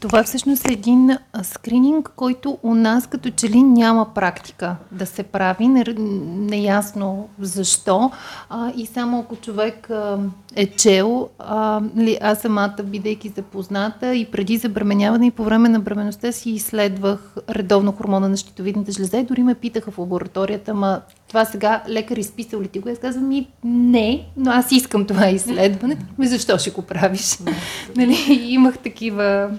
Това 0.00 0.22
всъщност 0.22 0.68
е 0.68 0.72
един 0.72 1.18
скрининг, 1.42 2.12
който 2.16 2.58
у 2.62 2.74
нас 2.74 3.06
като 3.06 3.30
че 3.30 3.48
ли 3.48 3.62
няма 3.62 4.14
практика 4.14 4.76
да 4.92 5.06
се 5.06 5.22
прави, 5.22 5.68
неясно 5.68 7.28
защо. 7.38 8.10
А, 8.50 8.72
и 8.76 8.86
само 8.86 9.20
ако 9.20 9.36
човек 9.36 9.90
а, 9.90 10.18
е 10.56 10.66
чел, 10.66 11.28
а, 11.38 11.80
ли, 11.96 12.18
аз 12.20 12.40
самата, 12.40 12.76
бидейки 12.84 13.28
запозната 13.28 14.14
и 14.14 14.30
преди 14.30 14.56
забременяване 14.56 15.26
и 15.26 15.30
по 15.30 15.44
време 15.44 15.68
на 15.68 15.80
бременността 15.80 16.32
си 16.32 16.50
изследвах 16.50 17.36
редовно 17.48 17.92
хормона 17.92 18.28
на 18.28 18.36
щитовидната 18.36 18.92
жлеза 18.92 19.18
и 19.18 19.24
дори 19.24 19.42
ме 19.42 19.54
питаха 19.54 19.90
в 19.90 19.98
лабораторията, 19.98 20.74
ма 20.74 21.00
това 21.30 21.44
сега 21.44 21.82
лекар 21.88 22.16
изписал 22.16 22.60
ли 22.60 22.68
ти 22.68 22.78
го? 22.78 22.88
Аз 22.88 22.98
казвам 22.98 23.28
ми 23.28 23.46
не, 23.64 24.26
но 24.36 24.50
аз 24.50 24.72
искам 24.72 25.04
това 25.04 25.28
изследване. 25.28 25.96
Ми 26.18 26.26
защо 26.26 26.58
ще 26.58 26.70
го 26.70 26.82
правиш? 26.82 27.38
нали, 27.96 28.16
имах 28.28 28.78
такива, 28.78 29.50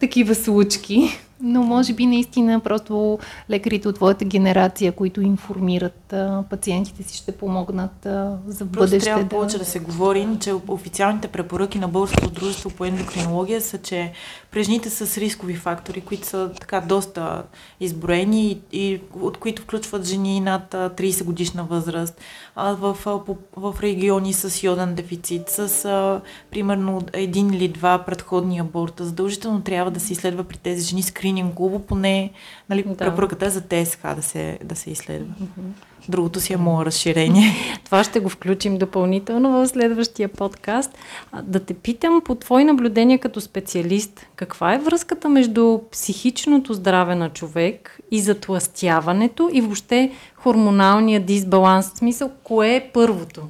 такива 0.00 0.34
случки. 0.34 1.18
Но 1.40 1.62
може 1.62 1.92
би 1.92 2.06
наистина 2.06 2.60
просто 2.60 3.18
лекарите 3.50 3.88
от 3.88 3.94
твоята 3.94 4.24
генерация, 4.24 4.92
които 4.92 5.20
информират 5.20 6.12
а, 6.12 6.44
пациентите 6.50 7.02
си, 7.02 7.16
ще 7.16 7.32
помогнат 7.32 8.06
а, 8.06 8.38
за 8.46 8.58
просто 8.58 8.78
бъдеще. 8.78 9.04
трябва 9.04 9.22
да... 9.22 9.28
повече 9.28 9.58
да 9.58 9.64
се 9.64 9.78
говори, 9.78 10.28
че 10.40 10.52
официалните 10.68 11.28
препоръки 11.28 11.78
на 11.78 11.88
Българското 11.88 12.30
дружество 12.30 12.70
по 12.70 12.84
ендокринология 12.84 13.60
са, 13.60 13.78
че 13.78 14.12
при 14.50 14.62
жените 14.62 14.90
с 14.90 15.18
рискови 15.18 15.54
фактори, 15.54 16.00
които 16.00 16.26
са 16.26 16.50
така 16.60 16.80
доста 16.80 17.42
изброени 17.80 18.50
и, 18.50 18.60
и 18.72 19.00
от 19.20 19.38
които 19.38 19.62
включват 19.62 20.06
жени 20.06 20.40
над 20.40 20.74
30 20.74 21.24
годишна 21.24 21.64
възраст, 21.64 22.20
а, 22.56 22.74
в, 22.74 22.96
в, 23.04 23.20
в 23.56 23.74
региони 23.82 24.32
с 24.32 24.62
йоден 24.62 24.94
дефицит, 24.94 25.48
с 25.48 25.84
а, 25.84 26.20
примерно 26.50 27.02
един 27.12 27.54
или 27.54 27.68
два 27.68 27.98
предходни 27.98 28.58
аборта, 28.58 29.04
задължително 29.04 29.60
трябва 29.60 29.90
да 29.90 30.00
се 30.00 30.12
изследва 30.12 30.44
при 30.44 30.56
тези 30.56 30.86
жени 30.86 31.02
скринингово, 31.28 31.78
поне 31.78 32.30
нали, 32.70 32.82
да. 32.82 32.96
препоръката 32.96 33.46
е 33.46 33.50
за 33.50 33.60
ТСХ 33.60 34.14
да 34.16 34.22
се, 34.22 34.58
да 34.64 34.76
се 34.76 34.90
изследва. 34.90 35.34
Другото 36.08 36.40
си 36.40 36.52
е 36.52 36.56
мое 36.56 36.84
разширение. 36.84 37.52
Това 37.84 38.04
ще 38.04 38.20
го 38.20 38.28
включим 38.28 38.78
допълнително 38.78 39.50
в 39.50 39.68
следващия 39.68 40.28
подкаст. 40.28 40.98
Да 41.42 41.60
те 41.60 41.74
питам 41.74 42.20
по 42.24 42.34
твои 42.34 42.64
наблюдения 42.64 43.18
като 43.18 43.40
специалист, 43.40 44.26
каква 44.36 44.74
е 44.74 44.78
връзката 44.78 45.28
между 45.28 45.80
психичното 45.92 46.74
здраве 46.74 47.14
на 47.14 47.30
човек 47.30 48.00
и 48.10 48.20
затластяването 48.20 49.50
и 49.52 49.60
въобще 49.60 50.12
хормоналния 50.42 51.20
дисбаланс. 51.20 51.92
В 51.94 51.98
смисъл, 51.98 52.30
кое 52.44 52.74
е 52.74 52.90
първото? 52.94 53.42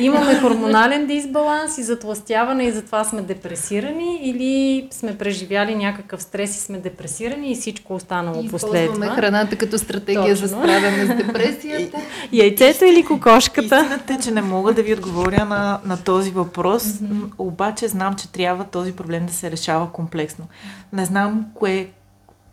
Имаме 0.00 0.40
хормонален 0.40 1.06
дисбаланс 1.06 1.78
и 1.78 1.82
затластяване 1.82 2.64
и 2.64 2.72
затова 2.72 3.04
сме 3.04 3.22
депресирани 3.22 4.20
или 4.22 4.88
сме 4.90 5.18
преживяли 5.18 5.74
някакъв 5.74 6.22
стрес 6.22 6.56
и 6.56 6.60
сме 6.60 6.78
депресирани 6.78 7.52
и 7.52 7.54
всичко 7.54 7.94
останало 7.94 8.42
и 8.42 8.48
последва. 8.48 8.80
Използваме 8.80 9.20
храната 9.20 9.56
като 9.56 9.78
стратегия 9.78 10.34
Точно. 10.34 10.46
за 10.46 10.48
справяне 10.48 11.06
с 11.06 11.08
депресията. 11.26 11.98
Яйцето 12.32 12.84
или 12.84 13.04
кокошката? 13.04 13.80
Истината 13.82 14.14
е, 14.14 14.18
че 14.22 14.30
не 14.30 14.42
мога 14.42 14.72
да 14.74 14.82
ви 14.82 14.94
отговоря 14.94 15.44
на, 15.44 15.80
на 15.84 15.96
този 16.04 16.30
въпрос, 16.30 16.82
mm-hmm. 16.82 17.30
обаче 17.38 17.88
знам, 17.88 18.14
че 18.14 18.32
трябва 18.32 18.64
този 18.64 18.92
проблем 18.92 19.26
да 19.26 19.32
се 19.32 19.50
решава 19.50 19.92
комплексно. 19.92 20.44
Не 20.92 21.04
знам 21.04 21.46
кое 21.54 21.88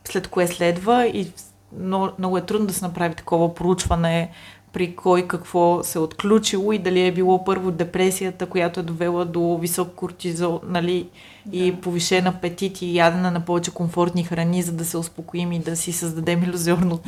след 0.06 0.28
кое 0.28 0.48
следва 0.48 1.06
и 1.06 1.32
много, 1.80 2.10
много 2.20 2.38
е 2.38 2.42
трудно 2.42 2.68
да 2.68 2.74
се 2.74 2.86
направи 2.86 3.16
такова 3.16 3.56
проучване 3.56 4.32
при 4.74 4.96
кой 4.96 5.28
какво 5.28 5.84
се 5.84 5.98
е 5.98 6.02
отключило 6.02 6.74
и 6.74 6.78
дали 6.78 7.08
е 7.08 7.12
било 7.12 7.44
първо 7.44 7.72
депресията, 7.72 8.46
която 8.46 8.80
е 8.80 8.84
довела 8.84 9.26
до 9.26 9.58
висок 9.58 9.96
кортизол, 9.96 10.62
нали, 10.68 11.08
да. 11.46 11.58
и 11.58 11.76
повишен 11.76 12.28
апетит 12.28 12.82
и 12.82 12.98
ядена 12.98 13.32
на 13.32 13.40
повече 13.40 13.72
комфортни 13.72 14.24
храни, 14.24 14.62
за 14.62 14.72
да 14.72 14.86
се 14.86 14.98
успокоим 14.98 15.52
и 15.52 15.60
да 15.60 15.76
си 15.76 15.92
създадем 15.92 16.44
иллюзорно 16.44 17.00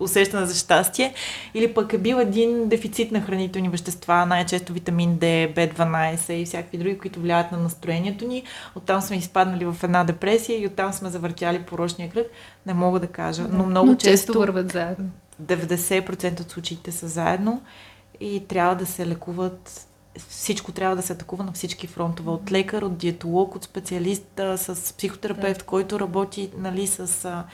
усещане 0.00 0.46
за 0.46 0.54
щастие. 0.54 1.14
Или 1.54 1.74
пък 1.74 1.92
е 1.92 1.98
бил 1.98 2.16
един 2.16 2.68
дефицит 2.68 3.12
на 3.12 3.20
хранителни 3.20 3.68
вещества, 3.68 4.26
най-често 4.26 4.72
витамин 4.72 5.18
D, 5.18 5.54
B12 5.54 6.32
и 6.32 6.44
всякакви 6.44 6.78
други, 6.78 6.98
които 6.98 7.20
влияят 7.20 7.52
на 7.52 7.58
настроението 7.58 8.26
ни. 8.26 8.42
Оттам 8.76 9.00
сме 9.00 9.16
изпаднали 9.16 9.64
в 9.64 9.76
една 9.82 10.04
депресия 10.04 10.62
и 10.62 10.66
оттам 10.66 10.92
сме 10.92 11.10
завъртяли 11.10 11.62
порочния 11.62 12.10
кръг. 12.10 12.26
Не 12.66 12.74
мога 12.74 13.00
да 13.00 13.06
кажа, 13.06 13.46
но 13.52 13.66
много 13.66 13.86
но 13.86 13.94
често, 13.94 14.26
често 14.26 14.38
върват 14.38 14.72
заедно. 14.72 15.10
90% 15.42 16.40
от 16.40 16.50
случаите 16.50 16.92
са 16.92 17.08
заедно 17.08 17.62
и 18.20 18.44
трябва 18.48 18.76
да 18.76 18.86
се 18.86 19.06
лекуват 19.06 19.88
всичко 20.28 20.72
трябва 20.72 20.96
да 20.96 21.02
се 21.02 21.12
атакува 21.12 21.44
на 21.44 21.52
всички 21.52 21.86
фронтове. 21.86 22.30
От 22.30 22.52
лекар, 22.52 22.82
от 22.82 22.98
диетолог, 22.98 23.54
от 23.54 23.64
специалист, 23.64 24.40
с 24.56 24.94
психотерапевт, 24.96 25.58
да. 25.58 25.64
който 25.64 26.00
работи 26.00 26.50
нали, 26.56 26.86
с... 26.86 27.44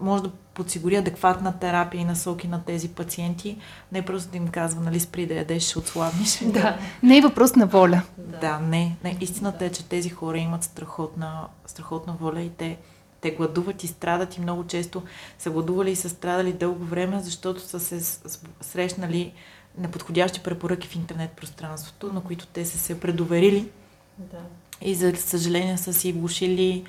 може 0.00 0.22
да 0.22 0.30
подсигури 0.30 0.96
адекватна 0.96 1.58
терапия 1.58 2.00
и 2.00 2.04
насоки 2.04 2.48
на 2.48 2.64
тези 2.64 2.88
пациенти. 2.88 3.58
Не 3.92 4.02
просто 4.02 4.30
да 4.30 4.36
им 4.36 4.48
казва, 4.48 4.80
нали, 4.80 5.00
спри 5.00 5.26
да 5.26 5.34
ядеш, 5.34 5.62
ще 5.62 5.78
отслабнеш. 5.78 6.38
Да, 6.44 6.78
не 7.02 7.18
е 7.18 7.22
въпрос 7.22 7.56
на 7.56 7.66
воля. 7.66 8.02
Да, 8.18 8.58
не. 8.58 8.96
не. 9.04 9.16
Истината 9.20 9.64
е, 9.64 9.70
че 9.70 9.84
тези 9.84 10.08
хора 10.08 10.38
имат 10.38 10.64
страхотна, 10.64 11.46
страхотна 11.66 12.16
воля 12.20 12.40
и 12.40 12.50
те 12.50 12.78
те 13.22 13.30
гладуват 13.30 13.84
и 13.84 13.86
страдат 13.86 14.36
и 14.36 14.40
много 14.40 14.66
често 14.66 15.02
са 15.38 15.50
гладували 15.50 15.90
и 15.90 15.96
са 15.96 16.08
страдали 16.08 16.52
дълго 16.52 16.84
време, 16.84 17.20
защото 17.20 17.60
са 17.60 17.80
се 17.80 18.20
срещнали 18.60 19.32
неподходящи 19.78 20.42
препоръки 20.42 20.88
в 20.88 20.96
интернет 20.96 21.30
пространството, 21.30 22.12
на 22.12 22.20
които 22.20 22.46
те 22.46 22.64
са 22.64 22.78
се 22.78 23.00
предоверили. 23.00 23.68
Да. 24.18 24.40
И 24.82 24.94
за 24.94 25.16
съжаление 25.16 25.78
са 25.78 25.94
си 25.94 26.12
влушили 26.12 26.84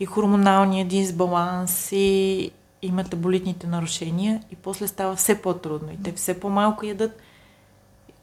и 0.00 0.06
хормоналния 0.06 0.88
дисбаланс, 0.88 1.92
и, 1.92 2.50
и 2.82 2.92
метаболитните 2.92 3.66
нарушения. 3.66 4.42
И 4.52 4.56
после 4.56 4.88
става 4.88 5.16
все 5.16 5.42
по-трудно. 5.42 5.92
И 5.92 6.02
те 6.02 6.12
все 6.12 6.40
по-малко 6.40 6.86
ядат, 6.86 7.20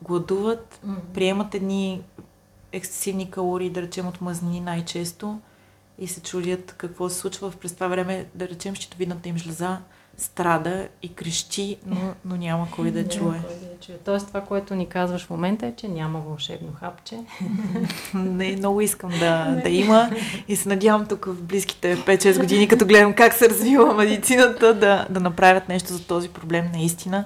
гладуват, 0.01 0.79
приемат 1.13 1.55
едни 1.55 2.01
ексцесивни 2.71 3.31
калории, 3.31 3.69
да 3.69 3.81
речем 3.81 4.07
от 4.07 4.21
мазнини 4.21 4.59
най-често 4.59 5.39
и 5.99 6.07
се 6.07 6.21
чудят 6.21 6.75
какво 6.77 7.09
се 7.09 7.15
случва. 7.15 7.51
През 7.51 7.73
това 7.73 7.87
време, 7.87 8.25
да 8.35 8.47
речем, 8.47 8.75
щитовидната 8.75 9.29
им 9.29 9.37
жлеза 9.37 9.77
страда 10.17 10.87
и 11.03 11.13
крещи, 11.13 11.77
но, 11.85 12.13
но 12.25 12.35
няма 12.35 12.67
кой 12.71 12.91
да 12.91 13.07
чуе. 13.07 13.23
Няма 13.23 13.43
кой 13.43 13.55
да 13.55 13.85
чуе. 13.85 13.97
Тоест 14.05 14.27
това, 14.27 14.41
което 14.41 14.75
ни 14.75 14.89
казваш 14.89 15.25
в 15.25 15.29
момента 15.29 15.67
е, 15.67 15.75
че 15.75 15.87
няма 15.87 16.19
вълшебно 16.19 16.73
хапче. 16.79 17.19
Не, 18.13 18.55
много 18.55 18.81
искам 18.81 19.09
да, 19.09 19.59
да 19.63 19.69
има 19.69 20.11
и 20.47 20.55
се 20.55 20.69
надявам 20.69 21.05
тук 21.05 21.25
в 21.25 21.43
близките 21.43 21.97
5-6 21.97 22.39
години, 22.39 22.67
като 22.67 22.85
гледам 22.85 23.13
как 23.13 23.33
се 23.33 23.49
развива 23.49 23.93
медицината, 23.93 24.73
да, 24.73 25.07
да 25.09 25.19
направят 25.19 25.69
нещо 25.69 25.93
за 25.93 26.07
този 26.07 26.29
проблем 26.29 26.65
наистина. 26.73 27.25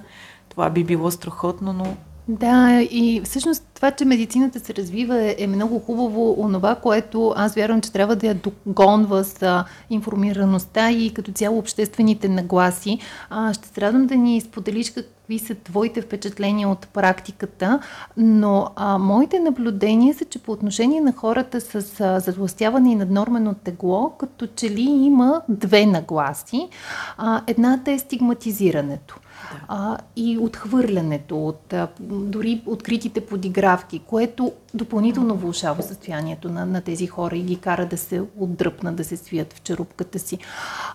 Това 0.49 0.69
би 0.69 0.84
било 0.84 1.12
страхотно, 1.12 1.73
но 1.73 1.97
да, 2.27 2.81
и 2.81 3.21
всъщност 3.25 3.63
това, 3.73 3.91
че 3.91 4.05
медицината 4.05 4.60
се 4.60 4.75
развива 4.75 5.36
е 5.38 5.47
много 5.47 5.79
хубаво. 5.79 6.36
Онова, 6.41 6.75
което 6.75 7.34
аз 7.36 7.55
вярвам, 7.55 7.81
че 7.81 7.91
трябва 7.91 8.15
да 8.15 8.27
я 8.27 8.36
догонва 8.36 9.23
с 9.23 9.65
информираността 9.89 10.91
и 10.91 11.13
като 11.13 11.31
цяло 11.31 11.57
обществените 11.57 12.29
нагласи. 12.29 12.99
А, 13.29 13.53
ще 13.53 13.67
се 13.67 13.81
радвам 13.81 14.07
да 14.07 14.15
ни 14.15 14.41
споделиш 14.41 14.91
какви 14.91 15.39
са 15.39 15.55
твоите 15.55 16.01
впечатления 16.01 16.69
от 16.69 16.88
практиката, 16.88 17.79
но 18.17 18.67
а, 18.75 18.97
моите 18.97 19.39
наблюдения 19.39 20.13
са, 20.13 20.25
че 20.25 20.39
по 20.39 20.51
отношение 20.51 21.01
на 21.01 21.13
хората 21.13 21.62
с 21.62 22.01
а, 22.01 22.19
затластяване 22.19 22.91
и 22.91 22.95
наднормено 22.95 23.53
тегло, 23.53 24.10
като 24.10 24.47
че 24.47 24.69
ли 24.69 24.81
има 24.81 25.41
две 25.49 25.86
нагласи. 25.86 26.69
А, 27.17 27.41
едната 27.47 27.91
е 27.91 27.99
стигматизирането 27.99 29.19
а, 29.67 29.97
и 30.15 30.38
отхвърлянето 30.38 31.47
от 31.47 31.73
а, 31.73 31.88
дори 31.99 32.62
откритите 32.65 33.25
подигравки, 33.25 33.99
което 33.99 34.51
допълнително 34.73 35.36
влушава 35.36 35.84
състоянието 35.84 36.49
на, 36.49 36.65
на 36.65 36.82
тези 36.82 37.08
хора 37.08 37.36
и 37.36 37.41
ги 37.41 37.56
кара 37.56 37.86
да 37.86 37.97
се 37.97 38.23
отдръпнат, 38.38 38.95
да 38.95 39.04
се 39.04 39.17
свият 39.17 39.54
в 39.54 39.62
черупката 39.62 40.19
си 40.19 40.38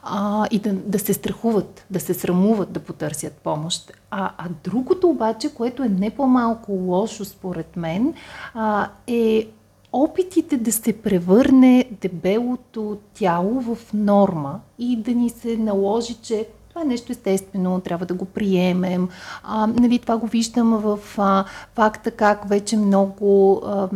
а, 0.02 0.46
и 0.50 0.58
да, 0.58 0.72
да 0.72 0.98
се 0.98 1.14
страхуват, 1.14 1.86
да 1.90 2.00
се 2.00 2.14
срамуват 2.14 2.72
да 2.72 2.80
потърсят 2.80 3.32
помощ. 3.32 3.92
А, 4.10 4.30
а 4.38 4.48
другото 4.64 5.08
обаче, 5.08 5.54
което 5.54 5.82
е 5.82 5.88
не 5.88 6.10
по-малко 6.10 6.72
лошо 6.72 7.24
според 7.24 7.76
мен, 7.76 8.14
а, 8.54 8.88
е 9.06 9.46
опитите 9.92 10.56
да 10.56 10.72
се 10.72 10.92
превърне 10.92 11.84
дебелото 12.00 12.98
тяло 13.14 13.60
в 13.60 13.92
норма 13.94 14.60
и 14.78 14.96
да 14.96 15.14
ни 15.14 15.30
се 15.30 15.56
наложи, 15.56 16.14
че 16.14 16.46
това 16.76 16.84
е 16.84 16.88
нещо 16.88 17.12
естествено, 17.12 17.80
трябва 17.80 18.06
да 18.06 18.14
го 18.14 18.24
приемем. 18.24 19.08
А, 19.42 19.66
нали, 19.66 19.98
това 19.98 20.16
го 20.16 20.26
виждам 20.26 20.70
в 20.70 20.98
а, 21.18 21.44
факта 21.74 22.10
как 22.10 22.48
вече 22.48 22.76
много, 22.76 23.62
а, 23.66 23.88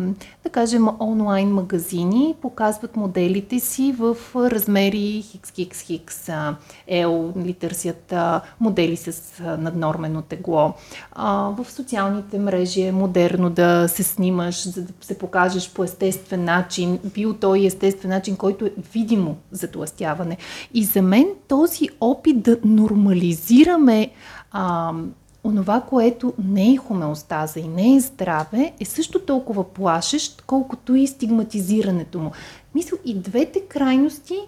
да 0.45 0.51
кажем, 0.51 0.89
онлайн 1.01 1.49
магазини 1.49 2.35
показват 2.43 2.97
моделите 2.97 3.61
си 3.61 3.95
в 3.99 4.17
размери 4.35 5.25
хикс, 5.53 6.31
L, 6.91 7.37
нали, 7.37 7.55
търсят 7.55 8.13
а, 8.13 8.41
модели 8.61 8.97
с 8.97 9.41
а, 9.41 9.57
наднормено 9.57 10.23
тегло. 10.23 10.73
А, 11.13 11.51
в 11.59 11.71
социалните 11.71 12.39
мрежи 12.39 12.83
е 12.83 12.93
модерно 12.93 13.51
да 13.51 13.89
се 13.89 14.03
снимаш, 14.03 14.69
за 14.69 14.83
да 14.83 14.93
се 15.01 15.19
покажеш 15.19 15.73
по 15.73 15.85
естествен 15.85 16.45
начин, 16.45 16.99
бил 17.15 17.35
той 17.35 17.67
естествен 17.67 18.11
начин, 18.11 18.37
който 18.37 18.65
е 18.65 18.73
видимо 18.93 19.37
затластяване. 19.53 20.37
И 20.75 20.85
за 20.85 21.03
мен 21.03 21.27
този 21.49 21.89
опит 22.01 22.43
да 22.43 22.57
нормализираме 22.71 24.11
а, 24.53 24.93
онова, 25.45 25.81
което 25.81 26.35
не 26.45 26.73
е 26.73 26.77
хомеостаза 26.77 27.61
и 27.61 27.69
не 27.69 27.95
е 27.95 28.01
здраве, 28.01 28.73
е 28.81 28.85
също 28.85 29.19
толкова 29.19 29.65
плашещ, 29.65 30.43
колкото 30.47 30.95
и 30.95 31.07
стигматизирането 31.07 32.19
му. 32.19 32.33
Мисля, 32.75 32.97
и 33.05 33.19
двете 33.19 33.61
крайности 33.61 34.39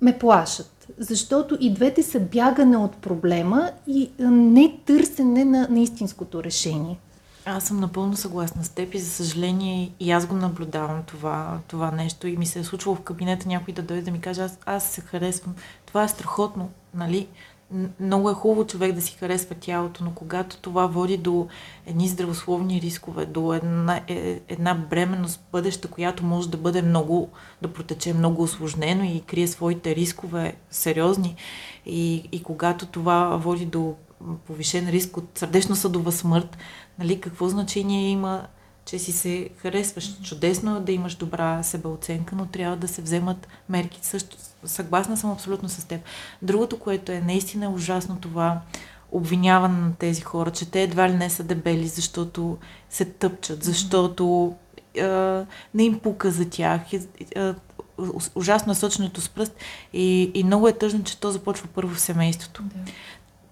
ме 0.00 0.18
плашат, 0.18 0.86
защото 0.98 1.58
и 1.60 1.74
двете 1.74 2.02
са 2.02 2.20
бягане 2.20 2.76
от 2.76 2.96
проблема 2.96 3.70
и 3.86 4.10
не 4.18 4.78
търсене 4.86 5.44
на, 5.44 5.68
на 5.70 5.80
истинското 5.80 6.44
решение. 6.44 6.98
Аз 7.48 7.64
съм 7.64 7.80
напълно 7.80 8.16
съгласна 8.16 8.64
с 8.64 8.68
теб 8.68 8.94
и 8.94 8.98
за 8.98 9.10
съжаление 9.10 9.90
и 10.00 10.10
аз 10.10 10.26
го 10.26 10.34
наблюдавам 10.34 11.02
това, 11.06 11.58
това 11.68 11.90
нещо 11.90 12.26
и 12.26 12.36
ми 12.36 12.46
се 12.46 12.58
е 12.58 12.64
случвало 12.64 12.96
в 12.96 13.00
кабинета 13.00 13.48
някой 13.48 13.74
да 13.74 13.82
дойде 13.82 14.02
да 14.02 14.10
ми 14.10 14.20
каже 14.20 14.42
аз, 14.42 14.58
аз 14.66 14.84
се 14.84 15.00
харесвам. 15.00 15.54
Това 15.86 16.04
е 16.04 16.08
страхотно, 16.08 16.70
нали? 16.94 17.28
Много 18.00 18.30
е 18.30 18.34
хубаво 18.34 18.66
човек 18.66 18.92
да 18.92 19.02
си 19.02 19.16
харесва 19.20 19.54
тялото, 19.54 20.04
но 20.04 20.10
когато 20.14 20.56
това 20.56 20.86
води 20.86 21.16
до 21.16 21.46
едни 21.86 22.08
здравословни 22.08 22.80
рискове, 22.80 23.26
до 23.26 23.54
една, 23.54 24.00
е, 24.08 24.40
една 24.48 24.74
бременност 24.74 25.40
бъдеща, 25.52 25.88
която 25.88 26.24
може 26.24 26.50
да 26.50 26.56
бъде 26.56 26.82
много, 26.82 27.30
да 27.62 27.72
протече 27.72 28.14
много 28.14 28.42
осложнено 28.42 29.04
и 29.04 29.22
крие 29.26 29.46
своите 29.48 29.96
рискове 29.96 30.56
сериозни 30.70 31.36
и, 31.86 32.28
и 32.32 32.42
когато 32.42 32.86
това 32.86 33.36
води 33.36 33.66
до 33.66 33.94
повишен 34.46 34.88
риск 34.88 35.16
от 35.16 35.28
сърдечно-съдова 35.34 36.12
смърт, 36.12 36.58
нали, 36.98 37.20
какво 37.20 37.48
значение 37.48 38.08
има 38.08 38.46
че 38.86 38.98
си 38.98 39.12
се 39.12 39.48
харесваш. 39.56 40.20
Чудесно 40.22 40.76
е 40.76 40.80
да 40.80 40.92
имаш 40.92 41.14
добра 41.14 41.62
себеоценка, 41.62 42.36
но 42.36 42.46
трябва 42.46 42.76
да 42.76 42.88
се 42.88 43.02
вземат 43.02 43.48
мерки. 43.68 43.98
Също, 44.02 44.36
съгласна 44.64 45.16
съм 45.16 45.30
абсолютно 45.30 45.68
с 45.68 45.88
теб. 45.88 46.00
Другото, 46.42 46.78
което 46.78 47.12
е 47.12 47.20
наистина 47.20 47.70
ужасно 47.70 48.18
това, 48.20 48.60
обвиняване 49.12 49.80
на 49.80 49.92
тези 49.98 50.20
хора, 50.20 50.50
че 50.50 50.70
те 50.70 50.82
едва 50.82 51.08
ли 51.08 51.14
не 51.14 51.30
са 51.30 51.44
дебели, 51.44 51.88
защото 51.88 52.58
се 52.90 53.04
тъпчат, 53.04 53.64
защото 53.64 54.54
е, 54.94 55.04
не 55.74 55.84
им 55.84 55.98
пука 55.98 56.30
за 56.30 56.50
тях. 56.50 56.92
Е, 56.92 57.00
е, 57.36 57.54
ужасно 58.34 58.72
е 58.72 58.74
соченето 58.74 59.20
с 59.20 59.28
пръст 59.28 59.54
и, 59.92 60.30
и 60.34 60.44
много 60.44 60.68
е 60.68 60.72
тъжно, 60.72 61.04
че 61.04 61.20
то 61.20 61.30
започва 61.30 61.68
първо 61.74 61.94
в 61.94 62.00
семейството. 62.00 62.62
Да. 62.62 62.92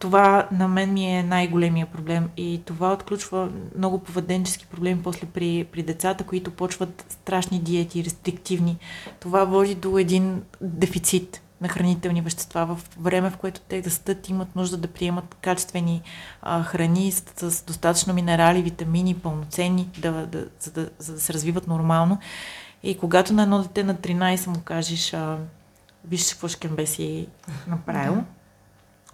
Това 0.05 0.49
на 0.53 0.69
мен 0.69 0.93
ми 0.93 1.19
е 1.19 1.23
най-големия 1.23 1.87
проблем 1.87 2.31
и 2.37 2.62
това 2.64 2.93
отключва 2.93 3.51
много 3.77 3.99
поведенчески 3.99 4.67
проблеми 4.67 5.03
после 5.03 5.27
при, 5.27 5.67
при 5.73 5.83
децата, 5.83 6.25
които 6.25 6.51
почват 6.51 7.07
страшни 7.09 7.61
диети, 7.61 8.05
рестриктивни. 8.05 8.77
Това 9.21 9.45
води 9.45 9.75
до 9.75 9.99
един 9.99 10.43
дефицит 10.61 11.43
на 11.61 11.69
хранителни 11.69 12.21
вещества 12.21 12.67
в 12.67 12.81
време, 13.01 13.31
в 13.31 13.37
което 13.37 13.61
те 13.61 13.83
да 13.83 13.90
стат 13.90 14.29
имат 14.29 14.57
нужда 14.57 14.77
да 14.77 14.88
приемат 14.88 15.37
качествени 15.40 16.03
а, 16.43 16.62
храни 16.62 17.12
с, 17.12 17.51
с 17.51 17.64
достатъчно 17.64 18.14
минерали, 18.14 18.62
витамини, 18.62 19.14
пълноценни, 19.14 19.88
да, 19.99 20.12
да, 20.12 20.47
за, 20.61 20.71
да, 20.71 20.90
за 20.99 21.12
да 21.12 21.21
се 21.21 21.33
развиват 21.33 21.67
нормално. 21.67 22.19
И 22.83 22.99
когато 22.99 23.33
на 23.33 23.43
едно 23.43 23.62
дете 23.62 23.85
на 23.85 23.95
13 23.95 24.47
му 24.47 24.61
кажеш, 24.64 25.14
а, 25.14 25.38
виж 26.09 26.33
какво 26.33 26.49
шкембе 26.49 26.87
си 26.87 27.27
направил, 27.67 28.25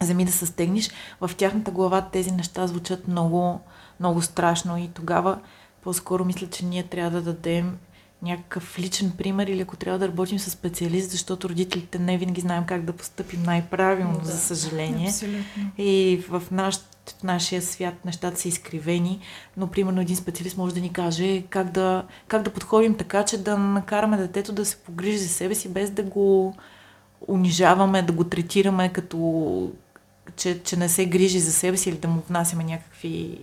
вземи 0.01 0.25
да 0.25 0.31
се 0.31 0.45
стегнеш, 0.45 0.89
в 1.21 1.31
тяхната 1.37 1.71
глава 1.71 2.01
тези 2.01 2.31
неща 2.31 2.67
звучат 2.67 3.07
много, 3.07 3.59
много 3.99 4.21
страшно 4.21 4.77
и 4.77 4.87
тогава 4.87 5.39
по-скоро 5.83 6.25
мисля, 6.25 6.47
че 6.47 6.65
ние 6.65 6.83
трябва 6.83 7.11
да 7.11 7.33
дадем 7.33 7.77
някакъв 8.21 8.79
личен 8.79 9.11
пример 9.17 9.47
или 9.47 9.61
ако 9.61 9.77
трябва 9.77 9.99
да 9.99 10.07
работим 10.07 10.39
с 10.39 10.51
специалист, 10.51 11.11
защото 11.11 11.49
родителите 11.49 11.99
не 11.99 12.17
винаги 12.17 12.41
знаем 12.41 12.63
как 12.67 12.85
да 12.85 12.93
поступим 12.93 13.43
най-правилно, 13.43 14.19
да, 14.19 14.25
за 14.25 14.37
съжаление. 14.37 15.07
Абсолютно. 15.07 15.71
И 15.77 16.23
в, 16.29 16.43
наш, 16.51 16.79
в 17.19 17.23
нашия 17.23 17.61
свят 17.61 18.05
нещата 18.05 18.39
са 18.39 18.47
изкривени, 18.47 19.19
но 19.57 19.67
примерно 19.67 20.01
един 20.01 20.15
специалист 20.15 20.57
може 20.57 20.73
да 20.73 20.81
ни 20.81 20.93
каже 20.93 21.41
как 21.41 21.71
да, 21.71 22.03
как 22.27 22.43
да 22.43 22.53
подходим 22.53 22.97
така, 22.97 23.25
че 23.25 23.37
да 23.37 23.57
накараме 23.57 24.17
детето 24.17 24.53
да 24.53 24.65
се 24.65 24.77
погрижи 24.77 25.17
за 25.17 25.29
себе 25.29 25.55
си, 25.55 25.69
без 25.69 25.91
да 25.91 26.03
го 26.03 26.55
унижаваме, 27.27 28.01
да 28.01 28.13
го 28.13 28.23
третираме 28.23 28.89
като 28.89 29.71
че, 30.35 30.63
че 30.63 30.77
не 30.77 30.89
се 30.89 31.05
грижи 31.05 31.39
за 31.39 31.51
себе 31.51 31.77
си 31.77 31.89
или 31.89 31.97
да 31.97 32.07
му 32.07 32.21
внасяме 32.29 32.63
някакви 32.63 33.39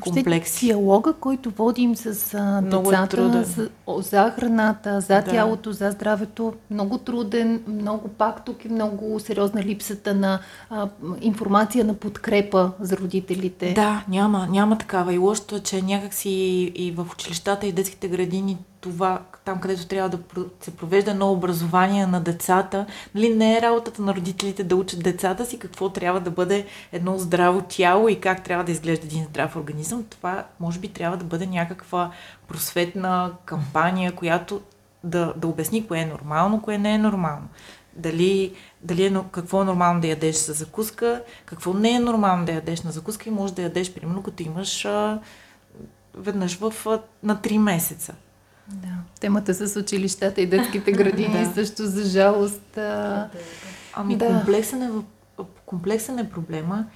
комплекси. 0.00 0.66
диалога, 0.66 1.12
който 1.12 1.50
водим 1.50 1.96
с 1.96 2.34
а, 2.34 2.60
децата 2.62 3.40
е 3.40 3.44
за, 3.44 3.68
за 3.88 4.30
храната, 4.30 5.00
за 5.00 5.14
да. 5.14 5.24
тялото, 5.24 5.72
за 5.72 5.90
здравето, 5.90 6.52
много 6.70 6.98
труден, 6.98 7.62
много 7.66 8.08
пак 8.08 8.44
тук 8.44 8.64
е 8.64 8.68
много 8.68 9.20
сериозна 9.20 9.62
липсата 9.62 10.14
на 10.14 10.40
а, 10.70 10.88
информация 11.20 11.84
на 11.84 11.94
подкрепа 11.94 12.72
за 12.80 12.96
родителите. 12.96 13.72
Да, 13.72 14.04
няма, 14.08 14.46
няма 14.50 14.78
такава. 14.78 15.14
И 15.14 15.18
лошото 15.18 15.56
е, 15.56 15.60
че 15.60 15.82
някакси 15.82 16.30
и, 16.30 16.62
и 16.86 16.90
в 16.90 17.06
училищата 17.12 17.66
и 17.66 17.72
детските 17.72 18.08
градини 18.08 18.58
това, 18.84 19.22
там 19.44 19.60
където 19.60 19.86
трябва 19.86 20.08
да 20.08 20.44
се 20.60 20.76
провежда 20.76 21.10
едно 21.10 21.32
образование 21.32 22.06
на 22.06 22.20
децата, 22.20 22.86
нали, 23.14 23.34
не 23.34 23.58
е 23.58 23.62
работата 23.62 24.02
на 24.02 24.14
родителите 24.14 24.64
да 24.64 24.76
учат 24.76 25.02
децата 25.02 25.46
си 25.46 25.58
какво 25.58 25.88
трябва 25.88 26.20
да 26.20 26.30
бъде 26.30 26.66
едно 26.92 27.18
здраво 27.18 27.62
тяло 27.68 28.08
и 28.08 28.20
как 28.20 28.44
трябва 28.44 28.64
да 28.64 28.72
изглежда 28.72 29.06
един 29.06 29.24
здрав 29.24 29.56
организъм. 29.56 30.04
Това 30.04 30.44
може 30.60 30.78
би 30.78 30.88
трябва 30.88 31.16
да 31.16 31.24
бъде 31.24 31.46
някаква 31.46 32.10
просветна 32.48 33.32
кампания, 33.44 34.12
която 34.12 34.60
да, 35.04 35.34
да 35.36 35.48
обясни 35.48 35.86
кое 35.86 35.98
е 36.00 36.06
нормално, 36.06 36.62
кое 36.62 36.78
не 36.78 36.94
е 36.94 36.98
нормално. 36.98 37.48
Дали, 37.96 38.54
дали 38.82 39.04
е, 39.04 39.14
какво 39.30 39.62
е 39.62 39.64
нормално 39.64 40.00
да 40.00 40.08
ядеш 40.08 40.36
за 40.36 40.52
закуска, 40.52 41.22
какво 41.44 41.72
не 41.72 41.90
е 41.90 41.98
нормално 41.98 42.44
да 42.44 42.52
ядеш 42.52 42.82
на 42.82 42.92
закуска 42.92 43.28
и 43.28 43.32
може 43.32 43.54
да 43.54 43.62
ядеш, 43.62 43.94
примерно, 43.94 44.22
като 44.22 44.42
имаш 44.42 44.84
а, 44.84 45.20
веднъж 46.14 46.58
в, 46.58 46.74
а, 46.86 47.02
на 47.22 47.36
3 47.36 47.58
месеца. 47.58 48.14
Да. 48.68 48.88
Темата 49.20 49.54
с 49.54 49.80
училищата 49.80 50.40
и 50.40 50.46
детските 50.46 50.92
градини 50.92 51.44
да. 51.44 51.52
също 51.54 51.86
за 51.86 52.04
жалост. 52.04 52.78
А... 52.78 53.28
Ами 53.92 54.16
да. 54.16 54.26
комплексен, 54.26 54.82
е, 54.82 54.90
комплексен 55.66 56.18
е 56.18 56.30
проблема. 56.30 56.86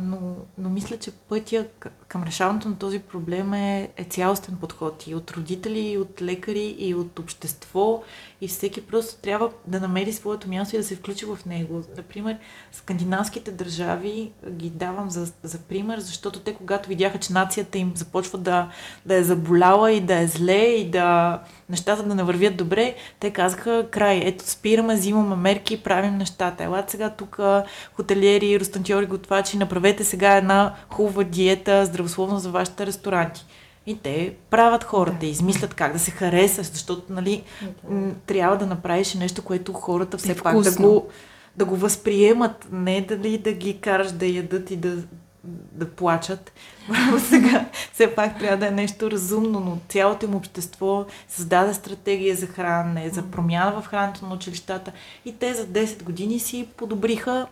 Но, 0.00 0.36
но 0.58 0.68
мисля, 0.68 0.96
че 0.96 1.10
пътя 1.10 1.66
към 2.08 2.22
решаването 2.22 2.68
на 2.68 2.78
този 2.78 2.98
проблем 2.98 3.54
е, 3.54 3.90
е 3.96 4.04
цялостен 4.04 4.56
подход 4.60 5.06
и 5.06 5.14
от 5.14 5.30
родители, 5.30 5.80
и 5.80 5.98
от 5.98 6.22
лекари, 6.22 6.76
и 6.78 6.94
от 6.94 7.18
общество, 7.18 8.02
и 8.40 8.48
всеки 8.48 8.86
просто 8.86 9.22
трябва 9.22 9.50
да 9.66 9.80
намери 9.80 10.12
своето 10.12 10.48
място 10.48 10.74
и 10.74 10.78
да 10.78 10.84
се 10.84 10.96
включи 10.96 11.24
в 11.24 11.38
него. 11.46 11.82
Например, 11.96 12.38
скандинавските 12.72 13.50
държави 13.50 14.32
ги 14.50 14.70
давам 14.70 15.10
за, 15.10 15.32
за 15.42 15.58
пример, 15.58 15.98
защото 15.98 16.40
те, 16.40 16.54
когато 16.54 16.88
видяха, 16.88 17.18
че 17.18 17.32
нацията 17.32 17.78
им 17.78 17.92
започва 17.94 18.38
да, 18.38 18.70
да 19.06 19.14
е 19.14 19.24
заболяла 19.24 19.92
и 19.92 20.00
да 20.00 20.18
е 20.18 20.26
зле 20.26 20.62
и 20.62 20.90
да 20.90 21.40
нещата 21.68 22.02
да 22.02 22.14
не 22.14 22.22
вървят 22.22 22.56
добре, 22.56 22.94
те 23.20 23.30
казаха 23.30 23.86
край, 23.90 24.20
ето 24.24 24.50
спираме, 24.50 24.94
взимаме 24.94 25.36
мерки, 25.36 25.82
правим 25.82 26.16
нещата. 26.16 26.64
Елате 26.64 26.90
сега 26.90 27.10
тук 27.10 27.40
хотелиери, 27.94 28.60
ростантьори, 28.60 29.06
готвачи, 29.06 29.53
направете 29.56 30.04
сега 30.04 30.36
една 30.36 30.74
хубава 30.88 31.24
диета, 31.24 31.86
здравословно 31.86 32.38
за 32.38 32.50
вашите 32.50 32.86
ресторанти. 32.86 33.46
И 33.86 33.98
те 33.98 34.34
правят 34.50 34.84
хората, 34.84 35.16
да. 35.20 35.26
измислят 35.26 35.74
как 35.74 35.92
да 35.92 35.98
се 35.98 36.10
харесаш, 36.10 36.66
защото 36.66 37.12
нали, 37.12 37.42
да. 37.62 38.10
трябва 38.26 38.56
да 38.56 38.66
направиш 38.66 39.14
нещо, 39.14 39.42
което 39.42 39.72
хората 39.72 40.18
все 40.18 40.32
е 40.32 40.36
пак 40.36 40.60
да 40.60 40.76
го, 40.76 41.08
да 41.56 41.64
го 41.64 41.76
възприемат, 41.76 42.68
не 42.72 43.00
дали 43.00 43.38
да 43.38 43.52
ги 43.52 43.80
караш 43.80 44.12
да 44.12 44.26
ядат 44.26 44.70
и 44.70 44.76
да, 44.76 44.96
да 45.72 45.88
плачат. 45.90 46.52
Сега 47.28 47.66
все 47.92 48.14
пак 48.14 48.38
трябва 48.38 48.56
да 48.56 48.66
е 48.66 48.70
нещо 48.70 49.10
разумно, 49.10 49.60
но 49.60 49.78
цялото 49.88 50.26
им 50.26 50.34
общество 50.34 51.04
създаде 51.28 51.74
стратегия 51.74 52.36
за 52.36 52.46
хранене, 52.46 53.08
за 53.08 53.22
промяна 53.22 53.80
в 53.80 53.86
храненето 53.86 54.26
на 54.26 54.34
училищата 54.34 54.92
и 55.24 55.32
те 55.32 55.54
за 55.54 55.66
10 55.66 56.02
години 56.02 56.38
си 56.38 56.68
подобриха 56.76 57.46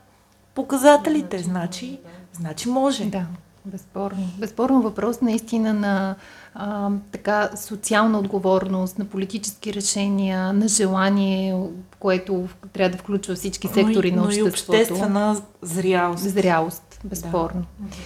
показателите. 0.54 1.38
Значи, 1.38 1.98
значи 2.32 2.68
може. 2.68 3.04
Да. 3.04 3.26
Безспорно. 3.64 4.28
Безспорно 4.38 4.82
въпрос 4.82 5.20
наистина 5.20 5.72
на 5.74 6.14
а, 6.54 6.90
така 7.12 7.50
социална 7.56 8.18
отговорност, 8.18 8.98
на 8.98 9.04
политически 9.04 9.74
решения, 9.74 10.52
на 10.52 10.68
желание, 10.68 11.56
което 11.98 12.48
трябва 12.72 12.96
да 12.96 12.98
включва 12.98 13.34
всички 13.34 13.68
сектори 13.68 14.10
но 14.12 14.16
на 14.16 14.22
обществото. 14.22 14.72
Но 14.72 14.78
и 14.78 14.82
обществена 14.82 15.42
зрялост. 15.62 16.22
Зрялост, 16.22 17.00
безспорно. 17.04 17.64
Да. 17.78 17.96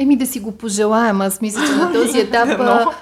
Еми 0.00 0.16
да 0.16 0.26
си 0.26 0.40
го 0.40 0.52
пожелаем. 0.52 1.20
Аз 1.20 1.40
мисля, 1.40 1.66
че 1.66 1.72
на 1.72 1.92
този 2.04 2.18
етап 2.18 2.60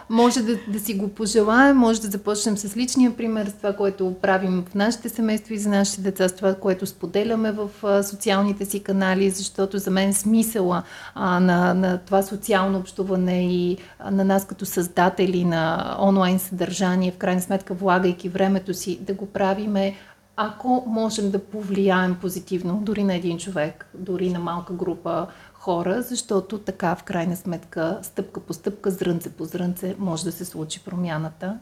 може 0.08 0.42
да, 0.42 0.58
да 0.68 0.80
си 0.80 0.94
го 0.94 1.08
пожелаем, 1.08 1.76
може 1.76 2.00
да 2.00 2.08
започнем 2.08 2.56
с 2.56 2.76
личния 2.76 3.16
пример, 3.16 3.46
с 3.46 3.52
това, 3.52 3.72
което 3.72 4.14
правим 4.22 4.64
в 4.70 4.74
нашите 4.74 5.08
семейства 5.08 5.54
и 5.54 5.58
за 5.58 5.68
нашите 5.68 6.00
деца, 6.00 6.28
с 6.28 6.36
това, 6.36 6.54
което 6.54 6.86
споделяме 6.86 7.52
в 7.52 7.68
социалните 8.02 8.64
си 8.64 8.80
канали, 8.80 9.30
защото 9.30 9.78
за 9.78 9.90
мен 9.90 10.14
смисъла 10.14 10.82
а, 11.14 11.40
на, 11.40 11.74
на 11.74 11.98
това 11.98 12.22
социално 12.22 12.78
общуване 12.78 13.52
и 13.52 13.76
а, 13.98 14.10
на 14.10 14.24
нас 14.24 14.46
като 14.46 14.66
създатели 14.66 15.44
на 15.44 15.96
онлайн 16.00 16.38
съдържание, 16.38 17.12
в 17.12 17.18
крайна 17.18 17.40
сметка 17.40 17.74
влагайки 17.74 18.28
времето 18.28 18.74
си 18.74 18.98
да 19.00 19.14
го 19.14 19.26
правиме 19.26 19.94
ако 20.40 20.84
можем 20.86 21.30
да 21.30 21.38
повлияем 21.38 22.16
позитивно 22.20 22.80
дори 22.82 23.04
на 23.04 23.14
един 23.14 23.38
човек, 23.38 23.86
дори 23.94 24.30
на 24.30 24.38
малка 24.38 24.72
група 24.72 25.26
хора, 25.58 26.02
защото 26.02 26.58
така 26.58 26.96
в 26.96 27.02
крайна 27.02 27.36
сметка, 27.36 27.98
стъпка 28.02 28.40
по 28.40 28.52
стъпка, 28.52 28.90
зрънце 28.90 29.30
по 29.30 29.44
зрънце, 29.44 29.94
може 29.98 30.24
да 30.24 30.32
се 30.32 30.44
случи 30.44 30.80
промяната. 30.80 31.58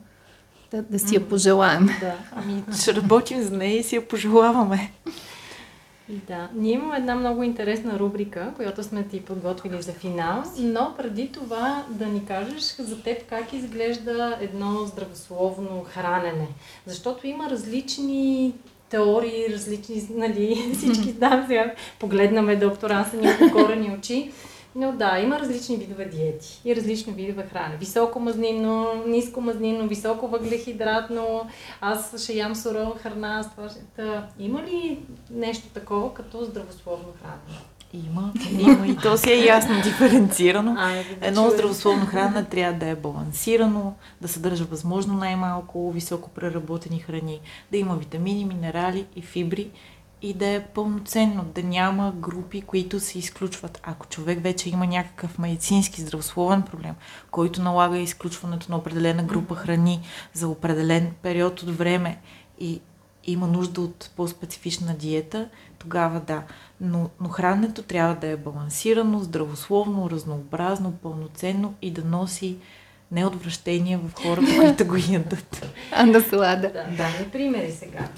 Да, 0.71 0.83
да 0.83 0.99
си 0.99 1.15
я 1.15 1.29
пожелаем. 1.29 1.87
Да, 2.01 2.15
ами 2.33 2.65
ще 2.81 2.95
работим 2.95 3.43
за 3.43 3.57
нея 3.57 3.79
и 3.79 3.83
си 3.83 3.97
я 3.97 4.09
пожелаваме. 4.09 4.93
Да, 6.09 6.49
ние 6.55 6.73
имаме 6.73 6.97
една 6.97 7.15
много 7.15 7.43
интересна 7.43 7.99
рубрика, 7.99 8.53
която 8.57 8.83
сме 8.83 9.09
ти 9.09 9.25
подготвили 9.25 9.83
за 9.83 9.93
финал, 9.93 10.43
но 10.59 10.95
преди 10.99 11.33
това 11.33 11.85
да 11.91 12.07
ни 12.07 12.25
кажеш 12.27 12.77
за 12.79 13.03
теб 13.03 13.29
как 13.29 13.53
изглежда 13.53 14.39
едно 14.41 14.85
здравословно 14.85 15.85
хранене. 15.89 16.49
Защото 16.87 17.27
има 17.27 17.51
различни 17.51 18.55
теории, 18.89 19.53
различни, 19.53 20.09
нали, 20.11 20.73
всички 20.75 21.11
знам 21.11 21.45
сега, 21.47 21.75
погледнаме 21.99 22.57
доктора 22.57 23.05
са 23.05 23.17
ни 23.17 23.53
корени 23.53 23.97
очи. 23.99 24.33
Но 24.79 24.93
да, 24.93 25.19
има 25.19 25.41
различни 25.41 25.77
видове 25.77 26.05
диети 26.05 26.61
и 26.65 26.77
различни 26.77 27.13
видове 27.13 27.47
храна. 27.53 27.77
Високо 27.81 28.21
мазнинно, 28.21 29.05
ниско 29.07 29.41
мазнинно, 29.41 29.89
високо 29.89 30.29
въглехидратно, 30.29 31.49
аз 31.81 32.25
ще 32.25 32.33
ям 32.33 32.55
сурова 32.55 32.99
храна. 32.99 33.51
Това. 33.97 34.27
Има 34.39 34.63
ли 34.63 34.99
нещо 35.31 35.69
такова 35.75 36.15
като 36.15 36.45
здравословно 36.45 37.09
хранене? 37.23 37.61
Има, 37.93 38.33
има 38.59 38.87
и 38.87 38.97
то 38.97 39.17
си 39.17 39.31
е 39.31 39.45
ясно 39.45 39.83
диференцирано. 39.83 40.77
Едно 41.21 41.51
здравословно 41.51 42.07
хранене 42.11 42.45
трябва 42.45 42.79
да 42.79 42.87
е 42.87 42.95
балансирано, 42.95 43.95
да 44.21 44.29
съдържа 44.29 44.65
възможно 44.65 45.15
най-малко 45.15 45.93
високо 45.93 46.31
преработени 46.31 46.99
храни, 46.99 47.41
да 47.71 47.77
има 47.79 47.97
витамини, 47.97 48.45
минерали 48.45 49.07
и 49.17 49.23
фибри 49.23 49.71
и 50.23 50.35
да 50.35 50.47
е 50.47 50.65
пълноценно, 50.65 51.45
да 51.55 51.63
няма 51.63 52.13
групи, 52.17 52.61
които 52.61 53.01
се 53.01 53.19
изключват. 53.19 53.81
Ако 53.83 54.07
човек 54.07 54.43
вече 54.43 54.71
има 54.71 54.87
някакъв 54.87 55.39
медицински 55.39 56.01
здравословен 56.01 56.63
проблем, 56.63 56.95
който 57.31 57.63
налага 57.63 57.99
изключването 57.99 58.67
на 58.71 58.79
определена 58.79 59.23
група 59.23 59.55
храни 59.55 60.01
за 60.33 60.49
определен 60.49 61.13
период 61.23 61.63
от 61.63 61.77
време 61.77 62.19
и 62.61 62.81
има 63.27 63.47
нужда 63.47 63.81
от 63.81 64.11
по-специфична 64.17 64.95
диета, 64.95 65.49
тогава 65.79 66.21
да. 66.21 66.43
Но, 66.81 67.11
но 67.21 67.29
храненето 67.29 67.83
трябва 67.83 68.15
да 68.15 68.27
е 68.27 68.37
балансирано, 68.37 69.19
здравословно, 69.19 70.11
разнообразно, 70.11 70.93
пълноценно 70.93 71.75
и 71.83 71.91
да 71.91 72.05
носи 72.05 72.57
неотвращение 73.13 73.97
в 73.97 74.11
хората, 74.23 74.47
които 74.61 74.87
го 74.87 74.97
ядат. 75.13 75.67
А 75.93 76.07
наслада. 76.07 76.73
Да, 76.73 77.09
да. 77.19 77.31
примери 77.33 77.73
сега 77.73 78.09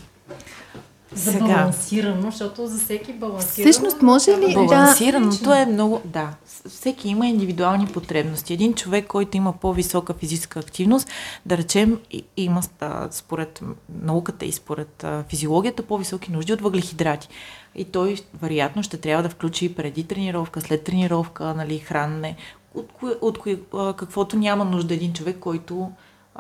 за 1.13 1.33
Сега. 1.33 1.45
балансирано, 1.47 2.23
защото 2.23 2.67
за 2.67 2.79
всеки 2.79 3.13
балансирано... 3.13 3.73
Всъщност, 3.73 4.03
може 4.03 4.31
ли- 4.31 4.55
Да. 4.55 4.65
Балансираното 4.65 5.53
е 5.53 5.67
много... 5.67 6.01
Да, 6.05 6.35
всеки 6.69 7.09
има 7.09 7.27
индивидуални 7.27 7.87
потребности. 7.87 8.53
Един 8.53 8.75
човек, 8.75 9.07
който 9.07 9.37
има 9.37 9.53
по-висока 9.53 10.15
физическа 10.15 10.59
активност, 10.61 11.09
да 11.47 11.57
речем, 11.57 11.99
и- 12.11 12.25
има 12.37 12.63
според 13.11 13.61
науката 14.03 14.45
и 14.45 14.53
според 14.53 15.05
физиологията 15.29 15.83
по-високи 15.83 16.33
нужди 16.33 16.53
от 16.53 16.61
въглехидрати. 16.61 17.29
И 17.75 17.85
той, 17.85 18.17
вероятно, 18.43 18.83
ще 18.83 18.97
трябва 18.97 19.23
да 19.23 19.29
включи 19.29 19.75
преди 19.75 20.05
тренировка, 20.05 20.61
след 20.61 20.85
тренировка, 20.85 21.55
нали, 21.55 21.79
хранене, 21.79 22.37
от, 22.75 22.89
кое, 22.93 23.13
от 23.21 23.39
кое, 23.39 23.59
каквото 23.97 24.37
няма 24.37 24.65
нужда 24.65 24.95
един 24.95 25.13
човек, 25.13 25.37
който 25.41 25.91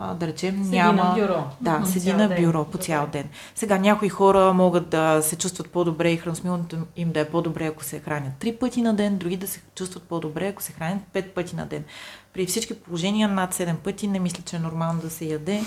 а, 0.00 0.14
да 0.14 0.26
речем, 0.26 0.64
Седи 0.64 0.76
няма... 0.76 1.04
на 1.04 1.14
бюро. 1.14 1.44
Да, 1.60 1.78
Мгм. 1.78 1.86
седи 1.86 2.12
на 2.12 2.28
ден. 2.28 2.44
бюро 2.44 2.64
по 2.64 2.78
цял 2.78 3.06
ден. 3.12 3.28
Сега 3.54 3.78
някои 3.78 4.08
хора 4.08 4.52
могат 4.52 4.88
да 4.88 5.22
се 5.22 5.36
чувстват 5.36 5.70
по-добре 5.70 6.10
и 6.10 6.16
храносмилното 6.16 6.76
им 6.96 7.12
да 7.12 7.20
е 7.20 7.24
по-добре, 7.24 7.66
ако 7.66 7.84
се 7.84 7.98
хранят 7.98 8.32
три 8.38 8.52
пъти 8.52 8.82
на 8.82 8.94
ден, 8.94 9.18
други 9.18 9.36
да 9.36 9.46
се 9.46 9.60
чувстват 9.74 10.02
по-добре, 10.02 10.48
ако 10.48 10.62
се 10.62 10.72
хранят 10.72 11.02
пет 11.12 11.34
пъти 11.34 11.56
на 11.56 11.66
ден. 11.66 11.84
При 12.32 12.46
всички 12.46 12.74
положения 12.80 13.28
над 13.28 13.54
7 13.54 13.76
пъти 13.76 14.08
не 14.08 14.18
мисля, 14.18 14.42
че 14.46 14.56
е 14.56 14.58
нормално 14.58 15.00
да 15.00 15.10
се 15.10 15.24
яде. 15.24 15.60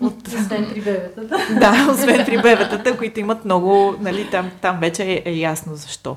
От... 0.00 0.28
Освен 0.28 0.66
при 0.74 0.80
бебетата. 0.80 1.38
да, 1.60 1.88
освен 1.92 2.26
при 2.26 2.36
бебетата, 2.42 2.96
които 2.96 3.20
имат 3.20 3.44
много, 3.44 3.94
нали, 4.00 4.30
там, 4.30 4.50
там 4.60 4.78
вече 4.80 5.04
е, 5.04 5.22
е 5.24 5.32
ясно 5.32 5.76
защо. 5.76 6.16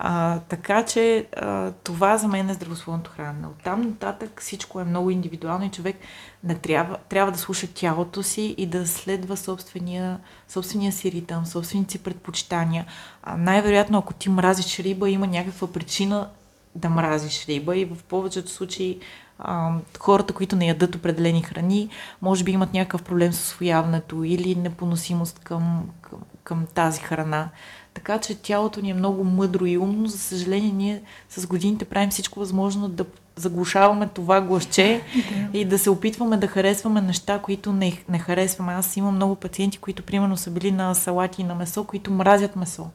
А, 0.00 0.38
така 0.38 0.84
че 0.84 1.26
а, 1.36 1.70
това 1.84 2.16
за 2.16 2.28
мен 2.28 2.50
е 2.50 2.54
здравословното 2.54 3.10
хранене. 3.10 3.46
Оттам 3.46 3.80
нататък 3.80 4.40
всичко 4.40 4.80
е 4.80 4.84
много 4.84 5.10
индивидуално 5.10 5.64
и 5.64 5.70
човек 5.70 5.96
не 6.44 6.54
трябва, 6.54 6.96
трябва 7.08 7.32
да 7.32 7.38
слуша 7.38 7.66
тялото 7.74 8.22
си 8.22 8.54
и 8.58 8.66
да 8.66 8.86
следва 8.86 9.36
собствения, 9.36 10.20
собствения 10.48 10.92
си 10.92 11.12
ритъм, 11.12 11.46
собствените 11.46 11.92
си 11.92 11.98
предпочитания. 11.98 12.86
А, 13.22 13.36
най-вероятно, 13.36 13.98
ако 13.98 14.14
ти 14.14 14.28
мразиш 14.28 14.78
риба, 14.78 15.10
има 15.10 15.26
някаква 15.26 15.72
причина 15.72 16.28
да 16.74 16.88
мразиш 16.88 17.46
риба 17.46 17.76
и 17.76 17.84
в 17.84 17.96
повечето 18.08 18.50
случаи 18.50 18.98
а, 19.38 19.72
хората, 19.98 20.34
които 20.34 20.56
не 20.56 20.66
ядат 20.66 20.94
определени 20.94 21.42
храни, 21.42 21.88
може 22.22 22.44
би 22.44 22.52
имат 22.52 22.74
някакъв 22.74 23.02
проблем 23.02 23.32
с 23.32 23.40
освояването 23.40 24.24
или 24.24 24.54
непоносимост 24.54 25.38
към, 25.38 25.90
към, 26.02 26.18
към 26.44 26.66
тази 26.74 27.00
храна. 27.00 27.48
Така 27.94 28.18
че 28.18 28.34
тялото 28.34 28.80
ни 28.80 28.90
е 28.90 28.94
много 28.94 29.24
мъдро 29.24 29.66
и 29.66 29.78
умно. 29.78 30.06
За 30.06 30.18
съжаление, 30.18 30.72
ние 30.72 31.02
с 31.28 31.46
годините 31.46 31.84
правим 31.84 32.10
всичко 32.10 32.38
възможно 32.38 32.88
да 32.88 33.04
заглушаваме 33.38 34.06
това 34.06 34.40
гласче 34.40 35.02
и 35.52 35.64
да 35.64 35.78
се 35.78 35.90
опитваме 35.90 36.36
да 36.36 36.46
харесваме 36.46 37.00
неща, 37.00 37.38
които 37.38 37.72
не, 37.72 38.02
не 38.08 38.18
харесваме. 38.18 38.72
Аз 38.72 38.96
имам 38.96 39.14
много 39.14 39.34
пациенти, 39.34 39.78
които 39.78 40.02
примерно 40.02 40.36
са 40.36 40.50
били 40.50 40.72
на 40.72 40.94
салати 40.94 41.42
и 41.42 41.44
на 41.44 41.54
месо, 41.54 41.84
които 41.84 42.10
мразят 42.10 42.56
месо. 42.56 42.86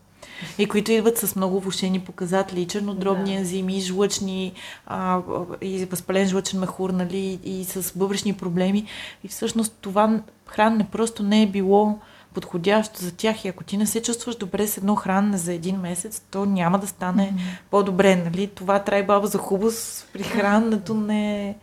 И 0.58 0.66
които 0.66 0.92
идват 0.92 1.18
с 1.18 1.36
много 1.36 1.60
влушени 1.60 2.00
показатели, 2.00 2.62
и 2.62 2.68
чернодробни 2.68 3.32
Да. 3.32 3.38
ензими, 3.38 3.78
и 3.78 3.82
жлъчни, 3.82 4.54
а, 4.88 5.20
и 5.62 5.86
възпален 5.86 6.28
жлъчен 6.28 6.60
мехур, 6.60 6.90
нали, 6.90 7.40
и 7.44 7.64
с 7.64 7.98
бъбречни 7.98 8.34
проблеми. 8.34 8.86
И 9.24 9.28
всъщност 9.28 9.78
това 9.82 10.20
хранене 10.48 10.88
просто 10.92 11.24
не 11.24 11.42
е 11.42 11.48
било 11.48 12.00
подходящо 12.34 13.00
за 13.00 13.12
тях. 13.12 13.46
И 13.46 13.48
ако 13.48 13.64
ти 13.64 13.78
не 13.78 13.86
се 13.86 14.02
чувстваш 14.02 14.36
добре 14.36 14.68
с 14.68 14.78
едно 14.78 14.96
хранене 14.96 15.38
за 15.38 15.54
един 15.54 15.76
месец, 15.76 16.22
то 16.32 16.46
няма 16.46 16.80
да 16.80 16.88
стане 16.88 17.34
по-добре. 17.72 18.16
Нали? 18.16 18.48
Това 18.48 18.80
трай 18.80 19.04
баба 19.04 19.28
за 19.28 19.38
хубост 19.38 20.08
при 20.14 20.24
храненето 20.24 20.94
не 20.94 21.50
е, 21.50 21.56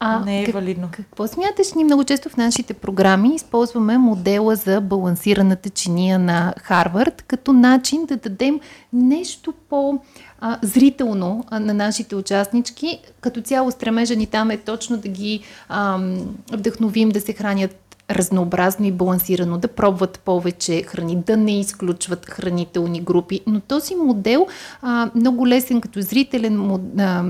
А, 0.00 0.20
не 0.20 0.40
е 0.42 0.44
как- 0.44 0.54
валидно. 0.54 0.88
Какво 0.92 1.26
смяташ? 1.26 1.72
Ние 1.72 1.84
много 1.84 2.04
често 2.04 2.28
в 2.28 2.36
нашите 2.36 2.74
програми 2.74 3.34
използваме 3.34 3.98
модела 3.98 4.56
за 4.56 4.80
балансираната 4.80 5.70
чиния 5.70 6.18
на 6.18 6.54
Харвард 6.58 7.22
като 7.22 7.52
начин 7.52 8.06
да 8.06 8.16
дадем 8.16 8.60
нещо 8.92 9.52
по 9.68 9.98
а, 10.40 10.58
зрително 10.62 11.44
а, 11.48 11.60
на 11.60 11.74
нашите 11.74 12.16
участнички. 12.16 13.00
Като 13.20 13.40
цяло 13.40 13.70
стремежа 13.70 14.16
ни 14.16 14.26
там 14.26 14.50
е 14.50 14.58
точно 14.58 14.96
да 14.96 15.08
ги 15.08 15.40
ам, 15.68 16.18
вдъхновим 16.52 17.08
да 17.08 17.20
се 17.20 17.32
хранят 17.32 17.85
разнообразно 18.10 18.86
и 18.86 18.92
балансирано, 18.92 19.58
да 19.58 19.68
пробват 19.68 20.20
повече 20.24 20.82
храни, 20.82 21.16
да 21.16 21.36
не 21.36 21.60
изключват 21.60 22.26
хранителни 22.26 23.00
групи. 23.00 23.40
Но 23.46 23.60
този 23.60 23.94
модел 23.94 24.46
а, 24.82 25.10
много 25.14 25.46
лесен 25.46 25.80
като 25.80 26.00
зрителен 26.00 26.60
мод, 26.60 26.80
а, 26.98 27.24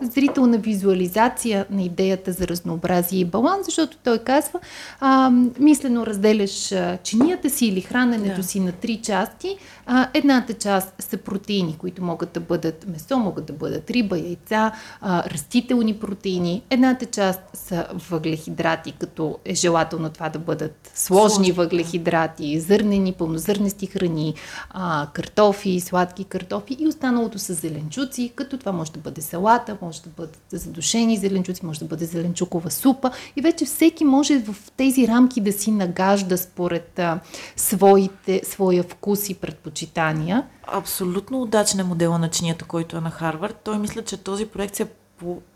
зрителна 0.00 0.58
визуализация 0.58 1.66
на 1.70 1.82
идеята 1.82 2.32
за 2.32 2.48
разнообразие 2.48 3.18
и 3.20 3.24
баланс, 3.24 3.64
защото 3.64 3.96
той 4.04 4.18
казва, 4.18 4.60
а, 5.00 5.30
мислено 5.58 6.06
разделяш 6.06 6.74
чинията 7.02 7.50
си 7.50 7.66
или 7.66 7.80
храненето 7.80 8.36
Да. 8.40 8.42
си 8.42 8.60
на 8.60 8.72
три 8.72 9.00
части. 9.02 9.56
А, 9.86 10.08
едната 10.14 10.54
част 10.54 10.94
са 10.98 11.16
протеини, 11.16 11.76
които 11.78 12.02
могат 12.02 12.32
да 12.32 12.40
бъдат 12.40 12.86
месо, 12.88 13.18
могат 13.18 13.44
да 13.44 13.52
бъдат 13.52 13.90
риба, 13.90 14.18
яйца, 14.18 14.72
а, 15.00 15.30
растителни 15.30 15.94
протеини. 15.94 16.62
Едната 16.70 17.06
част 17.06 17.40
са 17.54 17.86
въглехидрати, 18.10 18.92
като 18.92 19.38
е 19.44 19.54
желателно 19.54 20.10
това 20.10 20.28
да 20.28 20.38
бъдат 20.38 20.90
сложни 20.94 21.28
Сложни, 21.32 21.52
въглехидрати, 21.52 22.60
зърнени, 22.60 23.12
пълнозърнести 23.12 23.86
храни, 23.86 24.34
а, 24.70 25.06
картофи, 25.12 25.80
сладки 25.80 26.24
картофи 26.24 26.76
и 26.80 26.88
останалото 26.88 27.38
са 27.38 27.54
зеленчуци, 27.54 28.32
като 28.34 28.58
това 28.58 28.72
може 28.72 28.92
да 28.92 29.00
бъде 29.00 29.20
салата, 29.20 29.76
може 29.82 29.91
да 30.00 30.10
бъдат 30.10 30.38
задушени 30.52 31.16
зеленчуци, 31.16 31.66
може 31.66 31.78
да 31.78 31.84
бъде 31.84 32.04
зеленчукова 32.04 32.70
супа 32.70 33.10
и 33.36 33.40
вече 33.40 33.64
всеки 33.64 34.04
може 34.04 34.38
в 34.38 34.56
тези 34.76 35.08
рамки 35.08 35.40
да 35.40 35.52
си 35.52 35.70
нагажда 35.70 36.38
според 36.38 36.98
а, 36.98 37.20
своите, 37.56 38.40
своя 38.44 38.82
вкус 38.82 39.28
и 39.28 39.34
предпочитания. 39.34 40.46
Абсолютно 40.66 41.42
удачен 41.42 41.80
е 41.80 41.84
модела 41.84 42.18
на 42.18 42.30
чинията, 42.30 42.64
който 42.64 42.96
е 42.96 43.00
на 43.00 43.10
Харвард. 43.10 43.56
Той 43.64 43.78
мисля, 43.78 44.02
че 44.02 44.16
този 44.16 44.46
проект 44.46 44.74
се 44.74 44.88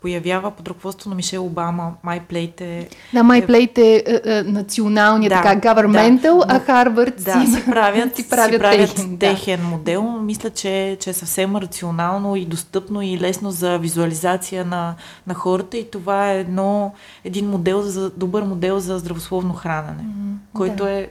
появява 0.01 0.51
под 0.51 0.67
ръководството 0.67 1.09
на 1.09 1.15
Мишел 1.15 1.45
Обама. 1.45 1.93
MyPlate 2.05 2.61
е... 2.61 2.89
Да, 3.13 3.19
MyPlate 3.19 3.77
е, 3.77 4.03
е, 4.05 4.37
е 4.37 4.43
националния, 4.43 5.29
Да, 5.29 5.41
така, 5.41 5.73
governmental, 5.73 6.47
да. 6.47 6.55
а 6.55 6.59
Харвард 6.59 7.15
Да, 7.23 7.45
си, 7.45 7.51
си 7.51 7.65
правят, 7.69 8.15
си 8.15 8.29
правят, 8.29 8.53
си 8.53 8.59
правят 8.59 8.95
техен, 8.95 9.17
техен, 9.17 9.59
да. 9.59 9.67
модел. 9.67 10.03
Мисля, 10.21 10.49
че, 10.49 10.97
че 10.99 11.09
е 11.09 11.13
съвсем 11.13 11.55
рационално 11.55 12.35
и 12.35 12.45
достъпно 12.45 13.01
и 13.01 13.19
лесно 13.19 13.51
за 13.51 13.77
визуализация 13.77 14.65
на, 14.65 14.95
на 15.27 15.33
хората 15.33 15.77
и 15.77 15.91
това 15.91 16.31
е 16.31 16.39
едно, 16.39 16.93
един 17.23 17.49
модел 17.49 17.81
за, 17.81 18.09
добър 18.09 18.43
модел 18.43 18.79
за 18.79 18.97
здравословно 18.97 19.53
хранене, 19.53 20.03
М, 20.03 20.35
който 20.53 20.83
да. 20.83 20.91
е, 20.91 21.07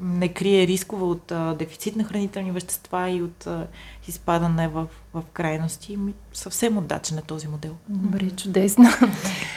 не 0.00 0.28
крие 0.28 0.66
рискове 0.66 1.04
от 1.04 1.32
а, 1.32 1.54
дефицит 1.54 1.96
на 1.96 2.04
хранителни 2.04 2.52
вещества 2.52 3.10
и 3.10 3.22
от 3.22 3.46
а, 3.46 3.66
изпадане 4.08 4.68
в, 4.68 4.86
в 5.14 5.22
крайности. 5.32 5.98
Съвсем 6.32 6.78
удачен 6.78 7.18
е 7.18 7.22
този 7.22 7.48
модел. 7.48 7.72
Добре, 7.88 8.30
чудесно. 8.30 8.84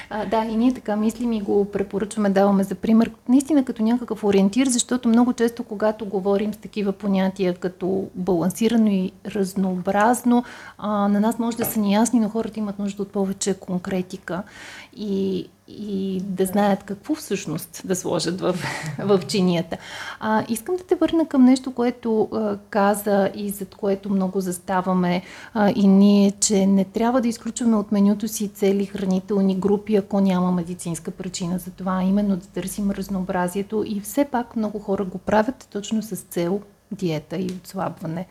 А, 0.10 0.26
да, 0.26 0.46
и 0.46 0.56
ние 0.56 0.74
така 0.74 0.96
мислим 0.96 1.32
и 1.34 1.42
го 1.42 1.72
препоръчваме, 1.72 2.30
даваме 2.30 2.64
за 2.64 2.76
пример, 2.76 3.12
наистина 3.30 3.66
като 3.66 3.84
някакъв 3.84 4.24
ориентир, 4.24 4.68
защото 4.68 5.10
много 5.10 5.34
често, 5.34 5.64
когато 5.64 6.06
говорим 6.06 6.54
с 6.54 6.58
такива 6.58 6.92
понятия 6.92 7.56
като 7.56 8.08
балансирано 8.16 8.88
и 8.88 9.12
разнообразно, 9.26 10.44
а, 10.78 11.08
на 11.08 11.20
нас 11.20 11.40
може 11.40 11.58
да 11.58 11.66
са 11.66 11.80
неясни, 11.80 12.20
но 12.20 12.30
хората 12.30 12.60
имат 12.60 12.80
нужда 12.80 13.02
от 13.02 13.12
повече 13.12 13.54
конкретика 13.54 14.44
и, 14.98 15.50
и 15.68 16.22
да 16.24 16.46
знаят 16.46 16.84
какво 16.84 17.16
всъщност 17.16 17.82
да 17.86 17.96
сложат 17.96 18.42
в, 18.42 18.56
в 19.00 19.22
чинията. 19.28 19.78
А, 20.20 20.46
искам 20.50 20.76
да 20.76 20.84
те 20.84 20.96
върна 20.96 21.28
към 21.28 21.46
нещо, 21.46 21.74
което 21.74 22.30
а, 22.34 22.58
каза 22.70 23.32
и 23.36 23.50
зад 23.50 23.76
което 23.76 24.10
много 24.10 24.42
заставаме 24.42 25.22
а, 25.54 25.72
и 25.76 25.88
ние, 25.88 26.32
че 26.32 26.66
не 26.66 26.86
трябва 26.86 27.22
да 27.22 27.28
изключваме 27.28 27.76
от 27.76 27.92
менюто 27.92 28.28
си 28.28 28.48
цели 28.48 28.86
хранителни 28.86 29.56
групи, 29.56 29.96
ако 29.96 30.22
няма 30.22 30.52
медицинска 30.52 31.12
причина 31.12 31.60
за 31.60 31.72
това, 31.72 32.04
именно 32.04 32.38
да 32.38 32.46
търсим 32.46 32.92
разнообразието 32.92 33.84
и 33.88 34.00
все 34.00 34.26
пак 34.26 34.56
много 34.56 34.80
хора 34.80 35.06
го 35.06 35.18
правят 35.18 35.68
точно 35.72 36.02
с 36.02 36.16
цел 36.16 36.62
диета 36.92 37.38
и 37.38 37.46
отслабване. 37.46 38.28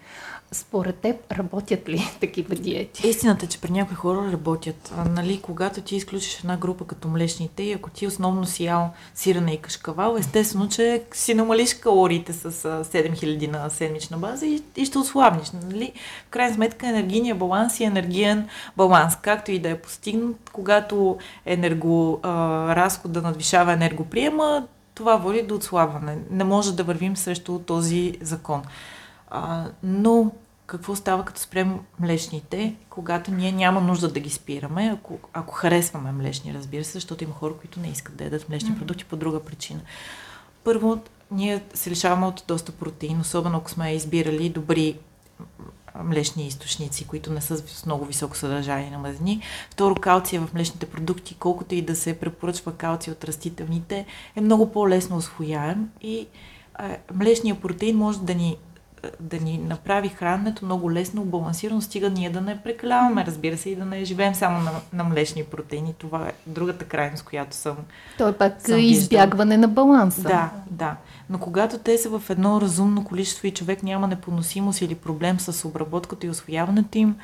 Според 0.53 0.96
теб 0.96 1.32
работят 1.32 1.88
ли 1.88 2.11
такива 2.20 2.55
диети? 2.55 3.09
Истината 3.09 3.46
е, 3.46 3.49
че 3.49 3.61
при 3.61 3.72
някои 3.72 3.96
хора 3.96 4.32
работят. 4.32 4.92
Нали, 5.11 5.40
когато 5.42 5.80
ти 5.80 5.96
изключиш 5.96 6.38
една 6.38 6.57
група 6.57 6.86
като 6.86 7.09
млечните 7.09 7.62
и 7.62 7.72
ако 7.72 7.90
ти 7.90 8.07
основно 8.07 8.46
си 8.46 8.64
ял 8.64 8.90
сирене 9.14 9.53
и 9.53 9.59
кашкавал, 9.59 10.16
естествено, 10.18 10.68
че 10.68 11.03
си 11.12 11.34
намалиш 11.34 11.74
калориите 11.74 12.32
с 12.32 12.53
7000 12.84 13.51
на 13.51 13.70
седмична 13.70 14.18
база 14.18 14.46
и, 14.46 14.62
и 14.76 14.86
ще 14.86 14.99
отслабнеш. 14.99 15.51
Нали? 15.51 15.92
В 16.26 16.30
крайна 16.30 16.55
сметка 16.55 16.88
енергийния 16.88 17.34
баланс 17.34 17.80
и 17.80 17.84
енергиен 17.84 18.49
баланс, 18.76 19.16
както 19.16 19.53
и 19.53 19.59
да 19.59 19.68
е 19.68 19.78
постигнат, 19.78 20.51
когато 20.53 21.18
енерго, 21.46 22.20
а, 22.22 22.30
разхода 22.76 23.22
надвишава 23.22 23.72
енергоприема, 23.72 24.66
това 24.94 25.16
води 25.16 25.42
до 25.42 25.55
отслабване. 25.55 26.18
Не 26.30 26.44
може 26.44 26.76
да 26.76 26.84
вървим 26.84 27.16
срещу 27.16 27.59
този 27.59 28.14
закон. 28.20 28.62
А, 29.30 29.64
но 29.82 30.32
какво 30.66 30.96
става 30.96 31.24
като 31.24 31.40
спрем 31.40 31.78
млечните, 32.00 32.74
когато 32.90 33.30
ние 33.30 33.52
няма 33.52 33.80
нужда 33.80 34.08
да 34.08 34.20
ги 34.20 34.30
спираме, 34.30 34.90
ако, 34.94 35.18
ако 35.32 35.54
харесваме 35.54 36.12
млечни, 36.12 36.54
разбира 36.54 36.84
се, 36.84 36.92
защото 36.92 37.24
има 37.24 37.34
хора, 37.34 37.54
които 37.54 37.80
не 37.80 37.88
искат 37.88 38.16
да 38.16 38.24
ядат 38.24 38.48
млечни 38.48 38.78
продукти 38.78 39.04
по 39.04 39.16
друга 39.16 39.40
причина. 39.40 39.80
Първо, 40.64 41.00
ние 41.30 41.62
се 41.74 41.90
лишаваме 41.90 42.26
от 42.26 42.44
доста 42.48 42.72
протеин, 42.72 43.20
особено 43.20 43.58
ако 43.58 43.70
сме 43.70 43.94
избирали 43.94 44.48
добри 44.48 44.98
млечни 46.04 46.46
източници, 46.46 47.06
които 47.06 47.32
не 47.32 47.40
са 47.40 47.56
с 47.58 47.86
много 47.86 48.04
високо 48.04 48.36
съдържание 48.36 48.90
на 48.90 48.98
мазнини. 48.98 49.42
Второ, 49.70 49.94
калция 49.94 50.40
в 50.40 50.54
млечните 50.54 50.86
продукти, 50.86 51.36
колкото 51.38 51.74
и 51.74 51.82
да 51.82 51.96
се 51.96 52.18
препоръчва 52.18 52.72
калция 52.72 53.12
от 53.12 53.24
растителните, 53.24 54.06
е 54.36 54.40
много 54.40 54.72
по-лесно 54.72 55.16
освояем 55.16 55.90
и 56.00 56.26
а, 56.74 56.96
млечния 57.14 57.60
протеин 57.60 57.96
може 57.96 58.18
да 58.18 58.34
ни 58.34 58.56
да 59.20 59.40
ни 59.40 59.59
направи 59.59 60.09
храненето 60.09 60.64
много 60.64 60.92
лесно, 60.92 61.24
балансирано, 61.24 61.80
стига 61.80 62.11
ние 62.11 62.30
да 62.30 62.40
не 62.40 62.62
прекаляваме, 62.62 63.26
разбира 63.26 63.57
се, 63.57 63.70
и 63.70 63.76
да 63.76 63.84
не 63.84 64.05
живеем 64.05 64.34
само 64.34 64.61
на, 64.61 64.70
на 64.92 65.05
млечни 65.05 65.44
протеини. 65.44 65.94
Това 65.99 66.28
е 66.28 66.32
другата 66.46 66.84
крайност, 66.84 67.24
която 67.24 67.57
съм. 67.57 67.76
То 68.18 68.28
е 68.28 68.32
пак 68.32 68.61
съм 68.61 68.78
избягване 68.78 69.57
на 69.57 69.68
баланса. 69.68 70.22
Да, 70.22 70.51
да. 70.70 70.96
Но 71.30 71.38
когато 71.38 71.78
те 71.78 71.99
са 71.99 72.18
в 72.18 72.30
едно 72.30 72.61
разумно 72.61 73.05
количество 73.05 73.46
и 73.46 73.51
човек 73.55 73.82
няма 73.82 74.09
непоносимост 74.09 74.80
или 74.80 74.94
проблем 74.94 75.40
с 75.40 75.68
обработката 75.68 76.26
и 76.26 76.30
освояването 76.30 76.99
им, 76.99 77.16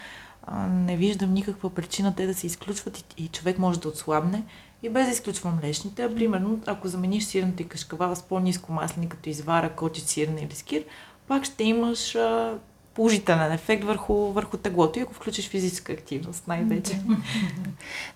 не 0.68 0.97
виждам 0.97 1.33
никаква 1.33 1.70
причина 1.70 2.14
те 2.16 2.27
да 2.27 2.35
се 2.35 2.47
изключват 2.47 2.99
и, 2.99 3.25
и 3.25 3.29
човек 3.29 3.59
може 3.59 3.81
да 3.81 3.89
отслабне. 3.89 4.43
И 4.83 4.89
без 4.89 5.07
да 5.07 5.12
изключвам 5.12 5.59
млечните, 5.62 6.05
а 6.05 6.14
примерно, 6.14 6.61
ако 6.66 6.89
замениш 6.89 7.25
сирната 7.25 7.62
и 7.62 7.68
кашкавала 7.68 8.16
с 8.16 8.22
по-низко 8.22 8.72
маслини, 8.72 9.09
като 9.09 9.29
извара, 9.29 9.70
кочет, 9.70 10.09
сирна 10.09 10.41
или 10.41 10.55
скир, 10.55 10.85
пак 11.29 11.45
ще 11.45 11.64
имаш 11.64 12.14
а, 12.14 12.55
положителен 12.95 13.53
ефект 13.53 13.85
върху, 13.85 14.14
върху 14.14 14.57
теглото 14.57 14.99
и 14.99 15.03
ако 15.03 15.14
включиш 15.14 15.49
физическа 15.49 15.93
активност 15.93 16.49
най-вече. 16.49 17.01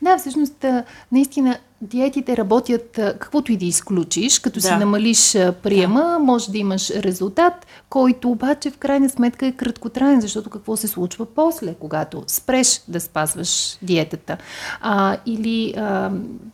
Да, 0.03 0.19
всъщност, 0.19 0.65
наистина 1.13 1.59
диетите 1.83 2.37
работят 2.37 2.91
каквото 2.93 3.53
и 3.53 3.57
да 3.57 3.65
изключиш, 3.65 4.39
като 4.39 4.61
да. 4.61 4.67
си 4.67 4.73
намалиш 4.75 5.33
приема, 5.63 6.01
да. 6.01 6.19
може 6.19 6.51
да 6.51 6.59
имаш 6.59 6.91
резултат, 6.91 7.67
който 7.91 8.31
обаче 8.31 8.71
в 8.71 8.79
крайна 8.79 9.09
сметка 9.09 9.47
е 9.47 9.53
краткотраен, 9.53 10.21
защото 10.21 10.51
какво 10.51 10.77
се 10.77 10.89
случва 10.89 11.27
после, 11.27 11.75
когато 11.75 12.25
спреш 12.27 12.81
да 12.89 13.01
спазваш 13.01 13.79
диетата. 13.83 14.37
А, 14.81 15.17
или, 15.27 15.75
а, 15.77 16.11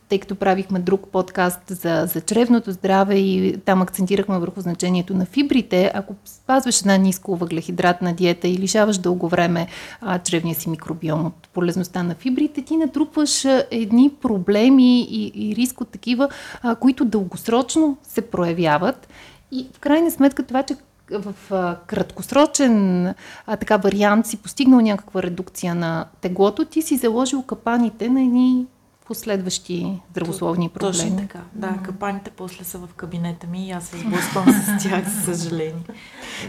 тъй 0.09 0.19
като 0.19 0.35
правихме 0.35 0.79
друг 0.79 1.07
подкаст 1.11 1.61
за, 1.67 2.07
за 2.13 2.21
чревното 2.21 2.71
здраве 2.71 3.15
и 3.15 3.57
там 3.65 3.81
акцентирахме 3.81 4.39
върху 4.39 4.61
значението 4.61 5.13
на 5.13 5.25
фибрите, 5.25 5.91
ако 5.93 6.15
спазваш 6.25 6.79
една 6.79 6.97
ниско 6.97 7.35
въглехидратна 7.35 8.13
диета 8.13 8.47
и 8.47 8.57
лишаваш 8.57 8.97
дълго 8.97 9.27
време 9.27 9.67
а, 10.01 10.19
чревния 10.19 10.55
си 10.55 10.69
микробиом 10.69 11.25
от 11.25 11.49
полезността 11.53 12.03
на 12.03 12.15
фибрите, 12.15 12.61
ти 12.61 12.77
натрупваш 12.77 13.45
едни 13.71 14.11
проблеми 14.21 15.07
и, 15.15 15.31
и 15.35 15.55
риск 15.55 15.81
от 15.81 15.89
такива, 15.89 16.29
а, 16.61 16.75
които 16.75 17.05
дългосрочно 17.05 17.97
се 18.03 18.21
проявяват. 18.21 19.07
И 19.51 19.67
в 19.73 19.79
крайна 19.79 20.11
сметка 20.11 20.43
това, 20.43 20.63
че 20.63 20.75
в 21.11 21.33
а, 21.51 21.77
краткосрочен 21.87 23.05
а, 23.47 23.57
така 23.59 23.77
вариант 23.77 24.27
си 24.27 24.37
постигнал 24.37 24.81
някаква 24.81 25.23
редукция 25.23 25.75
на 25.75 26.05
теглото, 26.21 26.65
ти 26.65 26.81
си 26.81 26.97
заложил 26.97 27.41
капаните 27.43 28.09
на 28.09 28.21
едни 28.21 28.65
последващи 29.05 30.01
здравословни 30.11 30.69
проблеми. 30.69 30.93
Точно 30.93 31.17
така. 31.17 31.39
Да, 31.53 31.67
mm-hmm. 31.67 31.81
капаните 31.81 32.31
после 32.31 32.63
са 32.63 32.77
в 32.77 32.89
кабинета 32.95 33.47
ми 33.47 33.67
и 33.67 33.71
аз 33.71 33.83
се 33.83 33.97
сблъсквам 33.97 34.45
с 34.49 34.83
тях, 34.83 35.09
за 35.09 35.35
съжаление. 35.35 35.83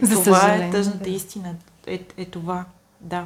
За 0.03 0.25
това 0.25 0.37
е 0.37 0.41
съжаление, 0.41 0.69
е 0.69 0.71
тъжната 0.71 1.05
да. 1.05 1.11
истина. 1.11 1.55
Е, 1.87 2.01
е 2.17 2.25
това. 2.25 2.65
Да. 3.01 3.25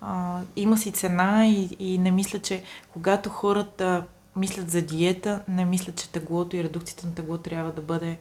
А, 0.00 0.40
има 0.56 0.78
си 0.78 0.92
цена 0.92 1.46
и, 1.46 1.76
и 1.78 1.98
не 1.98 2.10
мисля, 2.10 2.38
че 2.38 2.62
когато 2.92 3.30
хората 3.30 4.02
мислят 4.36 4.70
за 4.70 4.82
диета, 4.82 5.42
не 5.48 5.64
мислят, 5.64 5.96
че 5.96 6.10
теглото 6.10 6.56
и 6.56 6.64
редукцията 6.64 7.06
на 7.06 7.14
тегло 7.14 7.38
трябва 7.38 7.72
да 7.72 7.82
бъде... 7.82 8.18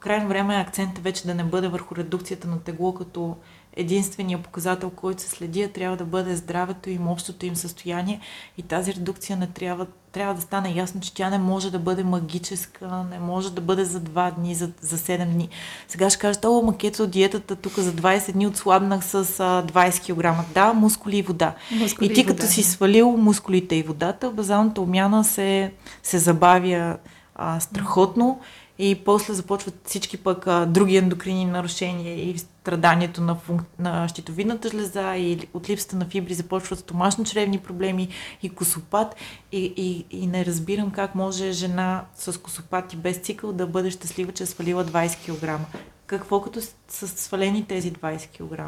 Крайно 0.00 0.28
време 0.28 0.56
акцентът 0.56 1.04
вече 1.04 1.26
да 1.26 1.34
не 1.34 1.44
бъде 1.44 1.68
върху 1.68 1.96
редукцията 1.96 2.48
на 2.48 2.60
тегло 2.60 2.94
като 2.94 3.36
единствения 3.76 4.38
показател, 4.38 4.90
който 4.90 5.22
се 5.22 5.28
следи, 5.28 5.68
трябва 5.72 5.96
да 5.96 6.04
бъде 6.04 6.36
здравето 6.36 6.90
им, 6.90 7.08
общото 7.08 7.46
им 7.46 7.56
състояние 7.56 8.20
и 8.58 8.62
тази 8.62 8.94
редукция 8.94 9.36
не 9.36 9.46
трябва, 9.46 9.86
трябва 10.12 10.34
да 10.34 10.40
стане 10.40 10.72
ясно, 10.76 11.00
че 11.00 11.14
тя 11.14 11.30
не 11.30 11.38
може 11.38 11.70
да 11.70 11.78
бъде 11.78 12.04
магическа, 12.04 13.04
не 13.10 13.18
може 13.18 13.52
да 13.52 13.60
бъде 13.60 13.84
за 13.84 14.00
2 14.00 14.34
дни, 14.34 14.54
за, 14.54 14.70
за 14.80 14.98
7 14.98 15.26
дни. 15.26 15.48
Сега 15.88 16.10
ще 16.10 16.18
кажете, 16.18 16.46
о, 16.46 16.62
макето 16.62 17.06
диетата 17.06 17.56
тук 17.56 17.72
за 17.72 17.92
20 17.92 18.32
дни 18.32 18.46
отслабнах 18.46 19.04
с 19.04 19.14
а, 19.14 19.20
20 19.66 20.42
кг. 20.42 20.52
Да, 20.54 20.72
мускули 20.72 21.16
и 21.16 21.22
вода. 21.22 21.54
Мускули 21.72 22.06
и 22.06 22.14
ти 22.14 22.20
и 22.20 22.24
вода. 22.24 22.36
като 22.36 22.52
си 22.52 22.62
свалил 22.62 23.16
мускулите 23.16 23.76
и 23.76 23.82
водата, 23.82 24.30
базалната 24.30 24.80
умяна 24.80 25.24
се, 25.24 25.72
се 26.02 26.18
забавя 26.18 26.96
а, 27.34 27.60
страхотно 27.60 28.40
и 28.78 28.94
после 29.04 29.34
започват 29.34 29.74
всички 29.84 30.16
пък 30.16 30.46
а, 30.46 30.66
други 30.66 30.96
ендокрини 30.96 31.44
нарушения 31.44 32.14
и 32.14 32.36
страданието 32.68 33.20
на, 33.20 33.34
функ... 33.34 33.62
на 33.78 34.08
щитовидната 34.08 34.68
жлеза 34.68 35.16
и 35.16 35.48
от 35.54 35.70
липсата 35.70 35.96
на 35.96 36.04
фибри 36.04 36.34
започват 36.34 36.78
стомашно-чревни 36.78 37.60
проблеми 37.60 38.08
и 38.42 38.50
косопат 38.50 39.16
и, 39.52 39.72
и, 39.76 40.06
и 40.10 40.26
не 40.26 40.44
разбирам 40.44 40.90
как 40.90 41.14
може 41.14 41.52
жена 41.52 42.04
с 42.14 42.40
косопат 42.40 42.92
и 42.92 42.96
без 42.96 43.16
цикъл 43.16 43.52
да 43.52 43.66
бъде 43.66 43.90
щастлива, 43.90 44.32
че 44.32 44.42
е 44.42 44.46
свалила 44.46 44.84
20 44.84 45.16
кг. 45.24 45.60
Какво 46.08 46.40
като 46.40 46.60
са 46.88 47.08
свалени 47.08 47.64
тези 47.64 47.92
20 47.92 48.28
кг? 48.28 48.62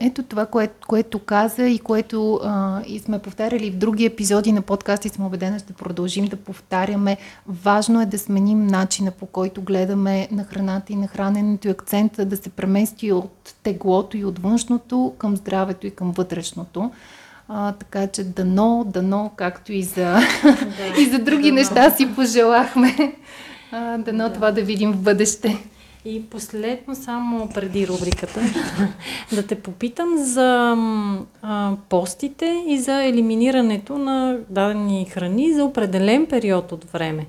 Ето 0.00 0.22
това, 0.22 0.46
кое, 0.46 0.68
което 0.86 1.18
каза 1.18 1.62
и 1.62 1.78
което 1.78 2.40
а, 2.42 2.82
и 2.86 2.98
сме 2.98 3.18
повтаряли 3.18 3.70
в 3.70 3.76
други 3.76 4.04
епизоди 4.04 4.52
на 4.52 4.62
подкаста 4.62 5.08
и 5.08 5.10
съм 5.10 5.26
убедена, 5.26 5.58
ще 5.58 5.72
продължим 5.72 6.26
да 6.26 6.36
повтаряме. 6.36 7.16
Важно 7.46 8.02
е 8.02 8.06
да 8.06 8.18
сменим 8.18 8.66
начина 8.66 9.10
по 9.10 9.26
който 9.26 9.62
гледаме 9.62 10.28
на 10.30 10.44
храната 10.44 10.92
и 10.92 10.96
на 10.96 11.06
храненето 11.06 11.68
и 11.68 11.70
акцента 11.70 12.24
да 12.24 12.36
се 12.36 12.50
премести 12.50 13.12
от 13.12 13.54
теглото 13.62 14.16
и 14.16 14.24
от 14.24 14.38
външното 14.38 15.14
към 15.18 15.36
здравето 15.36 15.86
и 15.86 15.90
към 15.90 16.12
вътрешното. 16.12 16.90
А, 17.48 17.72
така 17.72 18.06
че 18.06 18.24
дано, 18.24 18.84
дано, 18.86 19.30
както 19.36 19.72
и 19.72 19.82
за, 19.82 20.04
да, 20.78 21.00
и 21.00 21.10
за 21.10 21.18
други 21.18 21.48
дано. 21.48 21.54
неща 21.54 21.90
си 21.90 22.14
пожелахме. 22.14 23.16
А, 23.72 23.98
дано 23.98 24.24
да. 24.28 24.32
това 24.32 24.50
да 24.50 24.62
видим 24.62 24.92
в 24.92 24.96
бъдеще. 24.96 25.58
И 26.04 26.22
последно, 26.26 26.94
само 26.94 27.48
преди 27.48 27.88
рубриката, 27.88 28.40
да 29.32 29.46
те 29.46 29.54
попитам 29.54 30.08
за 30.16 30.76
а, 31.42 31.72
постите 31.88 32.64
и 32.66 32.78
за 32.78 33.04
елиминирането 33.04 33.98
на 33.98 34.38
дадени 34.48 35.04
храни 35.04 35.52
за 35.52 35.64
определен 35.64 36.26
период 36.26 36.72
от 36.72 36.84
време. 36.84 37.26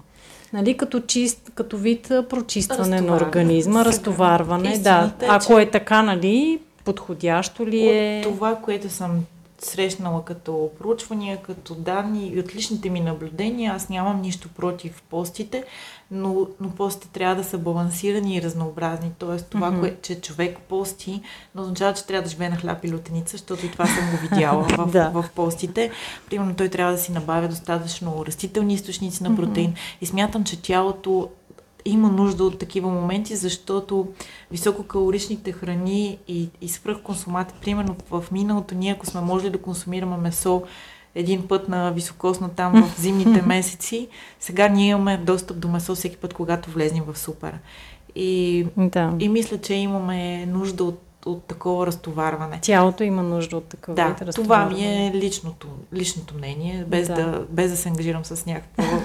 Нали, 0.53 0.77
като, 0.77 0.99
чист, 0.99 1.51
като 1.55 1.77
вид 1.77 2.11
прочистване 2.29 3.01
на 3.01 3.15
организма, 3.15 3.85
разтоварване. 3.85 4.77
Да, 4.77 5.11
ако 5.29 5.59
е 5.59 5.65
така, 5.65 6.01
нали, 6.01 6.59
подходящо 6.85 7.67
ли 7.67 7.87
е? 7.87 8.23
От 8.25 8.33
това, 8.33 8.55
което 8.55 8.89
съм 8.89 9.25
срещнала 9.65 10.25
като 10.25 10.69
проучвания, 10.79 11.41
като 11.41 11.75
данни 11.75 12.27
и 12.27 12.39
от 12.39 12.55
личните 12.55 12.89
ми 12.89 12.99
наблюдения, 12.99 13.73
аз 13.73 13.89
нямам 13.89 14.21
нищо 14.21 14.49
против 14.49 15.03
постите, 15.09 15.63
но, 16.11 16.47
но 16.59 16.69
постите 16.69 17.07
трябва 17.07 17.35
да 17.35 17.43
са 17.43 17.57
балансирани 17.57 18.35
и 18.35 18.41
разнообразни. 18.41 19.11
Тоест 19.19 19.47
това, 19.49 19.71
mm-hmm. 19.71 19.79
кое, 19.79 19.95
че 20.01 20.21
човек 20.21 20.57
пости, 20.69 21.21
не 21.55 21.61
означава, 21.61 21.93
че 21.93 22.05
трябва 22.05 22.23
да 22.23 22.29
живее 22.29 22.49
на 22.49 22.55
хляб 22.55 22.85
и 22.85 22.91
лютеница, 22.91 23.31
защото 23.31 23.65
и 23.65 23.71
това 23.71 23.85
съм 23.85 24.11
го 24.11 24.17
видяла 24.17 24.63
в, 24.77 24.91
да. 24.91 25.09
в 25.09 25.25
постите. 25.35 25.91
Примерно 26.29 26.55
той 26.55 26.69
трябва 26.69 26.93
да 26.93 26.99
си 26.99 27.11
набавя 27.11 27.47
достатъчно 27.47 28.25
растителни 28.25 28.73
източници 28.73 29.23
на 29.23 29.35
протеин 29.35 29.71
mm-hmm. 29.71 29.97
и 30.01 30.05
смятам, 30.05 30.43
че 30.43 30.61
тялото 30.61 31.29
има 31.85 32.09
нужда 32.09 32.43
от 32.43 32.59
такива 32.59 32.89
моменти, 32.89 33.35
защото 33.35 34.07
висококалоричните 34.51 35.51
храни 35.51 36.17
и, 36.27 36.49
и 36.61 36.69
свръхконсумати, 36.69 37.53
примерно 37.61 37.95
в 38.09 38.25
миналото 38.31 38.75
ние, 38.75 38.91
ако 38.91 39.05
сме 39.05 39.21
можели 39.21 39.49
да 39.49 39.61
консумираме 39.61 40.17
месо 40.17 40.63
един 41.15 41.47
път 41.47 41.69
на 41.69 41.91
високосно 41.91 42.49
там 42.49 42.83
в 42.83 42.97
зимните 43.01 43.41
месеци, 43.41 44.07
сега 44.39 44.67
ние 44.67 44.89
имаме 44.89 45.17
достъп 45.17 45.59
до 45.59 45.67
месо 45.67 45.95
всеки 45.95 46.17
път, 46.17 46.33
когато 46.33 46.69
влезнем 46.69 47.03
в 47.03 47.17
супера. 47.17 47.59
И, 48.15 48.65
да. 48.77 49.13
и 49.19 49.29
мисля, 49.29 49.57
че 49.57 49.73
имаме 49.73 50.45
нужда 50.45 50.83
от 50.83 51.01
от 51.25 51.43
такова 51.43 51.87
разтоварване. 51.87 52.59
Тялото 52.61 53.03
има 53.03 53.23
нужда 53.23 53.57
от 53.57 53.65
такова 53.65 53.95
да, 53.95 54.31
това 54.31 54.65
ми 54.65 54.85
е 54.85 55.11
личното, 55.15 55.67
личното 55.93 56.35
мнение, 56.35 56.85
без 56.87 57.07
да. 57.07 57.15
да, 57.15 57.45
без 57.49 57.71
да 57.71 57.77
се 57.77 57.89
ангажирам 57.89 58.25
с 58.25 58.45
някаква 58.45 58.99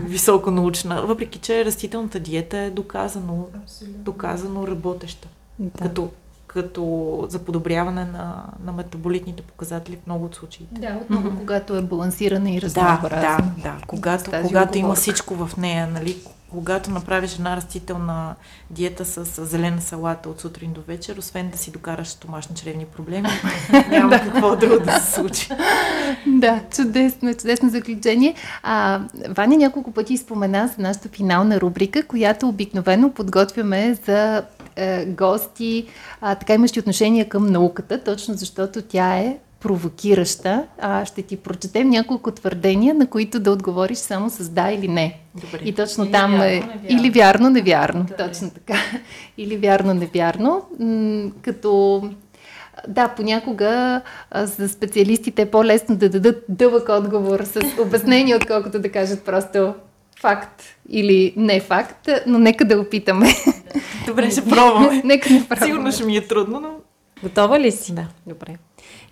високо 0.00 0.50
научна, 0.50 1.02
въпреки 1.06 1.38
че 1.38 1.64
растителната 1.64 2.20
диета 2.20 2.58
е 2.58 2.70
доказано, 2.70 3.46
доказано 3.82 4.66
работеща. 4.66 5.28
Да. 5.58 5.82
Като, 5.82 6.10
като 6.54 7.26
за 7.28 7.38
подобряване 7.38 8.04
на, 8.04 8.44
на 8.64 8.72
метаболитните 8.72 9.42
показатели 9.42 9.96
в 9.96 10.06
много 10.06 10.24
от 10.24 10.34
случаите. 10.34 10.80
Да, 10.80 10.98
отново, 11.02 11.28
mm-hmm. 11.28 11.38
когато 11.38 11.76
е 11.76 11.82
балансирана 11.82 12.50
и 12.50 12.60
разнообразна. 12.60 13.08
Да, 13.08 13.38
да, 13.56 13.62
да. 13.62 13.76
Когато, 13.86 14.30
когато 14.42 14.78
има 14.78 14.94
всичко 14.94 15.34
в 15.34 15.56
нея, 15.56 15.86
нали, 15.86 16.16
когато 16.50 16.90
направиш 16.90 17.34
една 17.34 17.56
растителна 17.56 18.34
диета 18.70 19.04
с 19.04 19.44
зелена 19.44 19.80
салата 19.80 20.28
от 20.28 20.40
сутрин 20.40 20.72
до 20.72 20.80
вечер, 20.80 21.16
освен 21.18 21.50
да 21.50 21.58
си 21.58 21.70
докараш 21.70 22.14
домашни 22.14 22.56
чревни 22.56 22.84
проблеми, 22.84 23.28
няма 23.90 24.10
какво 24.10 24.56
друго 24.56 24.84
да 24.84 24.92
се 24.92 25.12
случи. 25.12 25.48
Да, 26.26 26.60
чудесно, 26.76 27.34
чудесно 27.34 27.70
заключение. 27.70 28.34
А, 28.62 29.00
Ваня 29.28 29.56
няколко 29.56 29.92
пъти 29.92 30.16
спомена 30.16 30.70
за 30.76 30.82
нашата 30.82 31.08
финална 31.08 31.60
рубрика, 31.60 32.06
която 32.06 32.48
обикновено 32.48 33.10
подготвяме 33.10 33.94
за 34.06 34.42
е, 34.80 35.04
гости, 35.04 35.86
а, 36.20 36.34
така 36.34 36.54
имащи 36.54 36.78
отношение 36.80 37.24
към 37.24 37.46
науката, 37.46 38.04
точно 38.04 38.34
защото 38.34 38.82
тя 38.82 39.16
е 39.16 39.36
провокираща. 39.60 40.64
А, 40.80 41.04
ще 41.04 41.22
ти 41.22 41.36
прочетем 41.36 41.90
няколко 41.90 42.30
твърдения, 42.30 42.94
на 42.94 43.06
които 43.06 43.40
да 43.40 43.52
отговориш 43.52 43.98
само 43.98 44.30
с 44.30 44.48
да 44.48 44.70
или 44.70 44.88
не. 44.88 45.18
Добре. 45.34 45.58
И 45.64 45.74
точно 45.74 46.04
или 46.04 46.12
там 46.12 46.30
вярно, 46.30 46.44
е. 46.44 46.54
Невярно. 46.54 46.80
Или 46.88 47.10
вярно, 47.10 47.50
невярно. 47.50 48.00
Добре. 48.00 48.16
Точно 48.16 48.50
така. 48.50 48.74
Или 49.38 49.56
вярно, 49.56 49.94
невярно. 49.94 50.62
М- 50.80 51.30
като. 51.42 52.02
Да, 52.88 53.08
понякога 53.08 54.00
а, 54.30 54.46
за 54.46 54.68
специалистите 54.68 55.42
е 55.42 55.50
по-лесно 55.50 55.96
да 55.96 56.08
дадат 56.08 56.44
дълъг 56.48 56.88
отговор 56.88 57.40
с 57.44 57.60
обяснение, 57.80 58.36
отколкото 58.36 58.78
да 58.78 58.92
кажат 58.92 59.24
просто 59.24 59.74
факт 60.20 60.62
или 60.88 61.34
не 61.36 61.60
факт, 61.60 62.08
но 62.26 62.38
нека 62.38 62.64
да 62.64 62.80
опитаме. 62.80 63.28
Добре, 64.06 64.30
ще 64.30 64.44
пробваме. 64.44 65.02
нека 65.04 65.32
не 65.32 65.48
пробваме. 65.48 65.66
Сигурно 65.66 65.92
ще 65.92 66.04
ми 66.04 66.16
е 66.16 66.26
трудно, 66.26 66.60
но... 66.60 66.70
Готова 67.22 67.60
ли 67.60 67.72
си? 67.72 67.94
Да. 67.94 68.06
Добре. 68.26 68.56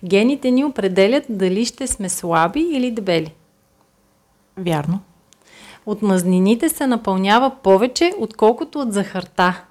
Гените 0.03 0.51
ни 0.51 0.65
определят 0.65 1.23
дали 1.29 1.65
ще 1.65 1.87
сме 1.87 2.09
слаби 2.09 2.61
или 2.61 2.91
дебели. 2.91 3.33
Вярно. 4.57 4.99
От 5.85 6.01
мазнините 6.01 6.69
се 6.69 6.87
напълнява 6.87 7.51
повече, 7.63 8.13
отколкото 8.19 8.79
от 8.79 8.93
захарта. 8.93 9.63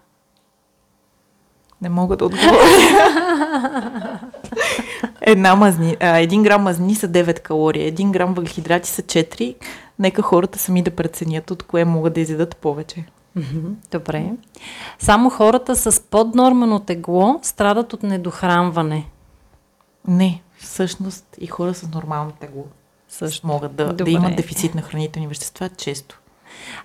Не 1.83 1.89
мога 1.89 2.17
да 2.17 2.25
отговоря. 2.25 2.59
Една 5.21 5.55
мазни, 5.55 5.97
а, 6.01 6.19
един 6.19 6.43
грам 6.43 6.63
мазни 6.63 6.95
са 6.95 7.09
9 7.09 7.41
калории, 7.41 7.87
един 7.87 8.13
грам 8.13 8.35
въглехидрати 8.35 8.89
са 8.89 9.03
4. 9.03 9.55
Нека 9.99 10.23
хората 10.23 10.59
сами 10.59 10.83
да 10.83 10.91
преценят 10.91 11.51
от 11.51 11.63
кое 11.63 11.85
могат 11.85 12.15
да 12.15 12.21
изядат 12.21 12.57
повече. 12.57 13.05
Добре. 13.91 14.33
Само 14.99 15.31
хората 15.31 15.77
с 15.77 16.01
поднормено 16.01 16.81
тегло 16.81 17.41
страдат 17.43 17.93
от 17.93 18.03
недохранване. 18.03 19.11
Не, 20.09 20.43
всъщност 20.59 21.25
и 21.41 21.47
хора 21.47 21.75
с 21.75 21.89
нормално 21.89 22.33
тегло 22.33 22.65
също 23.09 23.47
могат 23.47 23.75
да, 23.75 23.93
да 23.93 24.11
имат 24.11 24.37
дефицит 24.37 24.75
на 24.75 24.83
хранителни 24.83 25.29
вещества 25.29 25.69
често. 25.69 26.21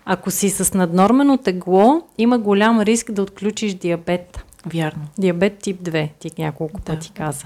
Ако 0.05 0.31
си 0.31 0.49
с 0.49 0.73
наднормено 0.73 1.37
тегло, 1.37 2.01
има 2.17 2.37
голям 2.39 2.81
риск 2.81 3.11
да 3.11 3.21
отключиш 3.21 3.73
диабет. 3.73 4.43
Вярно. 4.65 5.07
Диабет 5.17 5.59
тип 5.59 5.81
2, 5.81 6.09
ти 6.19 6.31
няколко 6.37 6.77
да. 6.77 6.83
пъти 6.83 7.11
каза. 7.11 7.45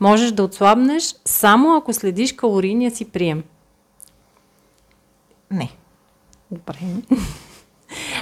Можеш 0.00 0.32
да 0.32 0.44
отслабнеш 0.44 1.14
само 1.24 1.76
ако 1.76 1.92
следиш 1.92 2.32
калорийния 2.32 2.90
си 2.90 3.04
прием. 3.04 3.44
Не. 5.50 5.70
Добре. 6.50 6.78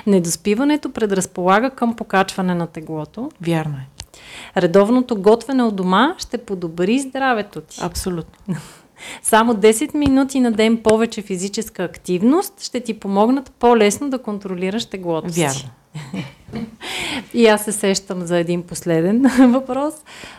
Недоспиването 0.07 0.93
предразполага 0.93 1.70
към 1.70 1.97
покачване 1.97 2.55
на 2.55 2.66
теглото. 2.66 3.31
Вярно 3.41 3.77
е. 3.77 3.87
Редовното 4.57 5.16
готвене 5.16 5.62
от 5.62 5.77
дома 5.77 6.14
ще 6.18 6.39
подобри 6.39 6.99
здравето 6.99 7.61
ти. 7.61 7.79
Абсолютно. 7.83 8.57
Само 9.23 9.55
10 9.55 9.95
минути 9.95 10.41
на 10.41 10.53
ден 10.53 10.77
повече 10.77 11.23
физическа 11.23 11.85
активност 11.85 12.62
ще 12.62 12.81
ти 12.81 13.01
помогнат 13.01 13.53
по-лесно 13.59 14.11
да 14.11 14.18
контролираш 14.18 14.85
теглото 14.85 15.33
си. 15.33 15.41
Вярно. 15.41 15.70
И 17.35 17.47
аз 17.47 17.64
се 17.64 17.73
сещам 17.73 18.20
за 18.20 18.39
един 18.39 18.62
последен 18.62 19.23
въпрос. 19.53 19.95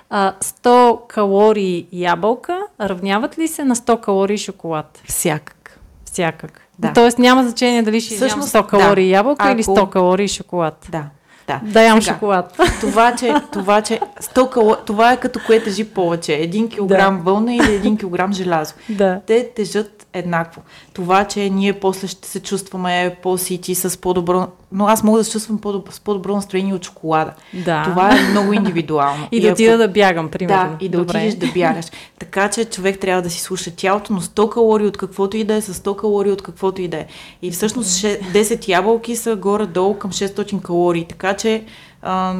А, 0.09 0.33
100 0.41 1.07
калории 1.07 1.87
ябълка 1.91 2.59
равняват 2.81 3.37
ли 3.37 3.47
се 3.47 3.63
на 3.63 3.75
100 3.75 3.99
калории 3.99 4.37
шоколад? 4.37 5.01
Всякак. 5.07 5.79
Всякак. 6.05 6.62
Да. 6.79 6.93
Тоест 6.93 7.19
няма 7.19 7.43
значение 7.43 7.83
дали 7.83 8.01
ще 8.01 8.15
Всъщност, 8.15 8.53
100 8.53 8.65
калории 8.67 9.05
да. 9.05 9.11
ябълка 9.11 9.45
Ако... 9.45 9.53
или 9.53 9.63
100 9.63 9.89
калории 9.89 10.27
шоколад. 10.27 10.87
Да. 10.91 11.03
Да, 11.47 11.61
да 11.63 11.83
ям 11.83 12.01
Сега, 12.01 12.13
шоколад. 12.13 12.59
Това, 12.81 13.15
че, 13.15 13.33
това, 13.51 13.81
че 13.81 13.99
100 14.21 14.49
кало, 14.49 14.75
това 14.85 15.11
е 15.11 15.19
като 15.19 15.39
кое 15.45 15.63
тежи 15.63 15.83
повече. 15.83 16.33
Един 16.33 16.69
килограм 16.69 17.17
да. 17.17 17.23
вълна 17.23 17.55
или 17.55 17.73
един 17.73 17.97
килограм 17.97 18.33
желязо. 18.33 18.73
Да. 18.89 19.19
Те 19.27 19.49
тежат 19.55 20.02
еднакво. 20.13 20.61
Това, 20.93 21.25
че 21.25 21.49
ние 21.49 21.73
после 21.73 22.07
ще 22.07 22.27
се 22.27 22.39
чувстваме 22.39 23.15
по-сити 23.23 23.75
с 23.75 24.01
по-добро 24.01 24.47
но 24.73 24.87
аз 24.87 25.03
мога 25.03 25.17
да 25.17 25.23
се 25.23 25.31
чувствам 25.31 25.57
по-добро, 25.57 25.91
с 25.91 25.99
по-добро 25.99 26.35
настроение 26.35 26.73
от 26.73 26.85
шоколада. 26.85 27.33
Да. 27.53 27.83
Това 27.83 28.17
е 28.17 28.21
много 28.31 28.53
индивидуално. 28.53 29.27
и, 29.31 29.37
и 29.37 29.41
да 29.41 29.47
ако... 29.47 29.53
отида 29.53 29.77
да 29.77 29.87
бягам, 29.87 30.29
примерно. 30.29 30.77
Да, 30.79 30.85
и 30.85 30.89
да 30.89 30.97
Добре. 30.97 31.17
отидеш 31.17 31.33
да 31.33 31.47
бягаш. 31.47 31.85
Така 32.19 32.49
че 32.49 32.65
човек 32.65 32.99
трябва 32.99 33.21
да 33.21 33.29
си 33.29 33.41
слуша 33.41 33.71
тялото, 33.75 34.13
но 34.13 34.21
100 34.21 34.49
калории 34.49 34.87
от 34.87 34.97
каквото 34.97 35.37
и 35.37 35.43
да 35.43 35.53
е, 35.53 35.61
с 35.61 35.73
100 35.73 35.95
калории 35.95 36.31
от 36.31 36.41
каквото 36.41 36.81
и 36.81 36.87
да 36.87 36.97
е. 36.97 37.05
И 37.41 37.51
всъщност 37.51 37.89
10 37.89 38.67
ябълки 38.67 39.15
са 39.15 39.35
горе-долу 39.35 39.97
към 39.97 40.11
600 40.11 40.61
калории. 40.61 41.05
Така 41.05 41.33
че 41.33 41.63
а, 42.01 42.35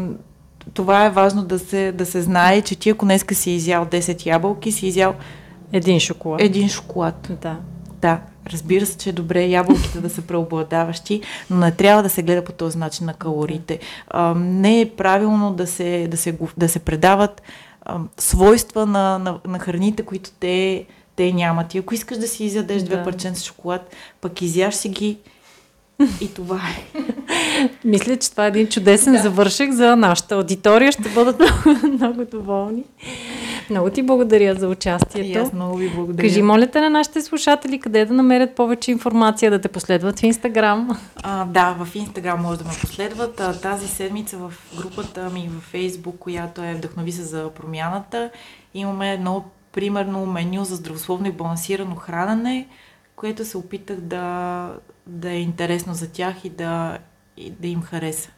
това 0.74 1.06
е 1.06 1.10
важно 1.10 1.44
да 1.44 1.60
се, 1.60 1.92
да 1.92 2.06
се 2.06 2.22
знае, 2.22 2.62
че 2.62 2.76
ти 2.76 2.90
ако 2.90 3.06
днеска 3.06 3.36
си 3.36 3.52
изял 3.52 3.86
10 3.86 4.26
ябълки, 4.26 4.72
си 4.72 4.88
изял 4.88 5.16
един 5.74 6.00
шоколад. 6.00 6.42
Един 6.42 6.70
шоколад. 6.70 7.32
Да. 7.42 7.58
Да. 8.02 8.20
Разбира 8.52 8.86
се, 8.86 8.98
че 8.98 9.10
е 9.10 9.14
добре 9.14 9.46
ябълките 9.46 10.00
да 10.00 10.10
са 10.10 10.22
преобладаващи, 10.22 11.22
но 11.50 11.58
не 11.58 11.72
трябва 11.72 12.04
да 12.04 12.10
се 12.10 12.24
гледа 12.24 12.44
по 12.44 12.52
този 12.52 12.78
начин 12.78 13.06
на 13.06 13.14
калориите. 13.14 13.80
А, 14.08 14.34
не 14.36 14.82
е 14.82 14.90
правилно 14.90 15.54
да 15.54 15.68
се, 15.68 16.08
да 16.12 16.18
се, 16.18 16.38
да 16.58 16.70
се 16.70 16.80
предават 16.80 17.42
а, 17.82 18.00
свойства 18.18 18.86
на, 18.86 19.20
на, 19.20 19.40
на 19.48 19.60
храните, 19.60 20.04
които 20.04 20.30
те, 20.40 20.86
те 21.16 21.34
нямат. 21.34 21.76
И 21.76 21.78
ако 21.78 21.94
искаш 21.94 22.18
да 22.18 22.28
си 22.28 22.46
изядеш 22.46 22.82
да. 22.82 22.86
две 22.86 23.04
парченца 23.04 23.44
шоколад, 23.44 23.96
пък 24.22 24.42
изяш 24.42 24.76
си 24.76 24.90
ги 24.90 25.18
и 26.22 26.34
това 26.34 26.62
е. 26.70 27.02
Мисля, 27.86 28.18
че 28.18 28.32
това 28.32 28.46
е 28.46 28.48
един 28.48 28.68
чудесен 28.68 29.14
да. 29.14 29.22
завършек 29.22 29.72
за 29.72 29.96
нашата 29.96 30.36
аудитория. 30.36 30.92
Ще 30.92 31.10
бъдат 31.10 31.40
много, 31.66 31.88
много 31.88 32.26
доволни. 32.26 32.84
Много 33.70 33.90
ти 33.90 34.04
благодаря 34.04 34.56
за 34.56 34.68
участието. 34.68 35.30
И 35.30 35.34
аз 35.34 35.54
много 35.54 35.78
ви 35.78 35.90
благодаря. 35.90 36.28
Кажи, 36.28 36.42
моля 36.42 36.68
те 36.68 36.82
на 36.82 36.90
нашите 36.90 37.22
слушатели 37.22 37.80
къде 37.80 38.06
да 38.06 38.14
намерят 38.14 38.56
повече 38.56 38.92
информация, 38.92 39.52
да 39.52 39.62
те 39.62 39.68
последват 39.68 40.20
в 40.20 40.24
Инстаграм. 40.24 41.00
А, 41.24 41.46
да, 41.46 41.76
в 41.80 41.96
Инстаграм 41.96 42.42
може 42.42 42.60
да 42.60 42.66
ме 42.66 42.72
последват. 42.82 43.40
А, 43.40 43.60
тази 43.62 43.88
седмица 43.88 44.38
в 44.38 44.54
групата 44.78 45.30
ми 45.30 45.50
в 45.50 45.62
Фейсбук, 45.62 46.16
която 46.20 46.64
е 46.64 46.74
Вдъхнови 46.74 47.12
се 47.12 47.24
за 47.24 47.50
промяната, 47.50 48.30
имаме 48.74 49.14
едно 49.14 49.46
примерно 49.72 50.26
меню 50.26 50.64
за 50.64 50.76
здравословно 50.76 51.28
и 51.28 51.32
балансирано 51.32 51.96
хранене, 51.96 52.68
което 53.16 53.46
се 53.46 53.58
опитах 53.58 53.98
да, 53.98 54.70
да 55.08 55.32
е 55.32 55.40
интересно 55.40 55.94
за 55.94 56.12
тях 56.12 56.46
и 56.46 56.50
да, 56.50 56.98
и 57.38 57.52
да 57.52 57.68
им 57.68 57.82
хареса 57.82 58.30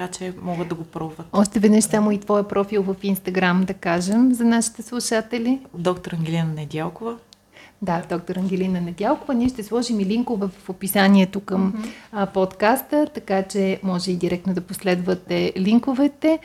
така 0.00 0.12
че 0.12 0.32
могат 0.42 0.68
да 0.68 0.74
го 0.74 0.84
пробват. 0.84 1.26
Още 1.32 1.58
веднъж 1.58 1.84
само 1.84 2.12
и 2.12 2.18
твоя 2.18 2.48
профил 2.48 2.82
в 2.82 2.96
Инстаграм, 3.02 3.64
да 3.64 3.74
кажем, 3.74 4.34
за 4.34 4.44
нашите 4.44 4.82
слушатели. 4.82 5.60
Доктор 5.74 6.12
Ангелина 6.12 6.44
Недялкова. 6.44 7.16
Да, 7.82 8.02
доктор 8.10 8.36
Ангелина 8.36 8.80
Недялкова. 8.80 9.34
Ние 9.34 9.48
ще 9.48 9.62
сложим 9.62 10.00
и 10.00 10.06
линкове 10.06 10.46
в 10.46 10.68
описанието 10.68 11.40
към 11.40 11.72
mm-hmm. 11.72 12.32
подкаста, 12.32 13.06
така 13.14 13.42
че 13.42 13.80
може 13.82 14.10
и 14.10 14.16
директно 14.16 14.54
да 14.54 14.60
последвате 14.60 15.52
линковете. 15.56 16.38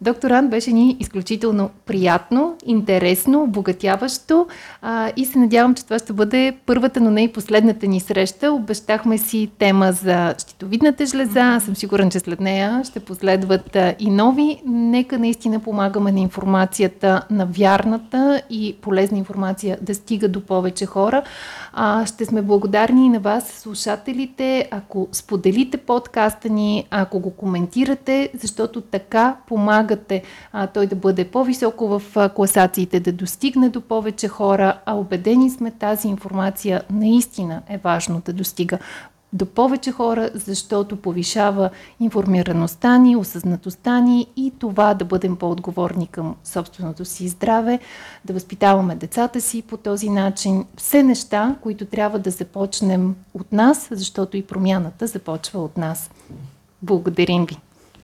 Доктор 0.00 0.30
Ан 0.30 0.48
беше 0.48 0.72
ни 0.72 0.96
изключително 1.00 1.70
приятно, 1.86 2.56
интересно, 2.66 3.42
обогатяващо 3.42 4.46
а, 4.82 5.12
и 5.16 5.24
се 5.24 5.38
надявам, 5.38 5.74
че 5.74 5.84
това 5.84 5.98
ще 5.98 6.12
бъде 6.12 6.56
първата, 6.66 7.00
но 7.00 7.10
не 7.10 7.22
и 7.22 7.32
последната 7.32 7.86
ни 7.86 8.00
среща. 8.00 8.52
Обещахме 8.52 9.18
си 9.18 9.50
тема 9.58 9.92
за 9.92 10.34
щитовидната 10.38 11.06
жлеза. 11.06 11.40
Аз 11.40 11.64
съм 11.64 11.76
сигурен, 11.76 12.10
че 12.10 12.20
след 12.20 12.40
нея 12.40 12.82
ще 12.84 13.00
последват 13.00 13.76
а, 13.76 13.94
и 13.98 14.10
нови. 14.10 14.62
Нека 14.66 15.18
наистина 15.18 15.60
помагаме 15.60 16.12
на 16.12 16.20
информацията, 16.20 17.22
на 17.30 17.46
вярната 17.46 18.42
и 18.50 18.76
полезна 18.80 19.18
информация 19.18 19.78
да 19.80 19.94
стига 19.94 20.28
до 20.28 20.40
повече 20.40 20.86
хора. 20.86 21.22
А, 21.72 22.06
ще 22.06 22.24
сме 22.24 22.42
благодарни 22.42 23.06
и 23.06 23.08
на 23.08 23.20
вас, 23.20 23.48
слушателите, 23.48 24.68
ако 24.70 25.08
споделите 25.12 25.76
подкаста 25.76 26.48
ни, 26.48 26.86
ако 26.90 27.20
го 27.20 27.30
коментирате, 27.30 28.30
защото 28.40 28.80
така 28.80 29.36
помагате 29.88 30.22
а, 30.52 30.66
той 30.66 30.86
да 30.86 30.96
бъде 30.96 31.24
по-високо 31.24 31.88
в 31.88 32.30
класациите, 32.34 33.00
да 33.00 33.12
достигне 33.12 33.68
до 33.68 33.80
повече 33.80 34.28
хора, 34.28 34.80
а 34.86 34.94
убедени 34.94 35.50
сме 35.50 35.70
тази 35.70 36.08
информация 36.08 36.82
наистина 36.90 37.62
е 37.68 37.78
важно 37.78 38.22
да 38.24 38.32
достига 38.32 38.78
до 39.32 39.46
повече 39.46 39.92
хора, 39.92 40.30
защото 40.34 40.96
повишава 40.96 41.70
информираността 42.00 42.98
ни, 42.98 43.16
осъзнатостта 43.16 44.00
ни 44.00 44.26
и 44.36 44.52
това 44.58 44.94
да 44.94 45.04
бъдем 45.04 45.36
по-отговорни 45.36 46.06
към 46.06 46.36
собственото 46.44 47.04
си 47.04 47.28
здраве, 47.28 47.78
да 48.24 48.32
възпитаваме 48.32 48.94
децата 48.94 49.40
си 49.40 49.62
по 49.62 49.76
този 49.76 50.10
начин. 50.10 50.64
Все 50.76 51.02
неща, 51.02 51.56
които 51.62 51.84
трябва 51.84 52.18
да 52.18 52.30
започнем 52.30 53.16
от 53.34 53.52
нас, 53.52 53.88
защото 53.90 54.36
и 54.36 54.42
промяната 54.42 55.06
започва 55.06 55.64
от 55.64 55.76
нас. 55.76 56.10
Благодарим 56.82 57.46
ви! 57.46 57.67